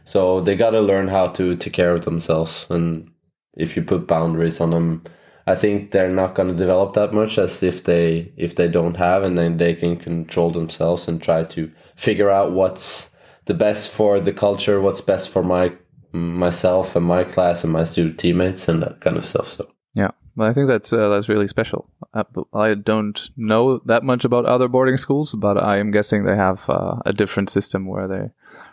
So 0.10 0.42
they 0.42 0.56
got 0.56 0.72
to 0.72 0.82
learn 0.82 1.08
how 1.08 1.28
to 1.28 1.56
take 1.56 1.74
care 1.74 1.94
of 1.94 2.04
themselves 2.04 2.66
and 2.72 3.12
if 3.56 3.76
you 3.76 3.84
put 3.84 4.08
boundaries 4.08 4.60
on 4.60 4.72
them 4.72 5.04
I 5.46 5.56
think 5.56 5.92
they're 5.92 6.10
not 6.22 6.36
going 6.36 6.50
to 6.50 6.56
develop 6.56 6.94
that 6.94 7.14
much 7.14 7.38
as 7.38 7.64
if 7.64 7.84
they 7.84 8.32
if 8.36 8.56
they 8.56 8.68
don't 8.68 8.98
have 8.98 9.24
and 9.24 9.38
then 9.38 9.58
they 9.58 9.76
can 9.76 9.98
control 9.98 10.50
themselves 10.52 11.08
and 11.08 11.22
try 11.22 11.44
to 11.44 11.72
figure 11.96 12.30
out 12.30 12.54
what's 12.54 13.12
the 13.46 13.54
best 13.54 13.92
for 13.92 14.20
the 14.20 14.34
culture, 14.34 14.82
what's 14.82 15.02
best 15.02 15.30
for 15.30 15.44
my 15.44 15.74
myself 16.12 16.96
and 16.96 17.06
my 17.06 17.24
class 17.24 17.64
and 17.64 17.74
my 17.74 17.84
student 17.84 18.20
teammates 18.20 18.68
and 18.68 18.82
that 18.82 19.00
kind 19.02 19.18
of 19.18 19.26
stuff. 19.26 19.48
So 19.48 19.72
Yeah, 19.94 20.12
but 20.40 20.48
I 20.48 20.54
think 20.54 20.70
that's 20.70 20.94
uh, 20.94 21.10
that's 21.10 21.28
really 21.28 21.50
special. 21.50 21.90
Uh, 22.14 22.24
I 22.54 22.74
don't 22.74 23.30
know 23.36 23.80
that 23.80 24.06
much 24.06 24.24
about 24.24 24.46
other 24.46 24.70
boarding 24.70 24.96
schools, 24.96 25.36
but 25.36 25.62
I 25.62 25.80
am 25.80 25.92
guessing 25.92 26.24
they 26.24 26.38
have 26.38 26.64
uh, 26.70 26.96
a 27.06 27.12
different 27.12 27.50
system 27.50 27.86
where 27.86 28.08
they 28.08 28.30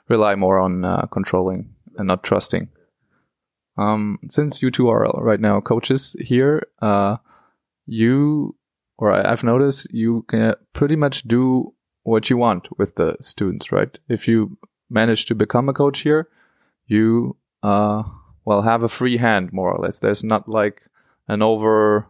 rely 0.08 0.36
more 0.36 0.60
on 0.60 0.84
uh, 0.84 1.06
controlling 1.10 1.74
and 1.98 2.06
not 2.06 2.22
trusting. 2.22 2.68
Um, 3.76 4.20
since 4.30 4.62
you 4.62 4.70
two 4.70 4.88
are 4.88 5.10
right 5.18 5.40
now 5.40 5.60
coaches 5.60 6.14
here, 6.20 6.62
uh, 6.80 7.16
you 7.84 8.54
or 8.96 9.10
I've 9.12 9.42
noticed 9.42 9.92
you 9.92 10.24
can 10.28 10.54
pretty 10.72 10.94
much 10.94 11.24
do 11.24 11.74
what 12.04 12.30
you 12.30 12.36
want 12.36 12.68
with 12.78 12.94
the 12.94 13.16
students, 13.20 13.72
right? 13.72 13.98
If 14.08 14.28
you 14.28 14.56
manage 14.88 15.24
to 15.24 15.34
become 15.34 15.68
a 15.68 15.74
coach 15.74 16.02
here, 16.02 16.28
you 16.86 17.36
uh, 17.64 18.04
well 18.44 18.62
have 18.62 18.84
a 18.84 18.88
free 18.88 19.16
hand 19.16 19.52
more 19.52 19.72
or 19.72 19.82
less. 19.82 19.98
There's 19.98 20.22
not 20.22 20.48
like 20.48 20.82
an 21.28 21.42
over 21.42 22.08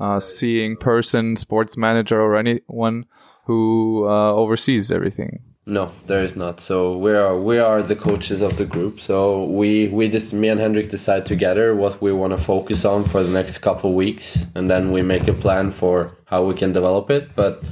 uh, 0.00 0.20
seeing 0.20 0.76
person, 0.76 1.36
sports 1.36 1.76
manager, 1.76 2.20
or 2.20 2.36
anyone 2.36 3.06
who 3.46 4.06
uh, 4.08 4.32
oversees 4.34 4.90
everything. 4.90 5.40
no, 5.66 5.90
there 6.06 6.22
is 6.22 6.36
not. 6.36 6.60
So 6.60 6.96
we 6.96 7.12
are 7.12 7.36
we 7.40 7.58
are 7.58 7.82
the 7.82 7.96
coaches 7.96 8.40
of 8.40 8.56
the 8.56 8.64
group. 8.64 9.00
So 9.00 9.44
we 9.44 9.88
we 9.88 10.08
just 10.08 10.32
me 10.32 10.48
and 10.48 10.60
Hendrik 10.60 10.90
decide 10.90 11.26
together 11.26 11.74
what 11.74 12.00
we 12.00 12.12
want 12.12 12.32
to 12.36 12.38
focus 12.38 12.84
on 12.84 13.04
for 13.04 13.22
the 13.22 13.30
next 13.32 13.58
couple 13.58 13.92
weeks, 13.94 14.46
and 14.54 14.70
then 14.70 14.92
we 14.92 15.02
make 15.02 15.26
a 15.28 15.32
plan 15.32 15.70
for 15.70 16.12
how 16.26 16.44
we 16.44 16.54
can 16.54 16.72
develop 16.72 17.10
it. 17.10 17.34
But 17.34 17.64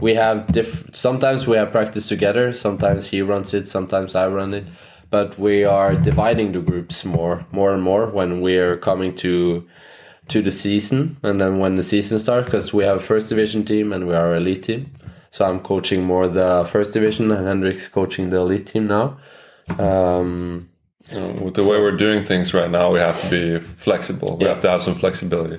we 0.00 0.14
have 0.14 0.46
diff. 0.48 0.84
Sometimes 0.92 1.46
we 1.46 1.56
have 1.56 1.70
practice 1.70 2.08
together. 2.08 2.52
Sometimes 2.52 3.06
he 3.06 3.22
runs 3.22 3.54
it. 3.54 3.68
Sometimes 3.68 4.14
I 4.14 4.28
run 4.28 4.54
it. 4.54 4.64
But 5.10 5.38
we 5.38 5.64
are 5.64 5.94
dividing 5.94 6.52
the 6.52 6.60
groups 6.60 7.04
more, 7.04 7.44
more 7.52 7.74
and 7.74 7.82
more 7.82 8.06
when 8.06 8.40
we 8.40 8.56
are 8.56 8.78
coming 8.78 9.14
to 9.16 9.68
to 10.28 10.40
the 10.42 10.50
season, 10.50 11.16
and 11.22 11.40
then 11.40 11.58
when 11.58 11.76
the 11.76 11.82
season 11.82 12.18
starts, 12.18 12.46
because 12.46 12.72
we 12.72 12.84
have 12.84 12.96
a 12.98 13.00
first 13.00 13.28
division 13.28 13.64
team 13.64 13.92
and 13.92 14.06
we 14.06 14.14
are 14.14 14.34
elite 14.34 14.62
team. 14.62 14.90
So 15.30 15.44
I'm 15.44 15.60
coaching 15.60 16.04
more 16.04 16.28
the 16.28 16.68
first 16.70 16.92
division, 16.92 17.30
and 17.30 17.46
Hendrik's 17.46 17.88
coaching 17.88 18.30
the 18.30 18.36
elite 18.38 18.66
team 18.66 18.86
now. 18.86 19.16
Um, 19.78 20.68
know, 21.12 21.28
with 21.42 21.54
the 21.54 21.62
way 21.62 21.80
we're 21.80 21.96
doing 21.96 22.22
things 22.22 22.54
right 22.54 22.70
now, 22.70 22.92
we 22.92 22.98
have 22.98 23.20
to 23.30 23.58
be 23.60 23.66
flexible. 23.76 24.36
We 24.36 24.44
Yeah. 24.44 24.50
have 24.52 24.60
to 24.60 24.70
have 24.70 24.82
some 24.82 24.94
flexibility 24.94 25.58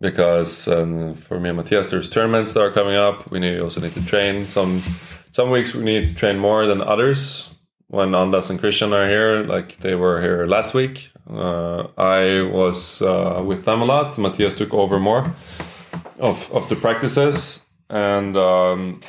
because 0.00 0.68
um, 0.68 1.14
for 1.14 1.40
me 1.40 1.48
and 1.48 1.56
Matthias, 1.56 1.90
there's 1.90 2.10
tournaments 2.10 2.52
that 2.54 2.60
are 2.60 2.70
coming 2.70 2.96
up. 2.96 3.30
We 3.30 3.38
need 3.38 3.60
also 3.60 3.80
need 3.80 3.94
to 3.94 4.04
train. 4.04 4.46
Some 4.46 4.82
some 5.30 5.50
weeks 5.50 5.74
we 5.74 5.82
need 5.84 6.06
to 6.08 6.14
train 6.14 6.38
more 6.38 6.66
than 6.66 6.80
others. 6.82 7.48
When 7.88 8.14
Anders 8.14 8.50
and 8.50 8.58
Christian 8.58 8.92
are 8.92 9.08
here, 9.08 9.44
like 9.44 9.78
they 9.78 9.94
were 9.94 10.20
here 10.20 10.46
last 10.46 10.74
week, 10.74 11.10
uh, 11.14 11.15
I 11.28 12.42
was 12.42 13.02
uh, 13.02 13.42
with 13.44 13.64
them 13.64 13.82
a 13.82 13.84
lot. 13.84 14.18
Matthias 14.18 14.54
took 14.54 14.72
over 14.72 14.98
more 15.00 15.34
of 16.18 16.50
of 16.52 16.68
the 16.68 16.76
practices, 16.76 17.64
and 17.90 18.36
um, 18.36 19.00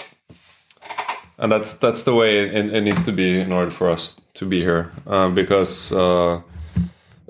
and 1.38 1.52
that's 1.52 1.76
that's 1.76 2.04
the 2.04 2.14
way 2.14 2.40
it, 2.40 2.74
it 2.74 2.82
needs 2.82 3.04
to 3.04 3.12
be 3.12 3.40
in 3.40 3.52
order 3.52 3.72
for 3.72 3.90
us 3.90 4.16
to 4.36 4.46
be 4.46 4.62
here 4.62 4.92
uh, 5.08 5.30
because 5.30 5.92
uh, 5.92 6.42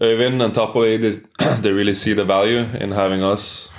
Øyvind 0.02 0.42
and 0.42 0.54
Top 0.54 0.74
Volley 0.74 0.98
they, 0.98 1.12
they 1.62 1.72
really 1.72 1.94
see 1.94 2.14
the 2.14 2.26
value 2.26 2.66
in 2.80 2.92
having 2.92 3.24
us 3.24 3.70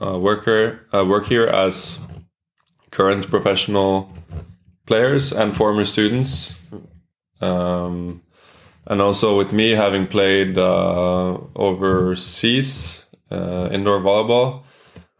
uh, 0.00 0.18
work 0.18 0.44
here 0.44 0.86
uh, 0.92 1.04
work 1.04 1.26
here 1.26 1.46
as 1.46 1.98
current 2.90 3.28
professional 3.28 4.08
players 4.86 5.32
and 5.32 5.56
former 5.56 5.84
students 5.84 6.54
um, 7.40 8.22
and 8.86 9.00
also 9.00 9.36
with 9.36 9.52
me 9.52 9.70
having 9.70 10.06
played 10.06 10.58
uh, 10.58 11.38
overseas 11.56 13.06
uh, 13.30 13.68
indoor 13.72 14.00
volleyball 14.00 14.62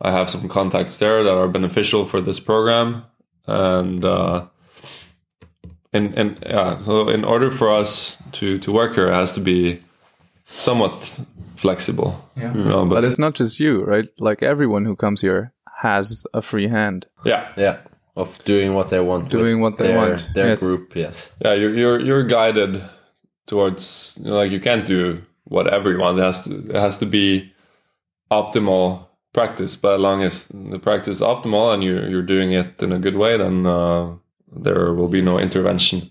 I 0.01 0.11
have 0.11 0.29
some 0.29 0.49
contacts 0.49 0.99
there 0.99 1.23
that 1.25 1.35
are 1.35 1.49
beneficial 1.49 2.05
for 2.05 2.21
this 2.21 2.41
program 2.41 3.05
and 3.47 4.05
uh, 4.05 4.47
and 5.93 6.19
and 6.19 6.39
yeah, 6.45 6.83
so 6.83 7.09
in 7.09 7.25
order 7.25 7.51
for 7.51 7.73
us 7.73 8.19
to 8.33 8.59
to 8.59 8.73
work 8.73 8.95
here, 8.95 9.09
it 9.09 9.15
has 9.15 9.35
to 9.35 9.41
be 9.41 9.81
somewhat 10.45 11.21
flexible. 11.57 12.29
Yeah. 12.37 12.53
You 12.55 12.65
know, 12.65 12.85
But 12.85 12.97
but 12.97 13.05
it's 13.05 13.19
not 13.19 13.35
just 13.35 13.61
you, 13.61 13.83
right? 13.85 14.09
Like 14.19 14.43
everyone 14.43 14.85
who 14.85 14.97
comes 14.97 15.21
here 15.21 15.53
has 15.83 16.27
a 16.35 16.43
free 16.43 16.69
hand. 16.69 17.07
yeah, 17.25 17.53
yeah, 17.57 17.79
of 18.17 18.43
doing 18.45 18.75
what 18.75 18.91
they 18.91 19.01
want. 19.01 19.29
Doing 19.31 19.61
with 19.61 19.73
what 19.73 19.79
they 19.79 19.89
their, 19.89 19.97
want, 19.97 20.31
Their 20.35 20.49
yes. 20.49 20.61
group, 20.61 20.97
yes. 20.97 21.31
yeah, 21.45 21.55
you're 21.55 21.75
you're 21.75 22.01
you're 22.01 22.25
guided 22.25 22.83
towards 23.47 24.18
you 24.22 24.30
know, 24.30 24.36
like 24.36 24.51
you 24.53 24.61
can't 24.61 24.84
do 24.84 25.22
whatever 25.45 25.92
you 25.92 25.99
want. 25.99 26.18
It 26.18 26.22
has 26.22 26.45
to 26.45 26.68
it 26.70 26.74
has 26.74 26.99
to 26.99 27.07
be 27.07 27.53
optimal 28.30 29.07
practice. 29.32 29.76
But 29.76 29.95
as 29.95 30.01
long 30.01 30.22
as 30.22 30.49
the 30.49 30.78
practice 30.78 31.16
is 31.16 31.22
optimal 31.22 31.72
and 31.74 31.82
you're 31.82 32.09
you're 32.09 32.22
doing 32.22 32.53
it 32.53 32.82
in 32.82 32.92
a 32.92 32.99
good 32.99 33.16
way, 33.16 33.36
then 33.36 33.66
uh, 33.66 34.14
there 34.51 34.95
will 34.95 35.09
be 35.09 35.22
no 35.22 35.38
intervention. 35.38 36.11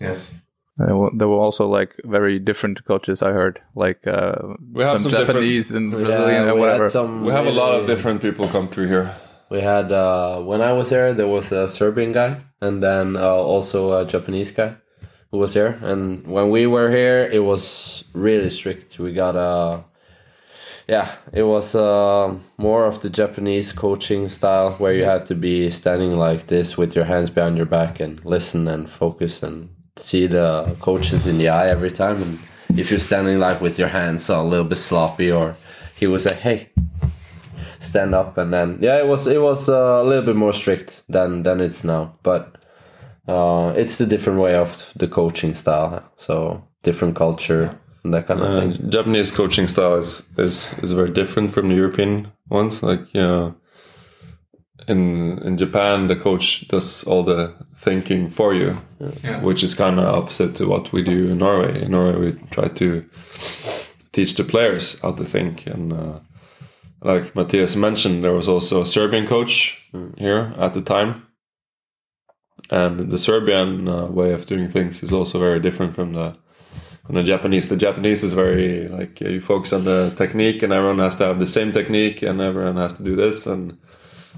Yes. 0.00 0.36
There 0.78 0.96
were, 0.96 1.10
there 1.14 1.28
were 1.28 1.36
also 1.36 1.68
like 1.68 1.94
very 2.04 2.38
different 2.38 2.86
coaches. 2.86 3.20
I 3.20 3.32
heard 3.32 3.60
like 3.74 4.06
uh, 4.06 4.36
We 4.72 4.82
have 4.82 5.02
some, 5.02 5.10
some 5.10 5.26
Japanese 5.26 5.72
and 5.72 5.92
Yeah, 5.92 5.98
Brazilian 5.98 6.48
and 6.48 6.58
whatever. 6.58 6.88
some. 6.88 7.24
We 7.24 7.32
have 7.32 7.46
a 7.46 7.50
lot 7.52 7.74
of 7.78 7.86
different 7.86 8.22
people 8.22 8.48
come 8.48 8.66
through 8.66 8.86
here. 8.88 9.14
We 9.50 9.60
had 9.60 9.92
uh, 9.92 10.40
when 10.40 10.62
I 10.62 10.72
was 10.72 10.88
there, 10.88 11.12
there 11.12 11.28
was 11.28 11.52
a 11.52 11.68
Serbian 11.68 12.12
guy, 12.12 12.40
and 12.62 12.82
then 12.82 13.16
uh, 13.16 13.28
also 13.28 13.92
a 13.92 14.06
Japanese 14.06 14.52
guy 14.52 14.76
who 15.30 15.38
was 15.38 15.54
here. 15.54 15.78
And 15.82 16.26
when 16.26 16.50
we 16.50 16.66
were 16.66 16.90
here, 16.90 17.28
it 17.32 17.44
was 17.44 18.04
really 18.12 18.50
strict. 18.50 18.98
We 18.98 19.12
got 19.12 19.36
a 19.36 19.84
yeah, 20.90 21.14
it 21.32 21.44
was 21.44 21.76
uh, 21.76 22.34
more 22.58 22.84
of 22.84 23.00
the 23.00 23.10
Japanese 23.10 23.72
coaching 23.72 24.28
style 24.28 24.72
where 24.72 24.92
you 24.92 25.04
had 25.04 25.24
to 25.26 25.36
be 25.36 25.70
standing 25.70 26.14
like 26.14 26.48
this 26.48 26.76
with 26.76 26.96
your 26.96 27.04
hands 27.04 27.30
behind 27.30 27.56
your 27.56 27.66
back 27.66 28.00
and 28.00 28.24
listen 28.24 28.66
and 28.66 28.90
focus 28.90 29.40
and 29.40 29.68
see 29.94 30.26
the 30.26 30.76
coaches 30.80 31.28
in 31.28 31.38
the 31.38 31.48
eye 31.48 31.68
every 31.68 31.92
time. 31.92 32.20
And 32.20 32.38
if 32.76 32.90
you're 32.90 32.98
standing 32.98 33.38
like 33.38 33.60
with 33.60 33.78
your 33.78 33.86
hands 33.86 34.28
a 34.28 34.42
little 34.42 34.64
bit 34.64 34.78
sloppy, 34.78 35.30
or 35.30 35.54
he 35.94 36.08
would 36.08 36.22
say, 36.22 36.34
"Hey, 36.34 36.70
stand 37.78 38.12
up," 38.12 38.36
and 38.36 38.52
then 38.52 38.78
yeah, 38.80 38.98
it 38.98 39.06
was 39.06 39.28
it 39.28 39.40
was 39.40 39.68
uh, 39.68 40.00
a 40.02 40.04
little 40.04 40.24
bit 40.24 40.36
more 40.36 40.52
strict 40.52 41.04
than 41.08 41.44
than 41.44 41.60
it's 41.60 41.84
now, 41.84 42.14
but. 42.24 42.56
Uh, 43.30 43.72
it's 43.76 43.96
the 43.96 44.06
different 44.06 44.40
way 44.40 44.54
of 44.56 44.92
the 44.96 45.08
coaching 45.08 45.54
style, 45.54 46.02
so 46.16 46.62
different 46.82 47.16
culture 47.16 47.70
and 48.04 48.14
that 48.14 48.26
kind 48.26 48.40
of 48.40 48.46
Uh, 48.46 48.60
thing. 48.60 48.90
Japanese 48.90 49.30
coaching 49.30 49.68
style 49.68 50.00
is, 50.00 50.28
is 50.38 50.74
is 50.82 50.92
very 50.92 51.10
different 51.10 51.50
from 51.52 51.68
the 51.68 51.76
European 51.76 52.26
ones. 52.50 52.82
Like 52.82 53.04
yeah, 53.14 53.52
in 54.88 55.38
in 55.44 55.58
Japan, 55.58 56.08
the 56.08 56.16
coach 56.16 56.68
does 56.68 57.04
all 57.06 57.24
the 57.24 57.52
thinking 57.84 58.30
for 58.30 58.54
you, 58.54 58.76
which 59.42 59.62
is 59.62 59.74
kind 59.74 59.98
of 59.98 60.06
opposite 60.14 60.54
to 60.58 60.68
what 60.68 60.92
we 60.92 61.02
do 61.02 61.30
in 61.30 61.38
Norway. 61.38 61.82
In 61.82 61.90
Norway, 61.90 62.18
we 62.18 62.32
try 62.50 62.68
to 62.68 63.04
teach 64.12 64.34
the 64.34 64.44
players 64.44 65.00
how 65.02 65.12
to 65.12 65.24
think, 65.24 65.66
and 65.66 65.92
uh, 65.92 66.18
like 67.02 67.34
Matthias 67.34 67.76
mentioned, 67.76 68.22
there 68.22 68.34
was 68.34 68.48
also 68.48 68.80
a 68.82 68.86
Serbian 68.86 69.26
coach 69.26 69.88
here 70.18 70.52
at 70.58 70.72
the 70.74 70.82
time, 70.82 71.14
and 72.70 73.10
the 73.10 73.18
Serbian 73.18 73.88
uh, 73.88 74.06
way 74.06 74.32
of 74.32 74.46
doing 74.46 74.68
things 74.68 75.02
is 75.02 75.12
also 75.12 75.38
very 75.38 75.60
different 75.60 75.94
from 75.94 76.12
the 76.12 76.36
from 77.04 77.16
the 77.16 77.24
Japanese. 77.24 77.68
The 77.68 77.76
Japanese 77.76 78.22
is 78.22 78.32
very 78.32 78.86
like 78.88 79.20
you 79.20 79.40
focus 79.40 79.72
on 79.72 79.84
the 79.84 80.12
technique, 80.16 80.62
and 80.62 80.72
everyone 80.72 81.00
has 81.00 81.18
to 81.18 81.24
have 81.26 81.40
the 81.40 81.46
same 81.46 81.72
technique, 81.72 82.22
and 82.22 82.40
everyone 82.40 82.76
has 82.76 82.92
to 82.94 83.02
do 83.02 83.16
this. 83.16 83.46
And 83.46 83.78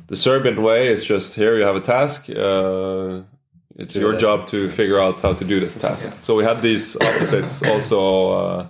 the 0.07 0.17
Serbian 0.17 0.63
way 0.63 0.89
is 0.89 1.05
just 1.05 1.35
here 1.35 1.57
you 1.59 1.65
have 1.65 1.77
a 1.77 1.81
task. 1.81 2.31
Uh, 2.31 3.23
it's 3.77 3.95
your 3.95 4.17
job 4.17 4.47
to 4.49 4.71
figure 4.71 5.01
out 5.01 5.21
how 5.21 5.33
to 5.33 5.45
do 5.45 5.61
this 5.61 5.79
task. 5.79 6.13
So 6.23 6.35
we 6.35 6.45
had 6.45 6.63
these 6.63 6.97
opposites 6.97 7.63
also. 7.73 8.31
Uh, 8.31 8.67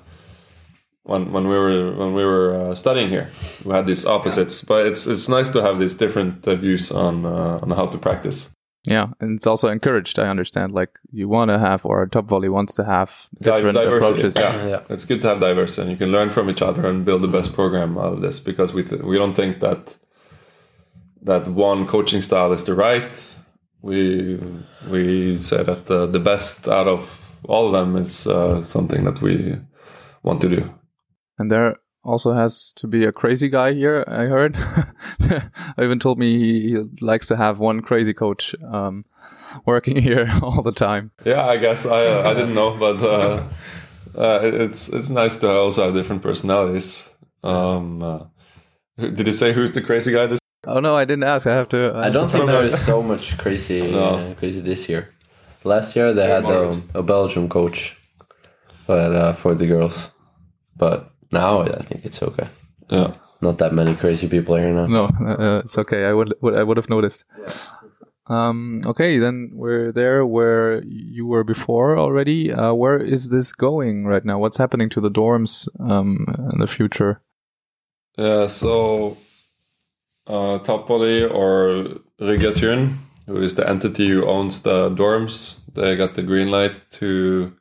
when 1.04 1.32
when 1.32 1.48
we 1.48 1.56
were 1.56 1.92
when 1.96 2.14
we 2.14 2.24
were 2.24 2.54
uh, 2.54 2.74
studying 2.74 3.08
here. 3.08 3.28
We 3.64 3.72
had 3.72 3.86
these 3.86 4.06
opposites, 4.06 4.62
but 4.62 4.86
it's 4.86 5.06
it's 5.06 5.28
nice 5.28 5.50
to 5.50 5.62
have 5.62 5.78
these 5.78 5.96
different 5.96 6.46
uh, 6.46 6.54
views 6.54 6.92
on 6.92 7.26
uh, 7.26 7.58
on 7.62 7.70
how 7.70 7.86
to 7.86 7.98
practice. 7.98 8.48
Yeah, 8.85 9.09
and 9.20 9.37
it's 9.37 9.47
also 9.47 9.68
encouraged. 9.68 10.18
I 10.18 10.28
understand. 10.28 10.72
Like 10.72 10.91
you 11.12 11.28
want 11.28 11.51
to 11.51 11.59
have, 11.59 11.87
or 11.87 12.07
top 12.07 12.26
volley 12.26 12.49
wants 12.49 12.74
to 12.76 12.85
have 12.85 13.28
Di- 13.41 13.57
different 13.57 13.78
approaches. 13.78 14.37
Yeah. 14.37 14.66
Yeah. 14.66 14.80
it's 14.89 15.05
good 15.05 15.22
to 15.22 15.28
have 15.28 15.41
diversity, 15.41 15.83
and 15.83 15.91
you 15.91 15.97
can 15.97 16.11
learn 16.11 16.30
from 16.30 16.51
each 16.51 16.62
other 16.62 16.87
and 16.87 17.05
build 17.05 17.22
the 17.22 17.28
best 17.28 17.55
program 17.55 17.97
out 17.97 18.12
of 18.12 18.20
this. 18.20 18.41
Because 18.41 18.74
we 18.74 18.83
th- 18.83 19.03
we 19.03 19.16
don't 19.16 19.35
think 19.35 19.61
that 19.61 19.97
that 21.22 21.47
one 21.47 21.87
coaching 21.87 22.22
style 22.22 22.53
is 22.53 22.64
the 22.64 22.74
right. 22.74 23.14
We 23.83 24.41
we 24.91 25.37
say 25.37 25.62
that 25.62 25.87
the, 25.87 26.07
the 26.07 26.18
best 26.20 26.66
out 26.66 26.89
of 26.89 27.18
all 27.49 27.66
of 27.66 27.72
them 27.72 27.97
is 27.97 28.26
uh, 28.26 28.62
something 28.62 29.05
that 29.05 29.20
we 29.22 29.57
want 30.22 30.41
to 30.41 30.49
do. 30.49 30.74
And 31.39 31.51
there 31.51 31.76
also 32.05 32.32
has 32.32 32.72
to 32.72 32.86
be 32.86 33.05
a 33.05 33.12
crazy 33.12 33.48
guy 33.48 33.72
here. 33.72 34.05
I 34.07 34.24
heard. 34.24 34.57
Ivan 35.78 35.98
told 35.98 36.18
me 36.18 36.38
he, 36.38 36.61
he 36.70 36.76
likes 37.00 37.26
to 37.28 37.36
have 37.36 37.59
one 37.59 37.80
crazy 37.80 38.14
coach 38.14 38.55
um, 38.72 39.05
working 39.66 39.96
here 40.03 40.28
all 40.42 40.62
the 40.62 40.72
time. 40.72 41.11
Yeah, 41.24 41.44
I 41.46 41.57
guess 41.57 41.86
I 41.86 42.07
uh, 42.07 42.30
I 42.30 42.34
didn't 42.34 42.55
know, 42.55 42.76
but 42.76 43.03
uh, 43.03 43.42
uh, 44.18 44.40
it's 44.42 44.88
it's 44.88 45.11
nice 45.11 45.38
to 45.38 45.50
also 45.50 45.84
have 45.84 45.94
different 45.94 46.22
personalities. 46.22 47.09
Um, 47.42 48.03
uh, 48.03 48.24
did 48.96 49.26
you 49.26 49.32
say 49.32 49.53
who's 49.53 49.72
the 49.72 49.80
crazy 49.82 50.12
guy? 50.12 50.26
This 50.26 50.38
Oh 50.66 50.78
no, 50.78 50.94
I 50.96 51.05
didn't 51.05 51.24
ask. 51.24 51.46
I 51.46 51.55
have 51.55 51.68
to. 51.70 51.96
uh, 51.98 52.00
I 52.07 52.11
don't 52.11 52.30
think 52.30 52.46
there 52.46 52.62
is 52.64 52.84
so 52.84 53.03
much 53.03 53.36
crazy 53.36 53.80
No. 53.90 54.14
uh, 54.14 54.34
crazy 54.34 54.61
this 54.61 54.88
year. 54.88 55.12
Last 55.64 55.96
year 55.96 56.12
they 56.12 56.26
had 56.28 56.44
um, 56.44 56.88
a 56.94 57.03
Belgium 57.03 57.48
coach, 57.48 57.96
but 58.86 59.12
uh, 59.12 59.32
for 59.32 59.55
the 59.55 59.66
girls. 59.66 60.11
But 60.76 61.11
now 61.33 61.62
I 61.62 61.83
think 61.83 62.05
it's 62.05 62.22
okay. 62.22 62.49
yeah. 62.91 63.14
Not 63.43 63.59
that 63.59 63.74
many 63.74 63.97
crazy 63.97 64.28
people 64.28 64.55
here 64.55 64.72
now. 64.72 64.87
No, 64.87 65.05
uh, 65.07 65.62
it's 65.64 65.76
okay. 65.76 66.05
I 66.05 66.12
would, 66.12 66.33
would 66.43 66.55
I 66.55 66.62
would 66.62 66.76
have 66.76 66.89
noticed. 66.89 67.24
Um, 68.28 68.83
okay, 68.87 69.18
then 69.18 69.51
we're 69.53 69.91
there 69.91 70.24
where 70.24 70.80
you 70.85 71.26
were 71.26 71.43
before 71.43 71.99
already. 71.99 72.53
Uh, 72.53 72.72
where 72.72 72.99
is 72.99 73.30
this 73.30 73.53
going 73.53 74.07
right 74.07 74.24
now? 74.24 74.39
What's 74.39 74.59
happening 74.59 74.89
to 74.91 75.01
the 75.01 75.11
dorms 75.11 75.66
um, 75.80 76.24
in 76.53 76.61
the 76.61 76.68
future? 76.68 77.20
Yeah, 78.16 78.47
so 78.47 79.18
uh, 80.28 80.59
Top 80.61 80.87
Volley 80.87 81.24
or 81.24 81.99
Rigatun, 82.20 82.97
who 83.26 83.39
is 83.39 83.57
the 83.57 83.68
entity 83.68 84.09
who 84.09 84.24
owns 84.24 84.62
the 84.62 84.91
dorms, 84.91 85.62
they 85.74 85.97
got 85.97 86.14
the 86.14 86.22
green 86.22 86.49
light 86.49 86.76
to 86.93 87.57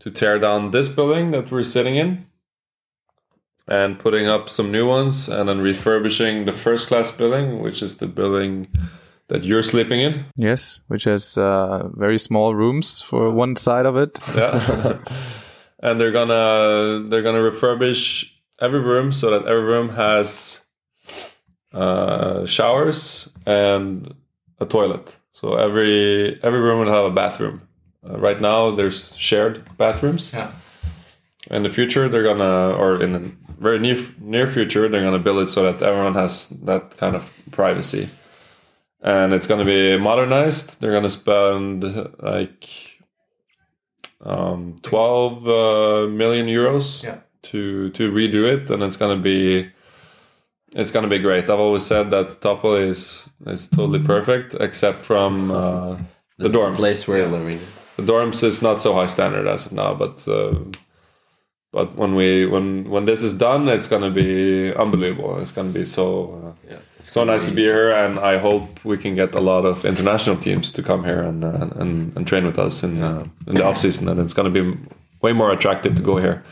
to 0.00 0.10
tear 0.10 0.38
down 0.38 0.70
this 0.70 0.88
building 0.88 1.30
that 1.32 1.50
we're 1.50 1.62
sitting 1.62 1.94
in 1.94 2.26
and 3.68 3.98
putting 3.98 4.26
up 4.26 4.48
some 4.48 4.70
new 4.70 4.86
ones 4.86 5.28
and 5.28 5.48
then 5.48 5.60
refurbishing 5.60 6.44
the 6.44 6.52
first 6.52 6.88
class 6.88 7.10
building, 7.10 7.60
which 7.60 7.82
is 7.82 7.96
the 7.96 8.06
building 8.06 8.66
that 9.28 9.44
you're 9.44 9.62
sleeping 9.62 10.00
in. 10.00 10.24
Yes, 10.36 10.80
which 10.88 11.04
has 11.04 11.38
uh, 11.38 11.88
very 11.94 12.18
small 12.18 12.54
rooms 12.54 13.00
for 13.00 13.30
one 13.30 13.56
side 13.56 13.86
of 13.86 13.96
it. 13.96 14.18
Yeah. 14.34 14.98
and 15.80 16.00
they're 16.00 16.12
gonna 16.12 17.08
they're 17.08 17.22
gonna 17.22 17.38
refurbish 17.38 18.30
every 18.60 18.80
room 18.80 19.12
so 19.12 19.30
that 19.30 19.48
every 19.48 19.62
room 19.62 19.90
has 19.90 20.60
uh, 21.72 22.44
showers 22.46 23.32
and 23.46 24.14
a 24.60 24.66
toilet. 24.66 25.18
So 25.32 25.54
every 25.54 26.38
every 26.42 26.60
room 26.60 26.80
will 26.80 26.92
have 26.92 27.04
a 27.04 27.10
bathroom. 27.10 27.62
Uh, 28.08 28.18
right 28.18 28.40
now, 28.40 28.70
there's 28.70 29.16
shared 29.16 29.64
bathrooms. 29.76 30.32
Yeah. 30.32 30.52
In 31.50 31.62
the 31.62 31.68
future, 31.68 32.08
they're 32.08 32.22
gonna, 32.22 32.72
or 32.72 33.02
in 33.02 33.12
the 33.12 33.32
very 33.62 33.78
near 33.78 33.96
near 34.20 34.46
future, 34.46 34.88
they're 34.88 35.04
gonna 35.04 35.18
build 35.18 35.38
it 35.44 35.50
so 35.50 35.62
that 35.70 35.82
everyone 35.82 36.14
has 36.14 36.48
that 36.64 36.96
kind 36.96 37.16
of 37.16 37.30
privacy. 37.50 38.08
And 39.00 39.32
it's 39.32 39.46
gonna 39.46 39.64
be 39.64 39.96
modernized. 39.98 40.80
They're 40.80 40.92
gonna 40.92 41.10
spend 41.10 41.82
like 42.22 42.68
um, 44.20 44.76
12 44.82 45.48
uh, 45.48 46.08
million 46.08 46.46
euros 46.46 47.02
Yeah. 47.02 47.18
to 47.42 47.90
to 47.90 48.12
redo 48.12 48.44
it, 48.44 48.70
and 48.70 48.82
it's 48.82 48.96
gonna 48.96 49.20
be 49.20 49.70
it's 50.74 50.90
gonna 50.92 51.08
be 51.08 51.18
great. 51.18 51.44
I've 51.50 51.60
always 51.60 51.84
said 51.84 52.10
that 52.10 52.28
Topol 52.40 52.78
is 52.88 53.28
is 53.46 53.68
totally 53.68 53.98
perfect, 54.00 54.54
except 54.60 54.98
from 55.00 55.50
uh, 55.50 55.96
the, 56.38 56.48
dorms. 56.48 56.76
Place 56.76 57.08
we're 57.08 57.26
living. 57.26 57.58
The 57.96 58.04
dorms 58.04 58.42
is 58.44 58.62
not 58.62 58.80
so 58.80 58.94
high 58.94 59.06
standard 59.08 59.46
as 59.46 59.66
of 59.66 59.72
now, 59.72 59.94
but 59.94 60.26
uh, 60.28 60.54
but 61.72 61.96
when 61.96 62.14
we 62.14 62.46
when 62.46 62.88
when 62.90 63.04
this 63.06 63.22
is 63.22 63.34
done, 63.34 63.68
it's 63.68 63.88
gonna 63.88 64.10
be 64.10 64.72
unbelievable. 64.74 65.38
It's 65.40 65.52
gonna 65.52 65.72
be 65.72 65.84
so. 65.84 66.04
Uh, 66.44 66.52
Yeah. 66.70 66.78
so 67.00 67.24
nice 67.24 67.48
to 67.48 67.54
be 67.54 67.62
here, 67.62 67.90
and 67.90 68.18
I 68.18 68.38
hope 68.38 68.84
we 68.84 68.96
can 68.96 69.14
get 69.16 69.34
a 69.34 69.40
lot 69.40 69.64
of 69.64 69.84
international 69.84 70.36
teams 70.36 70.70
to 70.72 70.82
come 70.82 71.02
here 71.04 71.22
and 71.28 71.44
uh, 71.44 71.68
and, 71.80 72.16
and 72.16 72.26
train 72.26 72.44
with 72.44 72.58
us 72.58 72.82
in 72.84 73.02
uh, 73.02 73.24
in 73.46 73.54
the 73.56 73.64
off 73.64 73.78
season, 73.78 74.08
and 74.08 74.20
it's 74.20 74.34
going 74.34 74.52
to 74.52 74.62
be 74.62 74.78
way 75.22 75.32
more 75.32 75.52
attractive 75.52 75.94
to 75.96 76.02
go 76.02 76.16
here 76.18 76.42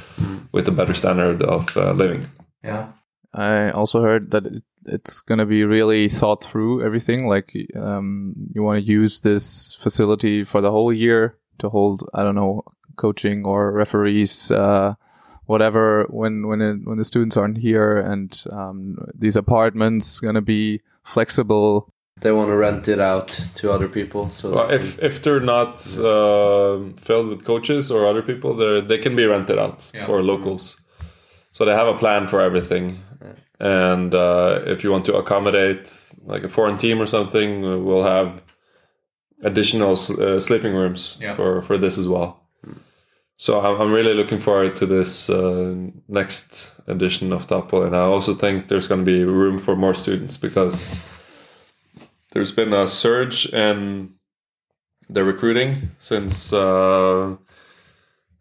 with 0.53 0.68
a 0.68 0.73
better 0.73 0.95
standard 0.95 1.43
of 1.43 1.77
uh, 1.77 1.93
living. 1.93 2.27
Yeah. 2.64 2.87
I 3.35 3.71
also 3.71 4.01
heard 4.03 4.31
that 4.33 4.47
it, 4.47 4.62
it's 4.87 5.21
going 5.21 5.39
to 5.39 5.47
be 5.47 5.62
really 5.64 6.09
thought 6.09 6.43
through 6.45 6.85
everything. 6.85 7.29
Like, 7.29 7.53
um, 7.77 8.35
you 8.55 8.62
want 8.62 8.85
to 8.85 8.93
use 8.93 9.21
this 9.21 9.77
facility 9.83 10.45
for 10.45 10.61
the 10.61 10.71
whole 10.71 10.93
year 10.93 11.37
to 11.59 11.68
hold, 11.68 12.03
I 12.14 12.23
don't 12.25 12.35
know, 12.35 12.62
coaching 12.97 13.45
or 13.45 13.71
referees, 13.73 14.51
uh, 14.51 14.95
whatever 15.51 15.84
when, 16.20 16.34
when, 16.48 16.61
it, 16.68 16.76
when 16.88 16.98
the 16.98 17.05
students 17.05 17.36
aren't 17.40 17.59
here 17.68 17.92
and, 18.12 18.30
um, 18.61 18.76
these 19.24 19.36
apartments 19.44 20.20
going 20.20 20.38
to 20.42 20.46
be 20.57 20.80
flexible. 21.14 21.70
They 22.24 22.32
want 22.32 22.51
to 22.51 22.57
rent 22.66 22.86
it 22.88 23.01
out 23.12 23.28
to 23.61 23.64
other 23.74 23.88
people. 23.88 24.22
So 24.38 24.44
Well, 24.55 24.70
if 24.78 24.86
if 25.09 25.14
they're 25.22 25.46
not 25.57 25.72
uh, 25.98 26.76
filled 27.07 27.28
with 27.32 27.40
coaches 27.53 27.90
or 27.90 28.01
other 28.11 28.22
people, 28.30 28.51
they 28.61 28.72
they 28.90 28.98
can 29.05 29.14
be 29.16 29.24
rented 29.34 29.59
out 29.59 29.78
for 30.07 30.22
locals. 30.22 30.64
So 31.53 31.64
they 31.64 31.74
have 31.80 31.88
a 31.94 31.98
plan 31.98 32.28
for 32.28 32.40
everything. 32.48 32.84
And 33.59 34.14
uh, 34.14 34.72
if 34.74 34.78
you 34.84 34.92
want 34.94 35.05
to 35.07 35.14
accommodate 35.22 35.84
like 36.32 36.44
a 36.46 36.48
foreign 36.48 36.76
team 36.78 37.01
or 37.03 37.07
something, 37.07 37.51
uh, 37.64 37.78
we'll 37.86 38.05
have 38.16 38.42
additional 39.42 39.92
s- 39.92 40.11
uh, 40.18 40.38
sleeping 40.40 40.74
rooms 40.74 41.16
for 41.36 41.62
for 41.62 41.78
this 41.78 41.98
as 41.98 42.07
well. 42.07 42.28
So 43.41 43.59
I'm, 43.59 43.91
really 43.91 44.12
looking 44.12 44.38
forward 44.38 44.76
to 44.76 44.84
this 44.84 45.30
uh, 45.30 45.74
next 46.09 46.72
edition 46.86 47.32
of 47.32 47.47
Tapo, 47.47 47.86
and 47.86 47.97
I 47.97 48.01
also 48.01 48.34
think 48.34 48.68
there's 48.68 48.86
going 48.86 49.03
to 49.03 49.11
be 49.11 49.24
room 49.24 49.57
for 49.57 49.74
more 49.74 49.95
students 49.95 50.36
because 50.36 51.01
there's 52.32 52.53
been 52.53 52.74
a 52.74 52.86
surge 52.86 53.47
in 53.47 54.12
the 55.09 55.24
recruiting 55.24 55.91
since 55.99 56.53
uh, 56.53 57.34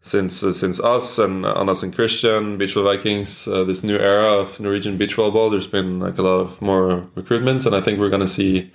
since 0.02 0.42
uh, 0.42 0.52
since 0.52 0.78
us 0.80 1.18
and 1.18 1.46
Anders 1.46 1.82
and 1.82 1.94
Christian 1.94 2.58
Beach 2.58 2.74
Volleyball 2.74 2.96
Vikings 2.96 3.48
uh, 3.48 3.64
this 3.64 3.82
new 3.82 3.96
era 3.96 4.34
of 4.34 4.60
Norwegian 4.60 4.98
beach 4.98 5.16
volleyball. 5.16 5.50
There's 5.50 5.66
been 5.66 5.98
like 5.98 6.18
a 6.18 6.22
lot 6.22 6.40
of 6.40 6.60
more 6.60 7.08
recruitments, 7.16 7.64
and 7.64 7.74
I 7.74 7.80
think 7.80 7.98
we're 7.98 8.10
going 8.10 8.20
to 8.20 8.28
see 8.28 8.70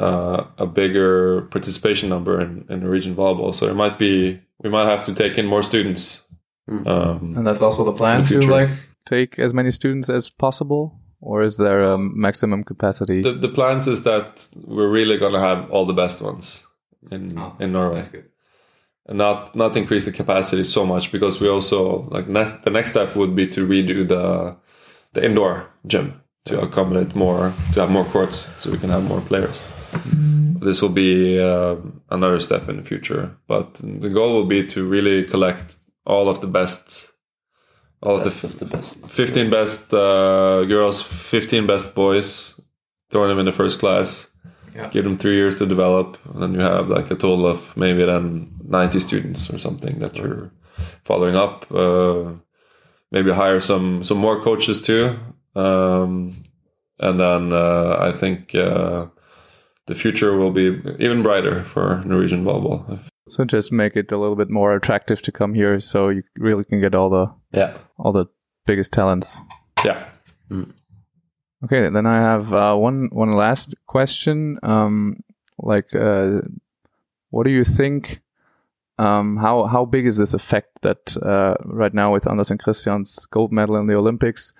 uh, 0.00 0.44
a 0.56 0.66
bigger 0.66 1.42
participation 1.50 2.08
number 2.08 2.40
in, 2.40 2.64
in 2.70 2.80
Norwegian 2.80 3.14
volleyball. 3.14 3.54
So 3.54 3.68
it 3.68 3.74
might 3.74 3.98
be 3.98 4.40
we 4.66 4.72
might 4.72 4.90
have 4.90 5.04
to 5.04 5.14
take 5.14 5.38
in 5.38 5.46
more 5.46 5.62
students. 5.62 6.26
Hmm. 6.68 6.86
Um, 6.86 7.36
And 7.36 7.46
that's 7.46 7.62
also 7.62 7.84
the 7.84 7.92
plan 7.92 8.22
the 8.22 8.40
to 8.40 8.50
like 8.58 8.70
take 9.04 9.38
as 9.38 9.52
many 9.54 9.70
students 9.70 10.08
as 10.08 10.30
possible. 10.30 10.92
Or 11.20 11.42
is 11.42 11.56
there 11.56 11.82
a 11.92 11.96
maximum 11.98 12.64
capacity? 12.64 13.22
the 13.22 13.32
the 13.32 13.48
plans 13.48 13.86
is 13.86 14.02
that 14.02 14.48
we're 14.66 14.92
really 14.98 15.16
going 15.18 15.32
to 15.32 15.40
have 15.48 15.70
all 15.70 15.86
the 15.86 16.02
best 16.02 16.22
ones 16.22 16.66
in 17.10 17.38
ah, 17.38 17.52
in 17.58 17.72
Norway. 17.72 18.02
and 19.08 19.18
not 19.18 19.54
not 19.54 19.76
increase 19.76 20.04
the 20.04 20.16
capacity 20.16 20.64
so 20.64 20.84
much 20.84 21.12
because 21.12 21.40
we 21.42 21.48
also 21.48 22.08
like 22.16 22.28
ne- 22.28 22.58
the 22.64 22.70
next 22.70 22.90
step 22.90 23.16
would 23.16 23.34
be 23.34 23.46
to 23.46 23.66
redo 23.66 24.06
the 24.14 24.56
the 25.12 25.24
indoor 25.24 25.66
gym 25.86 26.06
to 26.44 26.60
accommodate 26.60 27.14
more 27.14 27.52
to 27.72 27.80
have 27.80 27.90
more 27.90 28.04
courts 28.12 28.50
so 28.60 28.70
we 28.70 28.78
can 28.78 28.90
have 28.90 29.04
more 29.04 29.20
players 29.20 29.58
hmm. 29.92 30.35
This 30.60 30.80
will 30.82 30.94
be 30.94 31.38
uh, 31.40 31.76
another 32.10 32.40
step 32.40 32.68
in 32.68 32.76
the 32.76 32.82
future 32.84 33.36
but 33.46 33.74
the 34.02 34.08
goal 34.10 34.32
will 34.34 34.46
be 34.46 34.66
to 34.66 34.84
really 34.84 35.24
collect 35.24 35.76
all 36.04 36.28
of 36.28 36.40
the 36.40 36.46
best 36.46 37.12
all 38.02 38.16
of 38.18 38.24
Best 38.24 38.42
the 38.42 38.46
of 38.48 38.58
the 38.58 38.66
best. 38.66 39.06
15 39.08 39.50
best 39.50 39.92
uh, 39.94 40.64
girls, 40.66 41.02
15 41.02 41.66
best 41.66 41.94
boys, 41.94 42.60
throw 43.10 43.26
them 43.26 43.38
in 43.38 43.46
the 43.46 43.52
first 43.52 43.78
class, 43.80 44.28
Yeah. 44.74 44.90
give 44.92 45.04
them 45.04 45.16
three 45.16 45.34
years 45.34 45.56
to 45.56 45.66
develop, 45.66 46.18
and 46.32 46.42
then 46.42 46.52
you 46.54 46.60
have 46.60 46.88
like 46.90 47.10
a 47.10 47.14
total 47.16 47.46
of 47.46 47.74
maybe 47.76 48.04
then 48.04 48.50
90 48.68 49.00
students 49.00 49.50
or 49.50 49.58
something 49.58 49.98
that 50.00 50.14
you're 50.14 50.50
following 51.04 51.36
up. 51.36 51.64
Uh, 51.72 52.34
maybe 53.10 53.32
hire 53.32 53.60
some 53.60 54.02
some 54.02 54.18
more 54.20 54.42
coaches 54.42 54.82
too, 54.82 55.16
um, 55.54 56.34
and 57.00 57.18
then 57.18 57.52
uh, 57.52 57.96
I 57.98 58.12
think 58.12 58.54
uh, 58.54 59.06
the 59.86 59.94
future 59.94 60.36
will 60.36 60.52
be 60.52 60.80
even 60.98 61.22
brighter 61.22 61.64
for 61.64 62.02
Norwegian 62.04 62.44
volleyball. 62.44 62.98
So 63.28 63.44
just 63.44 63.72
make 63.72 63.96
it 63.96 64.12
a 64.12 64.18
little 64.18 64.36
bit 64.36 64.50
more 64.50 64.74
attractive 64.76 65.20
to 65.22 65.32
come 65.32 65.54
here, 65.54 65.80
so 65.80 66.08
you 66.10 66.22
really 66.38 66.64
can 66.64 66.80
get 66.80 66.94
all 66.94 67.10
the 67.10 67.26
Yeah. 67.52 67.76
all 67.98 68.12
the 68.12 68.26
biggest 68.66 68.92
talents. 68.92 69.38
Yeah. 69.84 70.04
Okay, 71.64 71.88
then 71.88 72.06
I 72.06 72.20
have 72.20 72.52
uh, 72.52 72.74
one 72.76 73.08
one 73.12 73.32
last 73.32 73.74
question. 73.86 74.58
Um, 74.62 75.20
like, 75.58 75.94
uh, 75.94 76.40
what 77.30 77.44
do 77.44 77.50
you 77.50 77.64
think? 77.64 78.20
Um, 78.98 79.36
how 79.38 79.64
how 79.66 79.84
big 79.84 80.06
is 80.06 80.16
this 80.16 80.34
effect 80.34 80.68
that 80.82 81.16
uh, 81.16 81.54
right 81.64 81.92
now 81.94 82.12
with 82.12 82.26
Anders 82.28 82.50
and 82.50 82.60
Christian's 82.62 83.26
gold 83.26 83.52
medal 83.52 83.76
in 83.76 83.86
the 83.86 83.94
Olympics? 83.94 84.52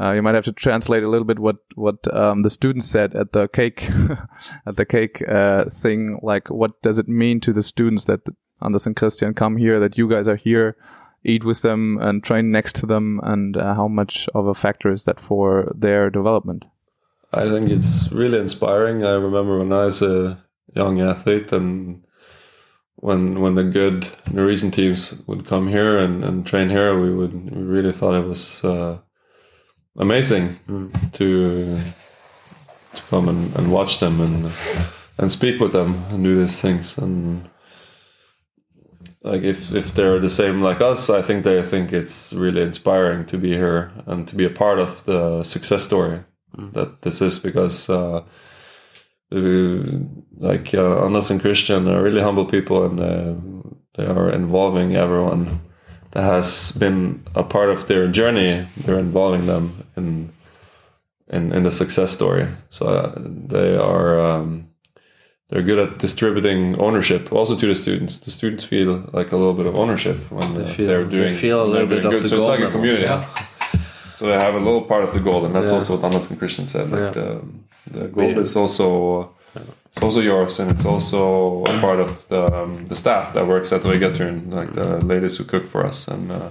Uh, 0.00 0.12
you 0.12 0.22
might 0.22 0.34
have 0.34 0.44
to 0.44 0.52
translate 0.52 1.02
a 1.02 1.08
little 1.08 1.26
bit 1.26 1.38
what 1.38 1.56
what 1.74 2.12
um, 2.14 2.42
the 2.42 2.50
students 2.50 2.86
said 2.86 3.14
at 3.14 3.32
the 3.32 3.48
cake 3.48 3.90
at 4.66 4.76
the 4.76 4.86
cake 4.86 5.22
uh, 5.28 5.66
thing. 5.70 6.18
Like, 6.22 6.48
what 6.48 6.80
does 6.82 6.98
it 6.98 7.08
mean 7.08 7.40
to 7.40 7.52
the 7.52 7.62
students 7.62 8.06
that 8.06 8.20
Anders 8.62 8.86
and 8.86 8.96
Christian 8.96 9.34
come 9.34 9.58
here? 9.58 9.78
That 9.78 9.98
you 9.98 10.08
guys 10.08 10.28
are 10.28 10.36
here, 10.36 10.76
eat 11.24 11.44
with 11.44 11.60
them, 11.60 11.98
and 12.00 12.24
train 12.24 12.50
next 12.50 12.74
to 12.76 12.86
them, 12.86 13.20
and 13.22 13.56
uh, 13.56 13.74
how 13.74 13.86
much 13.86 14.28
of 14.34 14.46
a 14.46 14.54
factor 14.54 14.90
is 14.90 15.04
that 15.04 15.20
for 15.20 15.70
their 15.74 16.08
development? 16.08 16.64
I 17.34 17.48
think 17.48 17.68
it's 17.68 18.10
really 18.12 18.38
inspiring. 18.38 19.04
I 19.04 19.12
remember 19.12 19.58
when 19.58 19.72
I 19.72 19.86
was 19.86 20.02
a 20.02 20.42
young 20.74 21.00
athlete 21.00 21.52
and 21.52 22.04
when 22.96 23.40
when 23.40 23.56
the 23.56 23.64
good 23.64 24.08
Norwegian 24.30 24.70
teams 24.70 25.22
would 25.26 25.46
come 25.46 25.68
here 25.68 25.98
and, 25.98 26.24
and 26.24 26.46
train 26.46 26.70
here, 26.70 26.98
we 26.98 27.12
would 27.12 27.54
we 27.54 27.62
really 27.62 27.92
thought 27.92 28.14
it 28.14 28.26
was 28.26 28.64
amazing 29.96 30.58
to 31.12 31.76
to 32.94 33.02
come 33.08 33.28
and, 33.28 33.54
and 33.56 33.72
watch 33.72 34.00
them 34.00 34.20
and 34.20 34.52
and 35.18 35.30
speak 35.30 35.60
with 35.60 35.72
them 35.72 36.04
and 36.10 36.24
do 36.24 36.38
these 36.40 36.60
things. 36.60 36.98
And 36.98 37.48
like 39.22 39.42
if 39.42 39.72
if 39.72 39.94
they're 39.94 40.20
the 40.20 40.30
same 40.30 40.62
like 40.62 40.80
us, 40.80 41.10
I 41.10 41.22
think 41.22 41.44
they 41.44 41.62
think 41.62 41.92
it's 41.92 42.32
really 42.32 42.62
inspiring 42.62 43.26
to 43.26 43.38
be 43.38 43.50
here 43.50 43.92
and 44.06 44.26
to 44.28 44.34
be 44.34 44.44
a 44.44 44.50
part 44.50 44.78
of 44.78 45.04
the 45.04 45.44
success 45.44 45.84
story 45.84 46.24
that 46.72 47.02
this 47.02 47.20
is 47.22 47.38
because 47.38 47.88
uh, 47.88 48.22
uh, 49.32 49.82
like 50.36 50.74
uh, 50.74 51.04
Anders 51.04 51.30
and 51.30 51.40
Christian 51.40 51.88
are 51.88 52.02
really 52.02 52.20
humble 52.20 52.44
people 52.44 52.84
and 52.84 53.00
uh, 53.00 53.34
they 53.94 54.06
are 54.06 54.30
involving 54.30 54.94
everyone 54.94 55.61
that 56.12 56.22
has 56.22 56.72
been 56.72 57.22
a 57.34 57.42
part 57.42 57.68
of 57.70 57.86
their 57.86 58.06
journey. 58.08 58.66
They're 58.76 58.98
involving 58.98 59.46
them 59.46 59.84
in 59.96 60.30
in, 61.28 61.52
in 61.52 61.62
the 61.62 61.70
success 61.70 62.10
story. 62.12 62.46
So 62.70 62.86
uh, 62.86 63.12
they 63.48 63.76
are 63.76 64.20
um, 64.20 64.68
they're 65.48 65.62
good 65.62 65.78
at 65.78 65.98
distributing 65.98 66.78
ownership 66.80 67.32
also 67.32 67.56
to 67.56 67.66
the 67.66 67.74
students. 67.74 68.18
The 68.18 68.30
students 68.30 68.64
feel 68.64 69.08
like 69.12 69.32
a 69.32 69.36
little 69.36 69.54
bit 69.54 69.66
of 69.66 69.74
ownership 69.76 70.16
when 70.30 70.54
They 70.54 70.64
uh, 70.64 70.66
feel- 70.66 70.86
they're 70.86 71.04
they 71.04 71.34
feel 71.34 71.62
a 71.62 71.68
little 71.72 71.86
bit 71.86 72.02
doing 72.02 72.06
of 72.06 72.12
good. 72.12 72.22
the 72.24 72.28
So 72.28 72.36
it's 72.36 72.46
like 72.60 72.68
a 72.68 72.70
community. 72.70 73.06
level. 73.06 73.26
So 74.16 74.26
they 74.26 74.38
have 74.38 74.54
a 74.54 74.58
little 74.60 74.82
part 74.82 75.04
of 75.04 75.12
the 75.12 75.20
goal, 75.20 75.44
and 75.46 75.54
that's 75.54 75.70
Yeah. 75.70 75.76
also 75.76 75.96
what 75.96 76.04
Anders 76.04 76.30
and 76.30 76.38
Christian 76.38 76.66
said. 76.68 76.90
Like 76.90 77.00
Yeah. 77.16 77.22
the, 77.22 77.40
the 77.90 78.08
goal 78.08 78.38
is 78.38 78.54
also 78.56 79.30
it's 79.92 80.02
also 80.02 80.20
yours, 80.20 80.58
and 80.58 80.70
it's 80.70 80.86
also 80.86 81.64
a 81.64 81.80
part 81.80 82.00
of 82.00 82.26
the 82.28 82.50
um, 82.50 82.86
the 82.86 82.96
staff 82.96 83.34
that 83.34 83.46
works 83.46 83.72
at 83.72 83.82
Rigatun, 83.82 84.50
like 84.50 84.72
the 84.72 85.04
ladies 85.04 85.36
who 85.36 85.44
cook 85.44 85.66
for 85.66 85.84
us, 85.84 86.08
and 86.08 86.32
uh, 86.32 86.50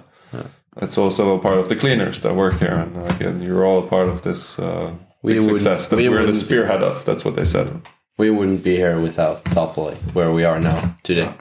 it's 0.78 0.98
also 0.98 1.36
a 1.36 1.40
part 1.40 1.58
of 1.58 1.68
the 1.68 1.76
cleaners 1.76 2.22
that 2.22 2.36
work 2.36 2.60
here, 2.60 2.76
and 2.76 3.12
again, 3.12 3.42
you're 3.42 3.66
all 3.66 3.80
a 3.80 3.88
part 3.88 4.10
of 4.10 4.22
this 4.22 4.60
uh, 4.60 4.94
we 5.24 5.34
big 5.34 5.44
success 5.44 5.88
that 5.90 5.98
we 5.98 6.08
we're 6.08 6.26
the 6.26 6.36
spearhead 6.36 6.84
of. 6.84 7.04
That's 7.04 7.26
what 7.26 7.36
they 7.36 7.46
said. 7.46 7.82
We 8.20 8.30
wouldn't 8.30 8.64
be 8.64 8.76
here 8.76 9.00
without 9.00 9.44
Top 9.46 9.74
Volley, 9.74 9.96
where 10.14 10.32
we 10.32 10.44
are 10.44 10.60
now 10.60 10.96
today. 11.02 11.34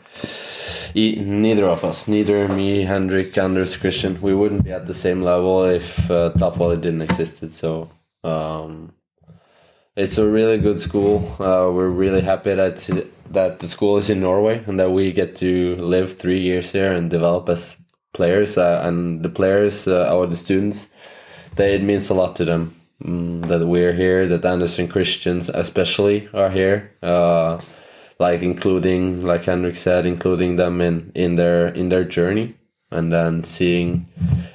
E- 0.95 1.17
neither 1.21 1.67
of 1.67 1.85
us, 1.85 2.09
neither 2.09 2.49
me, 2.49 2.85
Hendrik, 2.85 3.37
Anders, 3.37 3.77
Christian, 3.77 4.19
we 4.23 4.35
wouldn't 4.35 4.65
be 4.65 4.73
at 4.73 4.87
the 4.87 4.95
same 4.95 5.23
level 5.23 5.65
if 5.65 6.11
uh, 6.11 6.33
Top 6.39 6.57
Volley 6.57 6.79
didn't 6.79 7.03
exist. 7.03 7.53
So 7.53 7.91
um, 8.25 8.95
it's 9.97 10.19
a 10.19 10.29
really 10.29 10.59
good 10.59 10.81
school. 10.81 11.19
Uh, 11.39 11.71
we're 11.73 11.89
really 11.89 12.21
happy 12.21 12.55
that 12.55 12.79
that 13.31 13.61
the 13.61 13.69
school 13.69 13.97
is 13.99 14.11
in 14.11 14.21
Norway 14.21 14.63
and 14.67 14.79
that 14.81 14.91
we 14.91 15.13
get 15.13 15.37
to 15.37 15.77
live 15.77 16.19
three 16.19 16.41
years 16.41 16.73
here 16.73 16.93
and 16.93 17.11
develop 17.11 17.49
as 17.49 17.77
players. 18.13 18.59
Uh, 18.59 18.83
and 18.85 19.23
the 19.23 19.29
players, 19.29 19.87
uh, 19.87 20.15
or 20.15 20.27
the 20.27 20.37
students, 20.37 20.89
they, 21.57 21.75
it 21.75 21.83
means 21.83 22.11
a 22.11 22.15
lot 22.15 22.35
to 22.37 22.45
them 22.45 22.75
mm, 23.03 23.47
that 23.47 23.67
we're 23.67 23.93
here. 23.93 24.27
That 24.27 24.45
Anders 24.45 24.79
and 24.79 24.91
Christians, 24.91 25.49
especially, 25.49 26.29
are 26.35 26.51
here. 26.51 26.93
Uh, 27.03 27.61
like 28.19 28.43
including, 28.43 29.23
like 29.23 29.45
Hendrik 29.45 29.77
said, 29.77 30.07
including 30.07 30.57
them 30.57 30.81
in 30.81 31.11
in 31.15 31.37
their 31.37 31.69
in 31.69 31.89
their 31.89 32.05
journey, 32.05 32.55
and 32.91 33.13
then 33.13 33.45
seeing 33.45 34.07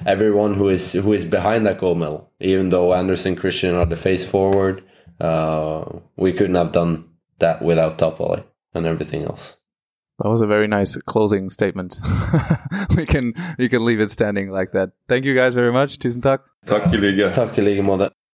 everyone 0.06 0.54
who 0.54 0.68
is 0.68 0.92
who 0.92 1.12
is 1.12 1.24
behind 1.24 1.66
that 1.66 1.80
gold 1.80 1.98
medal. 1.98 2.30
Even 2.40 2.68
though 2.68 2.94
Anders 2.94 3.26
and 3.26 3.36
Christian 3.36 3.74
are 3.74 3.86
the 3.86 3.96
face 3.96 4.24
forward, 4.24 4.84
uh, 5.20 5.84
we 6.16 6.32
couldn't 6.32 6.54
have 6.56 6.72
done 6.72 7.04
that 7.38 7.62
without 7.62 7.98
Top 7.98 8.18
Volley 8.18 8.44
and 8.74 8.86
everything 8.86 9.24
else. 9.24 9.56
That 10.18 10.30
was 10.30 10.40
a 10.40 10.46
very 10.46 10.66
nice 10.66 10.96
closing 10.96 11.50
statement. 11.50 11.96
we 12.96 13.04
can 13.04 13.34
we 13.58 13.68
can 13.68 13.84
leave 13.84 14.00
it 14.00 14.10
standing 14.10 14.50
like 14.50 14.72
that. 14.72 14.92
Thank 15.08 15.26
you 15.26 15.34
guys 15.34 15.54
very 15.54 15.72
much. 15.72 15.98
Tusen 15.98 16.22
takk. 16.22 16.40
Tack 16.64 16.86
i 16.86 16.96
like. 16.96 17.34
Tack 17.34 17.58
i 17.58 17.62
like 17.62 17.84
måte. 17.84 18.10